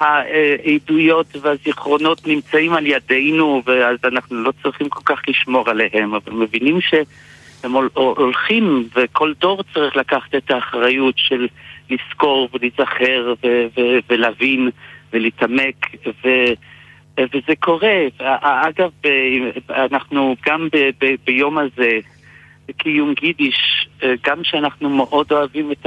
העדויות 0.00 1.26
והזיכרונות 1.40 2.26
נמצאים 2.26 2.72
על 2.72 2.86
ידינו 2.86 3.62
ואז 3.66 3.98
אנחנו 4.04 4.36
לא 4.36 4.52
צריכים 4.62 4.88
כל 4.88 5.00
כך 5.04 5.22
לשמור 5.28 5.70
עליהם, 5.70 6.14
אבל 6.14 6.32
מבינים 6.32 6.80
שהם 6.80 7.72
הולכים 7.94 8.88
וכל 8.96 9.32
דור 9.40 9.62
צריך 9.74 9.96
לקחת 9.96 10.34
את 10.34 10.50
האחריות 10.50 11.14
של 11.18 11.46
לזכור 11.90 12.48
ולהיזכר 12.52 13.34
ולהבין 14.08 14.70
ולהתעמק 15.12 15.86
ו- 16.24 16.54
וזה 17.18 17.56
קורה. 17.60 17.96
אגב, 18.40 18.90
אנחנו 19.70 20.36
גם 20.46 20.68
ביום 21.26 21.58
הזה, 21.58 21.98
קיום 22.76 23.14
יידיש, 23.22 23.88
גם 24.24 24.44
שאנחנו 24.44 24.90
מאוד 24.90 25.32
אוהבים 25.32 25.72
את 25.72 25.86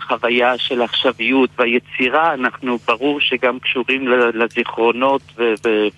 חוויה 0.00 0.58
של 0.58 0.82
עכשוויות 0.82 1.50
והיצירה, 1.58 2.34
אנחנו 2.34 2.78
ברור 2.78 3.20
שגם 3.20 3.58
קשורים 3.58 4.08
לזיכרונות 4.34 5.22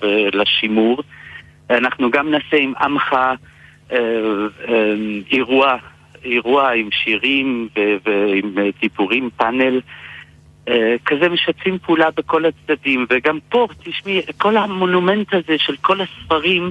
ולשימור. 0.03 1.03
אנחנו 1.71 2.11
גם 2.11 2.31
נעשה 2.31 2.57
עם 2.57 2.73
עמך 2.81 3.13
אה, 3.13 3.35
אה, 4.69 4.95
אירוע, 5.31 5.77
אירוע 6.25 6.71
עם 6.71 6.89
שירים 6.93 7.69
ועם 8.05 8.55
דיבורים, 8.81 9.31
פאנל. 9.37 9.81
אה, 10.69 10.95
כזה 11.07 11.29
משתפים 11.29 11.79
פעולה 11.79 12.11
בכל 12.11 12.45
הצדדים, 12.45 13.07
וגם 13.11 13.39
פה, 13.49 13.69
תשמעי, 13.85 14.21
כל 14.39 14.57
המונומנט 14.57 15.35
הזה 15.35 15.59
של 15.59 15.77
כל 15.77 16.01
הספרים 16.01 16.71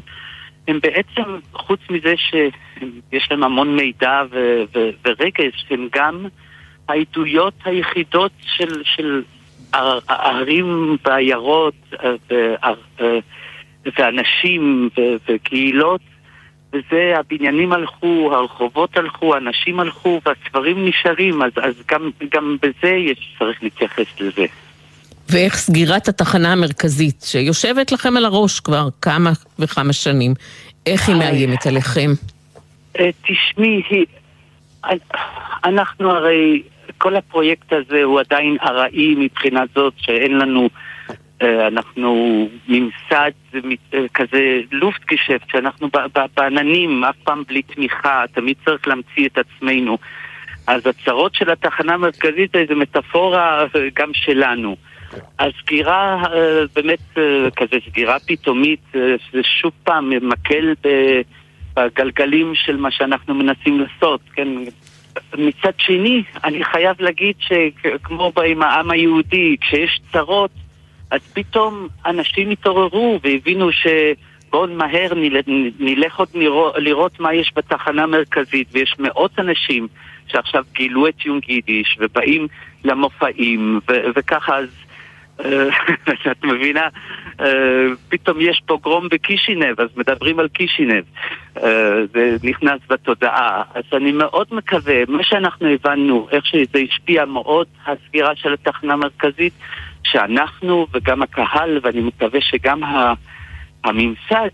הם 0.68 0.80
בעצם, 0.80 1.24
חוץ 1.54 1.80
מזה 1.90 2.14
שיש 2.18 3.32
להם 3.32 3.44
המון 3.44 3.76
מידע 3.76 4.22
ורגש, 5.06 5.66
הם 5.70 5.88
גם 5.96 6.26
העדויות 6.92 7.54
היחידות 7.66 8.32
של, 8.42 8.84
של 8.84 9.22
הערים 9.74 10.98
ועיירות 11.06 11.74
אה, 12.04 12.16
אה, 13.02 13.20
ואנשים 13.98 14.90
וקהילות 15.28 16.02
וזה, 16.74 17.14
הבניינים 17.20 17.74
הלכו, 17.74 18.30
הרחובות 18.34 18.98
הלכו, 18.98 19.38
אנשים 19.38 19.80
הלכו, 19.80 20.22
והספרים 20.26 20.86
נשארים, 20.86 21.42
אז, 21.42 21.52
אז 21.62 21.74
גם, 21.92 22.10
גם 22.32 22.58
בזה 22.62 22.90
יש, 22.90 23.36
צריך 23.40 23.64
להתייחס 23.64 24.06
לזה. 24.20 24.46
ואיך 25.30 25.56
סגירת 25.56 26.08
התחנה 26.08 26.52
המרכזית, 26.52 27.22
שיושבת 27.22 27.92
לכם 27.92 28.18
על 28.18 28.26
הראש 28.26 28.60
כבר 28.60 28.88
כמה 29.02 29.32
וכמה 29.60 29.94
שנים, 29.94 30.34
איך 30.86 31.10
היא 31.10 31.16
מאיימת 31.16 31.68
עליכם? 31.68 32.12
אה, 33.00 33.10
תשמעי, 33.22 34.06
אנחנו 35.64 36.12
הרי, 36.12 36.64
כל 37.02 37.16
הפרויקט 37.16 37.74
הזה 37.74 38.04
הוא 38.04 38.20
עדיין 38.20 38.58
ארעי 38.62 39.16
מבחינה 39.18 39.64
זאת 39.76 39.94
שאין 39.98 40.38
לנו 40.38 40.70
אה, 41.42 41.68
אנחנו 41.68 42.50
ממסד 42.68 43.32
אה, 43.94 44.00
כזה 44.14 44.62
לופטגשפט, 44.72 45.50
שאנחנו 45.52 45.90
בעננים, 46.36 47.04
אף 47.04 47.16
פעם 47.24 47.44
בלי 47.48 47.62
תמיכה, 47.62 48.24
תמיד 48.34 48.56
צריך 48.66 48.88
להמציא 48.88 49.28
את 49.28 49.38
עצמנו. 49.38 49.98
אז 50.68 50.82
הצרות 50.88 51.36
של 51.36 51.52
התחנה 51.52 51.94
המרכזית 51.94 52.52
זה 52.70 52.76
מטאפורה 52.76 53.62
אה, 53.62 53.68
גם 53.94 54.14
שלנו. 54.14 54.76
הסגירה, 55.40 56.24
באמת 56.76 57.18
כזה 57.56 57.78
סגירה 57.90 58.20
פתאומית, 58.20 58.80
זה 59.34 59.42
שוב 59.62 59.72
פעם 59.84 60.30
מקל 60.30 60.74
בגלגלים 61.76 62.56
של 62.56 62.78
מה 62.78 62.92
שאנחנו 62.92 63.36
מנסים 63.36 63.80
לעשות, 63.80 64.22
כן? 64.34 64.48
מצד 65.38 65.72
שני, 65.78 66.24
אני 66.44 66.64
חייב 66.64 67.02
להגיד 67.02 67.36
שכמו 67.40 68.32
עם 68.46 68.62
העם 68.62 68.92
היהודי, 68.92 69.56
כשיש 69.62 70.02
צרות, 70.12 70.52
אז 71.12 71.22
פתאום 71.34 71.88
אנשים 72.06 72.50
התעוררו 72.50 73.20
והבינו 73.24 73.70
שבואו 73.72 74.68
מהר 74.68 75.14
נלך 75.80 76.20
עוד 76.20 76.30
לראות 76.78 77.20
מה 77.20 77.34
יש 77.34 77.52
בתחנה 77.56 78.04
המרכזית. 78.04 78.68
ויש 78.72 78.96
מאות 79.00 79.40
אנשים 79.40 79.88
שעכשיו 80.28 80.64
גילו 80.74 81.08
את 81.08 81.26
יונג 81.26 81.50
יידיש 81.50 81.98
ובאים 82.00 82.48
למופעים 82.84 83.80
וככה 84.16 84.58
אז 84.58 84.70
את 86.32 86.44
מבינה, 86.44 86.88
אה, 87.40 87.48
פתאום 88.10 88.38
יש 88.42 88.62
פוגרום 88.66 89.08
בקישינב, 89.12 89.80
אז 89.80 89.90
מדברים 89.96 90.40
על 90.40 90.48
קישינב. 90.48 91.04
אה, 91.58 92.06
זה 92.14 92.38
נכנס 92.44 92.80
בתודעה. 92.90 93.64
אז 93.76 93.84
אני 93.94 94.12
מאוד 94.12 94.48
מקווה, 94.52 95.06
מה 95.08 95.24
שאנחנו 95.24 95.68
הבנו, 95.68 96.28
איך 96.32 96.46
שזה 96.46 96.80
השפיע 96.90 97.26
מאוד, 97.26 97.68
הסגירה 97.86 98.36
של 98.36 98.54
התחנה 98.54 98.94
המרכזית, 98.94 99.54
שאנחנו 100.04 100.88
וגם 100.94 101.22
הקהל, 101.22 101.80
ואני 101.84 102.02
מקווה 102.02 102.42
שגם 102.42 102.82
הממסד, 103.84 104.50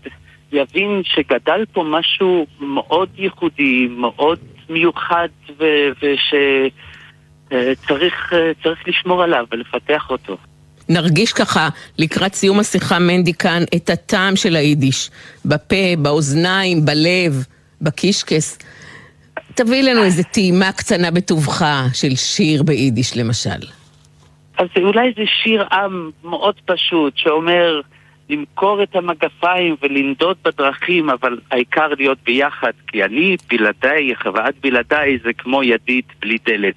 יבין 0.52 1.02
שגדל 1.04 1.64
פה 1.72 1.84
משהו 1.86 2.46
מאוד 2.60 3.08
ייחודי, 3.16 3.88
מאוד 3.90 4.38
מיוחד, 4.68 5.28
ושצריך 7.50 8.32
לשמור 8.86 9.22
עליו 9.22 9.46
ולפתח 9.50 10.10
אותו. 10.10 10.36
נרגיש 10.88 11.32
ככה 11.32 11.68
לקראת 11.98 12.34
סיום 12.34 12.60
השיחה, 12.60 12.98
מנדי 12.98 13.34
כאן, 13.34 13.62
את 13.76 13.90
הטעם 13.90 14.36
של 14.36 14.56
היידיש. 14.56 15.10
בפה, 15.44 15.96
באוזניים, 15.98 16.84
בלב, 16.84 17.44
בקישקס. 17.82 18.58
תביא 19.54 19.82
לנו 19.82 20.04
איזה 20.04 20.22
טעימה 20.22 20.72
קטנה 20.72 21.10
בטובך 21.10 21.64
של 21.92 22.16
שיר 22.16 22.62
ביידיש 22.62 23.16
למשל. 23.16 23.60
אז 24.58 24.66
אולי 24.76 25.12
זה 25.16 25.22
שיר 25.42 25.64
עם 25.72 26.10
מאוד 26.24 26.54
פשוט, 26.66 27.12
שאומר 27.16 27.80
למכור 28.30 28.82
את 28.82 28.96
המגפיים 28.96 29.76
ולנדוד 29.82 30.36
בדרכים, 30.44 31.10
אבל 31.10 31.38
העיקר 31.50 31.88
להיות 31.98 32.18
ביחד, 32.24 32.72
כי 32.86 33.04
אני 33.04 33.36
בלעדיי, 33.50 34.16
חברת 34.16 34.54
בלעדיי 34.60 35.18
זה 35.24 35.32
כמו 35.38 35.62
ידית 35.62 36.06
בלי 36.20 36.36
דלת. 36.46 36.74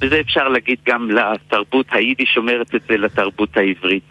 וזה 0.00 0.20
אפשר 0.20 0.48
להגיד 0.48 0.78
גם 0.86 1.10
לתרבות, 1.10 1.86
היידיש 1.90 2.36
אומרת 2.36 2.74
את 2.74 2.82
זה 2.88 2.96
לתרבות 2.96 3.56
העברית. 3.56 4.02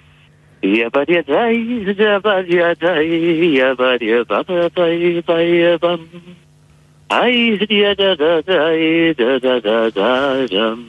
יבד 0.64 1.10
ידיי, 1.10 1.66
יבד 1.98 2.44
ידיי, 2.48 3.08
יבד 3.54 3.98
יבד 4.02 5.98
היי 7.10 7.58
ידדדאי, 7.70 9.14
דדדדדם. 9.18 10.84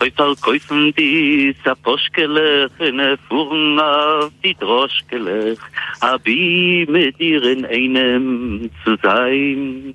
אוי 0.00 0.10
verkäufen 0.16 0.92
die 0.96 1.54
Saposchkelech 1.64 2.72
in 2.80 3.00
a 3.00 3.16
Fuhren 3.28 3.78
auf 3.78 4.32
die 4.42 4.54
Droschkelech, 4.54 5.58
hab 6.00 6.26
ich 6.26 6.88
mit 6.88 7.18
ihr 7.20 7.42
in 7.44 7.64
einem 7.64 8.70
zu 8.84 8.96
sein. 9.02 9.94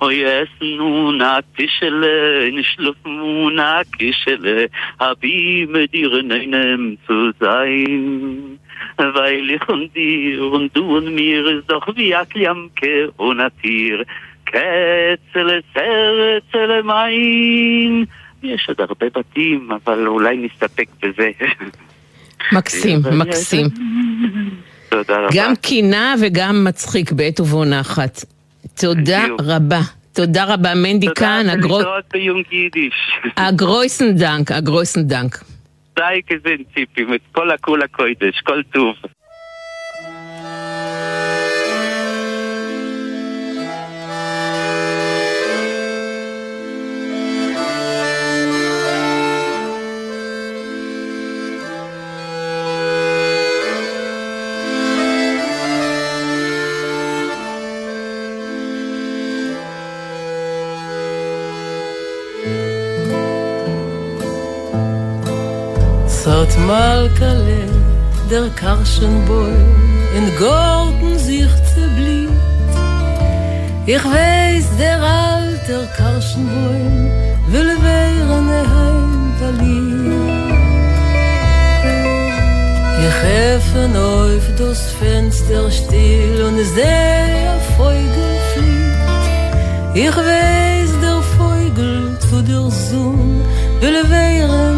O 0.00 0.10
jesnu 0.10 1.12
na 1.12 1.40
tischele, 1.56 2.50
nischlufu 2.50 3.50
na 3.50 3.84
kischele, 3.84 4.68
hab 4.98 5.22
ich 5.22 5.68
mit 5.68 5.94
ihren 5.94 6.32
Einem 6.32 6.98
zu 7.06 7.32
sein. 7.38 8.58
Weil 8.96 9.50
ich 9.50 9.68
und 9.68 9.94
dir 9.94 10.42
und 10.42 10.76
du 10.76 10.96
und 10.96 11.14
mir 11.14 11.46
ist 11.46 11.70
doch 11.70 11.86
wie 11.94 12.14
Akliamke 12.14 13.12
und 13.16 13.40
Atir. 13.40 14.04
Ketzele, 14.46 15.62
Zerre, 15.72 16.42
Zele, 16.50 16.82
mein, 16.82 18.08
יש 18.42 18.64
עוד 18.68 18.80
הרבה 18.80 19.06
בתים, 19.14 19.68
אבל 19.84 20.06
אולי 20.06 20.36
נסתפק 20.36 20.88
בזה. 21.02 21.30
מקסים, 22.52 22.98
מקסים. 23.20 23.66
תודה 24.90 25.16
רבה. 25.18 25.28
גם 25.34 25.56
קינה 25.56 26.14
וגם 26.20 26.64
מצחיק 26.64 27.12
בעת 27.12 27.40
ובעונה 27.40 27.80
אחת. 27.80 28.24
תודה 28.80 29.24
רבה. 29.40 29.80
תודה 30.12 30.54
רבה, 30.54 30.74
מנדי 30.74 31.06
כאן. 31.14 31.46
תודה, 31.54 31.74
ולהתראות 31.74 32.04
ביונג 32.12 32.44
יידיש. 32.52 32.94
הגרויסן 33.36 34.12
דנק, 34.12 34.52
הגרויסן 34.52 35.02
דנק. 35.02 35.38
די 35.96 36.20
כזה 36.28 36.54
ציפים, 36.74 37.14
את 37.14 37.20
כל 37.32 37.50
הכולה 37.50 37.86
קוידש, 37.88 38.40
כל 38.40 38.62
טוב. 38.72 38.94
kale 67.22 67.62
der 68.30 68.46
karschen 68.60 69.14
boy 69.28 69.56
in 70.18 70.26
golden 70.44 71.14
sich 71.26 71.54
zu 71.70 71.84
ich 73.94 74.04
weiß 74.14 74.66
der 74.82 74.98
alte 75.28 75.76
karschen 75.98 76.44
boy 76.54 76.84
will 77.52 77.72
wehren 77.84 78.48
er 78.60 78.66
heim 78.74 79.12
da 79.40 79.50
ich 83.06 83.18
helfe 83.28 83.82
auf 84.10 84.46
das 84.60 84.80
fenster 84.98 85.64
still 85.78 86.38
und 86.46 86.58
sehr 86.76 87.52
Vogel 87.76 88.32
fliegt 88.50 89.24
ich 90.04 90.16
weiß 90.28 90.90
der 91.04 91.20
feugel 91.34 91.96
zu 92.26 92.36
der 92.50 92.66
sun 92.86 93.20
will 93.80 94.00
wehren 94.12 94.71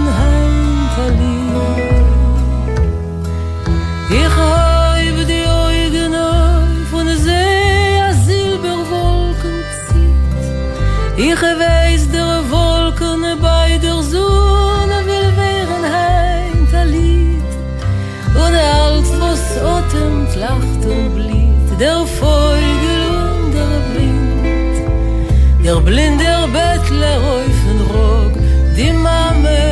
blinder 25.85 26.49
bet 26.53 26.91
le 27.01 27.13
reufen 27.27 27.79
rog 27.93 28.33
di 28.77 28.89
mame 29.05 29.63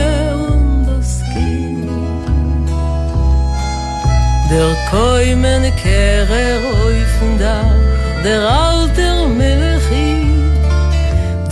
und 0.49 0.87
das 0.89 1.11
kind 1.33 1.89
der 4.51 4.73
koi 4.91 5.35
men 5.43 5.63
kere 5.83 6.45
reufen 6.81 7.33
da 7.43 7.59
der 8.25 8.43
alter 8.67 9.17
melchi 9.41 10.11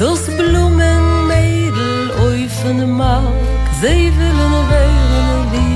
dos 0.01 0.23
blumen 0.39 1.05
meidl 1.31 1.93
reufen 2.21 2.79
mag 3.01 3.35
zei 3.81 4.03
willen 4.19 4.55
weiren 4.71 5.41
li 5.53 5.73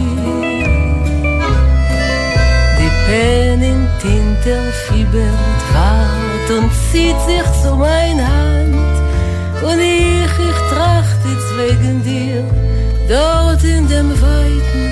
di 2.78 2.88
pen 3.06 3.60
in 3.72 3.82
tinter 4.02 4.64
fibert 4.82 5.62
hart 5.74 6.48
und 6.56 6.70
zieht 6.86 7.18
sich 7.26 7.48
zu 7.62 7.70
mein 7.82 8.18
haar 8.26 8.43
Und 9.64 9.80
ich, 9.80 10.32
ich 10.50 10.60
tracht 10.72 11.20
jetzt 11.24 11.50
wegen 11.56 12.02
dir, 12.04 12.44
dort 13.08 13.64
in 13.64 13.88
dem 13.88 14.10
weiten 14.10 14.83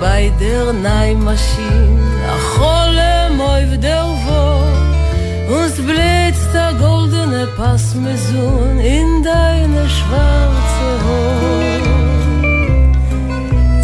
bei 0.00 0.32
der 0.40 0.72
Neimaschine, 0.72 2.02
a 2.34 2.38
Cholem 2.54 3.40
auf 3.40 3.80
der 3.80 4.04
Wohl, 4.24 5.58
uns 5.58 5.74
blitzt 5.74 6.50
der 6.54 6.72
goldene 6.74 7.46
Passmesun 7.56 8.78
in 8.80 9.22
deine 9.22 9.88
schwarze 9.88 10.88
Haar. 11.04 11.82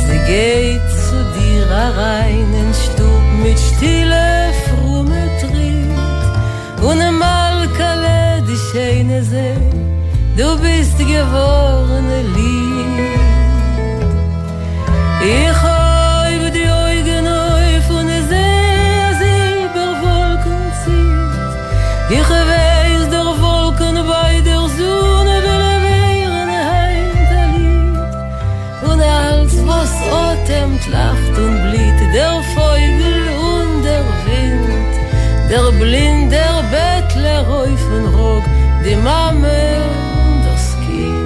Sie 0.07 0.21
geht 0.33 0.89
zu 1.07 1.19
dir 1.37 1.67
herein 1.69 2.49
in 2.63 2.73
Stub 2.75 3.25
mit 3.43 3.59
stille, 3.59 4.53
frumme 4.65 5.23
Tritt 5.41 6.83
und 6.89 7.01
im 7.01 7.19
Malkale 7.19 8.43
die 8.49 8.61
schöne 8.71 9.23
See, 9.23 9.57
du 10.37 10.59
bist 10.59 10.99
gewordene 10.99 12.23
Lied. 12.35 12.63
Ich 15.25 15.62
Lacht 30.91 31.39
und 31.39 31.71
blieht, 31.71 32.01
der 32.13 32.43
Vogel 32.55 33.29
und 33.51 33.85
der 33.85 34.05
Wind, 34.25 34.95
der 35.51 35.71
Blind, 35.79 36.33
der 36.33 36.63
Bettler 36.73 37.45
den 37.93 38.07
Rock, 38.15 38.45
die 38.85 38.97
Mame 38.97 39.61
und 40.25 40.43
das 40.49 40.65
Kind. 40.85 41.23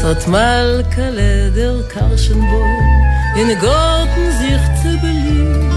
Sot 0.00 0.26
mal 0.26 0.84
kale 0.94 1.50
der 1.52 1.76
Karschenboy 1.92 2.94
in 3.40 3.48
Garten 3.60 4.26
sich 4.40 4.64
zu 4.82 4.90
belieben 5.00 5.70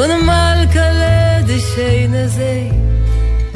und 0.00 0.26
mal 0.26 0.68
kale 0.74 1.44
die 1.48 1.62
schöne 1.70 2.28
See 2.28 2.70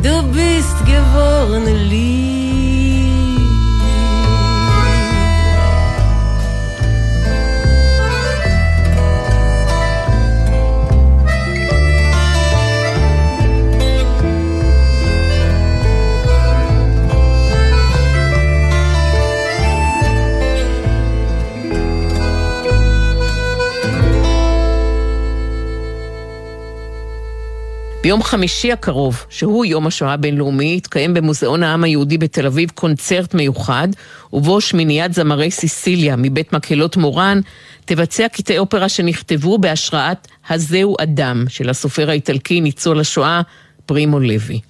du 0.02 0.14
bist 0.32 0.78
geworden 0.86 1.66
lieb 1.90 2.45
ביום 28.06 28.22
חמישי 28.22 28.72
הקרוב, 28.72 29.24
שהוא 29.30 29.64
יום 29.64 29.86
השואה 29.86 30.12
הבינלאומי, 30.12 30.74
יתקיים 30.76 31.14
במוזיאון 31.14 31.62
העם 31.62 31.84
היהודי 31.84 32.18
בתל 32.18 32.46
אביב 32.46 32.70
קונצרט 32.70 33.34
מיוחד, 33.34 33.88
ובו 34.32 34.60
שמיניית 34.60 35.14
זמרי 35.14 35.50
סיסיליה 35.50 36.16
מבית 36.16 36.52
מקהלות 36.52 36.96
מורן 36.96 37.40
תבצע 37.84 38.28
קטעי 38.28 38.58
אופרה 38.58 38.88
שנכתבו 38.88 39.58
בהשראת 39.58 40.28
"הזהו 40.48 40.96
אדם" 41.00 41.44
של 41.48 41.70
הסופר 41.70 42.10
האיטלקי 42.10 42.60
ניצול 42.60 43.00
השואה 43.00 43.40
פרימו 43.86 44.20
לוי. 44.20 44.60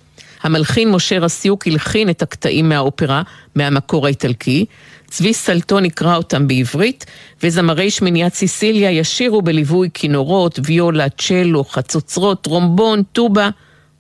המלחין 0.43 0.91
משה 0.91 1.19
רסיוק 1.19 1.67
הלחין 1.67 2.11
את 2.11 2.23
הקטעים 2.23 2.69
מהאופרה 2.69 3.23
מהמקור 3.55 4.07
האיטלקי, 4.07 4.65
צבי 5.07 5.33
סלטון 5.33 5.85
יקרא 5.85 6.17
אותם 6.17 6.49
בעברית, 6.49 7.07
וזמרי 7.43 7.91
שמיניית 7.91 8.35
סיסיליה 8.35 8.91
ישירו 8.91 9.43
בליווי 9.43 9.89
כינורות, 9.95 10.59
ויולה, 10.65 11.09
צ'לו, 11.09 11.65
חצוצרות, 11.65 12.43
טרומבון, 12.43 13.03
טובה 13.13 13.51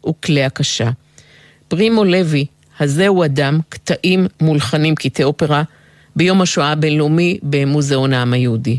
וכלי 0.08 0.44
הקשה. 0.44 0.90
פרימו 1.68 2.04
לוי, 2.04 2.46
הזהו 2.80 3.24
אדם, 3.24 3.58
קטעים 3.68 4.26
מולחנים 4.40 4.94
קטעי 4.94 5.24
אופרה, 5.24 5.62
ביום 6.16 6.42
השואה 6.42 6.72
הבינלאומי 6.72 7.38
במוזיאון 7.42 8.12
העם 8.12 8.32
היהודי. 8.32 8.78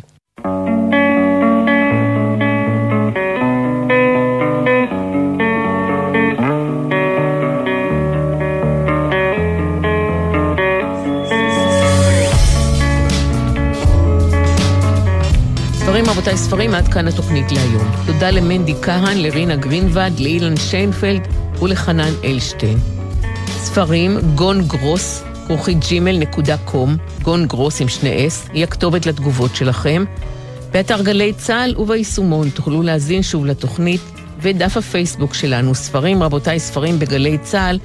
ספרים 15.97 16.11
רבותיי, 16.11 16.37
ספרים, 16.37 16.73
עד 16.73 16.87
כאן 16.87 17.07
התוכנית 17.07 17.51
להיום. 17.51 17.91
תודה 18.05 18.31
למנדי 18.31 18.75
כהן, 18.81 19.17
לרינה 19.17 19.55
גרינווד, 19.55 20.19
לאילן 20.19 20.57
שיינפלד 20.57 21.27
ולחנן 21.61 22.11
אלשטיין. 22.23 22.77
ספרים, 23.47 24.17
גון 24.35 24.67
גרוס, 24.67 25.23
כרוכית 25.47 25.77
gmail.com, 25.87 26.97
גון 27.21 27.45
גרוס 27.45 27.81
עם 27.81 27.87
שני 27.87 28.27
s, 28.27 28.47
היא 28.53 28.63
הכתובת 28.63 29.05
לתגובות 29.05 29.55
שלכם. 29.55 30.05
באתר 30.71 31.01
גלי 31.01 31.33
צה"ל 31.33 31.75
וביישומון 31.77 32.49
תוכלו 32.49 32.81
להאזין 32.81 33.23
שוב 33.23 33.45
לתוכנית 33.45 34.01
ודף 34.41 34.77
הפייסבוק 34.77 35.33
שלנו, 35.33 35.75
ספרים, 35.75 36.23
רבותיי, 36.23 36.59
ספרים 36.59 36.99
בגלי 36.99 37.37
צה"ל, 37.37 37.79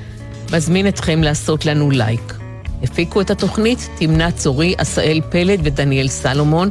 מזמין 0.53 0.89
אתכם 0.89 1.23
לעשות 1.23 1.67
לנו 1.67 1.91
לייק. 1.91 2.35
הפיקו 2.83 3.21
את 3.21 3.31
התוכנית 3.31 3.89
תמנה 3.99 4.31
צורי, 4.31 4.75
עשאל 4.79 5.21
פלד 5.31 5.61
ודניאל 5.63 6.09
סלומון. 6.09 6.71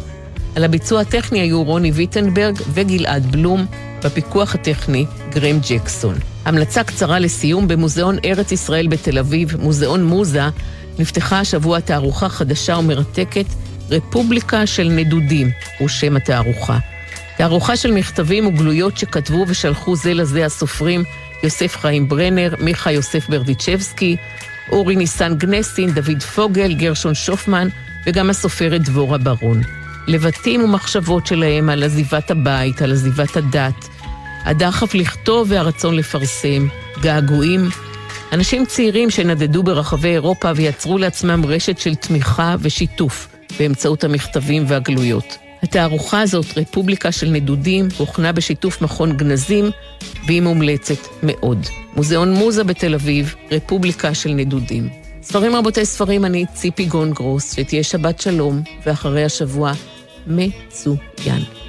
על 0.56 0.64
הביצוע 0.64 1.02
הטכני 1.02 1.40
היו 1.40 1.64
רוני 1.64 1.92
ויטנברג 1.92 2.56
וגלעד 2.74 3.32
בלום, 3.32 3.66
בפיקוח 4.04 4.56
הטכני 4.56 5.06
גרם 5.30 5.60
ג'קסון. 5.70 6.16
המלצה 6.46 6.84
קצרה 6.84 7.20
לסיום 7.20 7.68
במוזיאון 7.68 8.18
ארץ 8.26 8.52
ישראל 8.52 8.88
בתל 8.88 9.20
אביב, 9.20 9.56
מוזיאון 9.62 10.04
מוזה, 10.04 10.44
נפתחה 11.00 11.40
השבוע 11.40 11.80
תערוכה 11.80 12.30
חדשה 12.30 12.78
ומרתקת, 12.78 13.46
רפובליקה 13.90 14.68
של 14.68 14.90
נדודים, 14.90 15.52
הוא 15.80 15.88
שם 15.88 16.16
התערוכה. 16.16 16.80
תערוכה 17.38 17.78
של 17.78 17.92
מכתבים 17.92 18.48
וגלויות 18.48 18.98
שכתבו 18.98 19.46
ושלחו 19.48 19.96
זה 19.96 20.14
לזה 20.14 20.46
הסופרים 20.46 21.04
יוסף 21.44 21.78
חיים 21.78 22.10
ברנר, 22.10 22.54
מיכה 22.60 22.92
יוסף 22.92 23.30
ברדיצ'בסקי, 23.30 24.18
אורי 24.72 24.96
ניסן 24.96 25.36
גנסין, 25.36 25.92
דוד 25.92 26.24
פוגל, 26.24 26.74
גרשון 26.74 27.14
שופמן 27.14 27.68
וגם 28.06 28.30
הסופרת 28.30 28.82
דבורה 28.82 29.18
ברון. 29.18 29.81
לבטים 30.08 30.64
ומחשבות 30.64 31.28
שלהם 31.28 31.70
על 31.70 31.84
עזיבת 31.84 32.32
הבית, 32.32 32.82
על 32.82 32.92
עזיבת 32.92 33.38
הדת, 33.38 33.88
הדחף 34.44 34.94
לכתוב 34.94 35.48
והרצון 35.52 35.96
לפרסם, 35.96 36.68
געגועים. 37.02 37.70
אנשים 38.32 38.66
צעירים 38.66 39.10
שנדדו 39.10 39.64
ברחבי 39.64 40.10
אירופה 40.10 40.52
ויצרו 40.56 40.98
לעצמם 40.98 41.46
רשת 41.46 41.78
של 41.78 41.96
תמיכה 41.96 42.56
ושיתוף 42.60 43.28
באמצעות 43.60 44.04
המכתבים 44.04 44.64
והגלויות. 44.68 45.38
התערוכה 45.64 46.22
הזאת, 46.22 46.58
רפובליקה 46.58 47.12
של 47.12 47.30
נדודים, 47.30 47.88
הוכנה 47.98 48.32
בשיתוף 48.32 48.82
מכון 48.82 49.18
גנזים, 49.18 49.66
והיא 50.28 50.42
מומלצת 50.42 51.08
מאוד. 51.24 51.66
מוזיאון 51.96 52.34
מוזה 52.34 52.64
בתל 52.64 52.94
אביב, 52.94 53.36
רפובליקה 53.52 54.14
של 54.14 54.30
נדודים. 54.30 55.01
ספרים 55.24 55.56
רבותי 55.56 55.86
ספרים, 55.86 56.26
אני 56.26 56.46
ציפי 56.54 56.86
גון 56.86 57.12
גרוס, 57.12 57.56
שתהיה 57.56 57.84
שבת 57.84 58.22
שלום, 58.22 58.62
ואחרי 58.86 59.24
השבוע, 59.24 59.72
מצוין. 60.28 61.61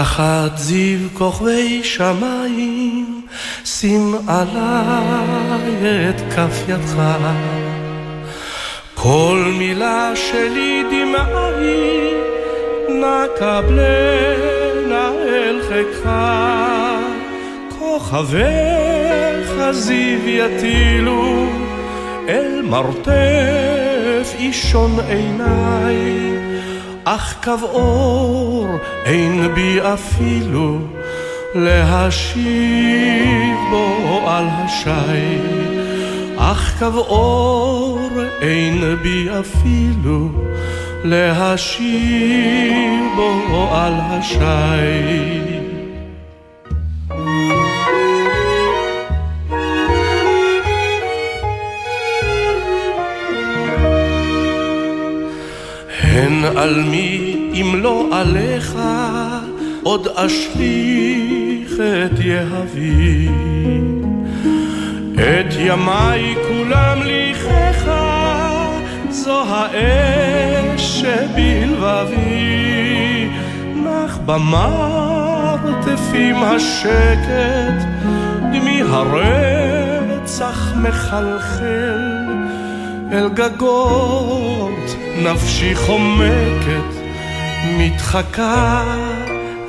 תחת 0.00 0.56
זיו 0.56 0.98
כוכבי 1.14 1.84
שמיים, 1.84 3.20
שים 3.64 4.14
עליי 4.28 6.08
את 6.08 6.20
כף 6.32 6.68
ידך. 6.68 7.02
כל 8.94 9.52
מילה 9.58 10.12
שלי 10.14 10.82
דמעי, 10.90 12.10
נא 12.88 13.26
קבלנה 13.38 15.10
אל 15.28 15.60
חיקך. 15.68 16.10
כוכביך 17.78 19.70
זיו 19.70 20.28
יטילו, 20.28 21.46
אל 22.28 22.62
מרתף 22.64 24.34
אישון 24.38 25.00
עיניי. 25.08 26.26
אך 27.08 27.34
קו 27.44 27.54
אור 27.62 28.75
אין 29.06 29.54
בי 29.54 29.78
אפילו 29.80 30.78
להשיב 31.54 32.46
בו 33.70 34.20
על 34.26 34.44
השי. 34.48 35.38
אך 36.36 36.78
קו 36.78 36.98
אור 36.98 38.10
אין 38.40 38.96
בי 39.02 39.28
אפילו 39.40 40.28
להשיב 41.04 42.00
בו 43.16 43.68
על 43.72 43.92
השי. 43.96 44.40
הן 56.02 56.44
על 56.56 56.80
מי 56.80 57.25
אם 57.60 57.74
לא 57.82 58.08
עליך 58.12 58.78
עוד 59.82 60.08
אשליך 60.14 61.72
את 61.80 62.20
יהבי. 62.20 63.28
את 65.14 65.54
ימיי 65.58 66.34
כולם 66.48 67.02
ליחך 67.02 67.90
זו 69.10 69.42
האש 69.48 71.00
שבלבבי. 71.00 72.46
נח 73.84 74.18
במרתפים 74.26 75.16
השקט 76.42 77.86
דמי 78.52 78.82
הרצח 78.82 80.72
מחלחל. 80.76 82.16
אל 83.12 83.28
גגות 83.28 84.96
נפשי 85.22 85.74
חומקת, 85.74 87.05
מתחקה 87.78 88.84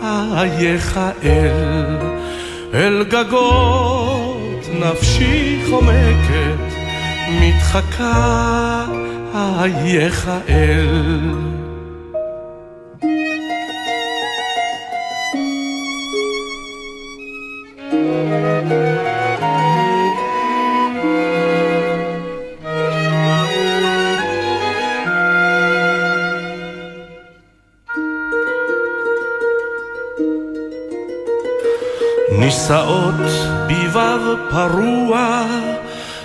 אייך 0.03 0.99
אל, 1.23 1.97
אל 2.73 3.03
גגות 3.03 4.65
נפשי 4.73 5.61
חומקת, 5.69 6.75
מתחקה 7.29 8.85
אייך 9.33 10.31
אל. 10.49 11.56
פרוע, 34.49 35.45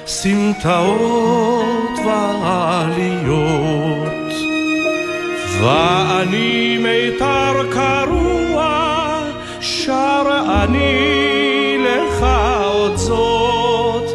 סמטאות 0.06 1.98
ועליות. 2.06 3.72
ואני 5.62 6.78
מיתר 6.78 7.52
קרוע, 7.70 9.20
שר 9.60 10.22
אני 10.62 11.76
לך 11.78 12.26
עוד 12.64 12.96
זאת, 12.96 14.10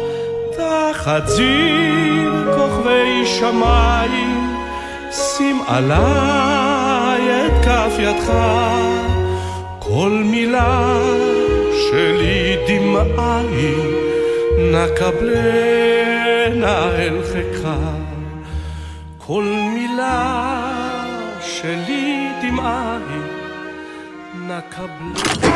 תחת 0.56 1.26
זיו 1.26 2.32
כוכבי 2.56 3.26
שמיים, 3.26 4.56
שים 5.12 5.60
עליי 5.68 7.46
את 7.46 7.64
כף 7.64 7.92
ידך, 7.98 8.32
כל 9.78 10.22
מילה 10.24 10.98
שלי 11.72 12.56
דמעי, 12.68 13.87
נא 14.72 14.86
קבלנה 14.96 16.88
אל 16.98 17.22
חיקה. 17.32 17.76
כל 19.18 19.44
מילה 19.74 20.70
שלי 21.40 22.28
דמעי, 22.42 23.20
נא 24.34 24.60
קבלנה. 24.70 25.48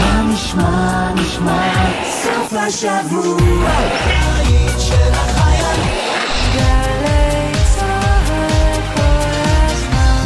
מה 0.00 0.22
נשמע, 0.32 1.14
נשמע, 1.14 1.72
סוף 2.04 2.52
השבוע, 2.52 3.70
בית 4.06 4.80
של 4.80 5.12
החיילים. 5.12 6.08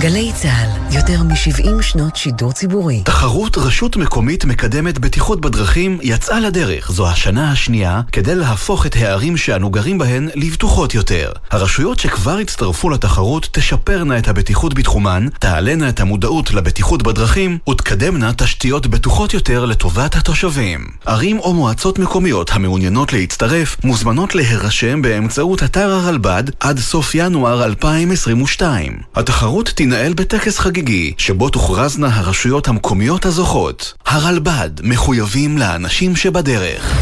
גלי 0.00 0.32
צה"ל 0.34 0.81
יותר 0.94 1.22
מ-70 1.22 1.82
שנות 1.82 2.16
שידור 2.16 2.52
ציבורי. 2.52 3.02
תחרות 3.04 3.58
רשות 3.58 3.96
מקומית 3.96 4.44
מקדמת 4.44 4.98
בטיחות 4.98 5.40
בדרכים 5.40 5.98
יצאה 6.02 6.40
לדרך 6.40 6.92
זו 6.92 7.08
השנה 7.08 7.52
השנייה 7.52 8.00
כדי 8.12 8.34
להפוך 8.34 8.86
את 8.86 8.96
הערים 8.96 9.36
שאנו 9.36 9.70
גרים 9.70 9.98
בהן 9.98 10.28
לבטוחות 10.34 10.94
יותר. 10.94 11.32
הרשויות 11.50 11.98
שכבר 11.98 12.36
הצטרפו 12.36 12.90
לתחרות 12.90 13.48
תשפרנה 13.52 14.18
את 14.18 14.28
הבטיחות 14.28 14.74
בתחומן, 14.74 15.26
תעלנה 15.38 15.88
את 15.88 16.00
המודעות 16.00 16.54
לבטיחות 16.54 17.02
בדרכים 17.02 17.58
ותקדמנה 17.70 18.32
תשתיות 18.32 18.86
בטוחות 18.86 19.34
יותר 19.34 19.64
לטובת 19.64 20.16
התושבים. 20.16 20.86
ערים 21.06 21.38
או 21.38 21.54
מועצות 21.54 21.98
מקומיות 21.98 22.50
המעוניינות 22.52 23.12
להצטרף 23.12 23.76
מוזמנות 23.84 24.34
להירשם 24.34 25.02
באמצעות 25.02 25.62
אתר 25.62 25.92
הרלב"ד 25.92 26.44
עד 26.60 26.78
סוף 26.78 27.14
ינואר 27.14 27.64
2022. 27.64 28.98
התחרות 29.14 29.68
תינעל 29.68 30.12
בטקס 30.12 30.58
חגיגי, 30.58 30.81
שבו 31.18 31.48
תוכרזנה 31.48 32.08
הרשויות 32.12 32.68
המקומיות 32.68 33.26
הזוכות. 33.26 33.94
הרלב"ד, 34.06 34.70
מחויבים 34.82 35.58
לאנשים 35.58 36.16
שבדרך. 36.16 36.94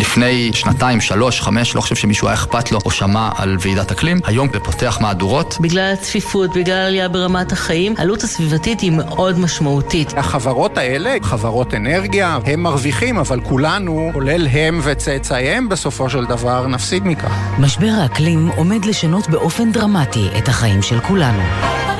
לפני 0.00 0.50
שנתיים, 0.52 1.00
שלוש, 1.00 1.40
חמש, 1.40 1.74
לא 1.74 1.80
חושב 1.80 1.94
שמישהו 1.94 2.28
היה 2.28 2.34
אכפת 2.34 2.72
לו 2.72 2.78
או 2.84 2.90
שמע 2.90 3.30
על 3.36 3.56
ועידת 3.60 3.90
אקלים. 3.90 4.20
היום 4.24 4.48
בפותח 4.48 4.98
מהדורות. 5.00 5.56
בגלל 5.60 5.92
הצפיפות, 5.92 6.56
בגלל 6.56 6.76
עלייה 6.76 7.08
ברמת 7.08 7.52
החיים, 7.52 7.94
העלות 7.98 8.22
הסביבתית 8.22 8.80
היא 8.80 8.90
מאוד 8.92 9.38
משמעותית. 9.38 10.12
החברות 10.16 10.78
האלה, 10.78 11.16
חברות 11.22 11.74
אנרגיה, 11.74 12.38
הם 12.46 12.62
מרוויחים, 12.62 13.18
אבל 13.18 13.40
כולנו, 13.40 14.10
כולל 14.12 14.46
הם 14.46 14.80
וצאצאיהם, 14.82 15.68
בסופו 15.68 16.10
של 16.10 16.24
דבר 16.24 16.66
נפסיד 16.66 17.06
מכך. 17.06 17.32
משבר 17.58 17.90
האקלים 18.02 18.48
עומד 18.56 18.84
לשנות 18.84 19.28
באופן 19.28 19.72
דרמטי 19.72 20.28
את 20.38 20.48
החיים 20.48 20.82
של 20.82 21.00
כולנו. 21.00 21.42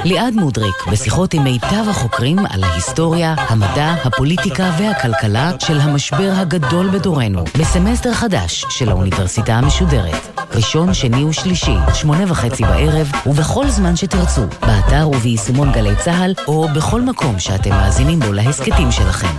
ליעד 0.05 0.35
מודריק, 0.35 0.87
בשיחות 0.93 1.35
עם 1.35 1.45
מיטב 1.45 1.89
החוקרים 1.91 2.39
על 2.39 2.65
ההיסטוריה, 2.65 3.35
המדע, 3.39 3.95
הפוליטיקה 4.05 4.71
והכלכלה 4.79 5.53
של 5.59 5.81
המשבר 5.81 6.33
הגדול 6.37 6.91
בדורנו, 6.91 7.45
בסמסטר 7.87 8.13
חדש 8.13 8.65
של 8.71 8.89
האוניברסיטה 8.89 9.55
המשודרת. 9.55 10.41
ראשון, 10.55 10.95
שני 10.95 11.25
ושלישי, 11.25 11.75
שמונה 11.95 12.33
וחצי 12.33 12.63
בערב, 12.63 13.13
ובכל 13.27 13.69
זמן 13.69 13.97
שתרצו, 13.97 14.43
באתר 14.61 15.09
וביישומון 15.09 15.73
גלי 15.73 15.97
צה"ל, 16.05 16.35
או 16.47 16.69
בכל 16.77 17.01
מקום 17.01 17.39
שאתם 17.39 17.71
מאזינים 17.71 18.21
בו 18.21 18.33
להסכתים 18.33 18.93
שלכם. 18.93 19.37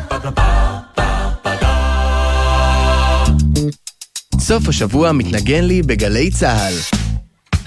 סוף 4.40 4.68
השבוע 4.68 5.12
מתנגן 5.12 5.64
לי 5.64 5.82
בגלי 5.82 6.32
צה"ל. 6.32 7.07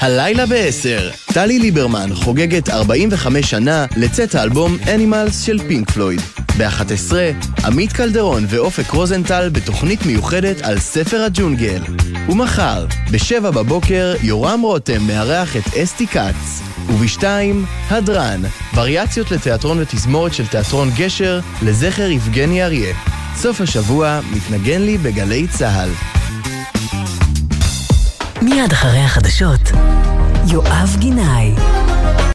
הלילה 0.01 0.47
ב-10, 0.47 1.33
טלי 1.33 1.59
ליברמן 1.59 2.15
חוגגת 2.15 2.69
45 2.69 3.51
שנה 3.51 3.87
לצאת 3.97 4.35
האלבום 4.35 4.77
Animals 4.85 5.33
של 5.33 5.59
פינק 5.69 5.91
פלויד. 5.91 6.21
ב-11, 6.59 7.13
עמית 7.65 7.93
קלדרון 7.93 8.45
ואופק 8.49 8.91
רוזנטל 8.91 9.49
בתוכנית 9.49 10.07
מיוחדת 10.07 10.63
על 10.63 10.79
ספר 10.79 11.23
הג'ונגל. 11.23 11.83
ומחר, 12.29 12.87
ב-7 13.11 13.41
בבוקר, 13.41 14.15
יורם 14.23 14.61
רותם 14.61 15.03
מארח 15.03 15.57
את 15.57 15.77
אסתי 15.83 16.07
כץ. 16.07 16.63
וב-2, 16.87 17.25
הדרן, 17.89 18.41
וריאציות 18.75 19.31
לתיאטרון 19.31 19.79
ותזמורת 19.81 20.35
של 20.35 20.47
תיאטרון 20.47 20.91
גשר 20.97 21.41
לזכר 21.63 22.11
יבגני 22.11 22.65
אריה. 22.65 22.95
סוף 23.37 23.61
השבוע 23.61 24.21
מתנגן 24.33 24.83
לי 24.83 24.99
בגלי 24.99 25.47
צה"ל. 25.49 25.91
מיד 28.43 28.73
אחרי 28.73 28.99
החדשות, 28.99 29.61
יואב 30.47 30.97
גינאי. 30.99 31.55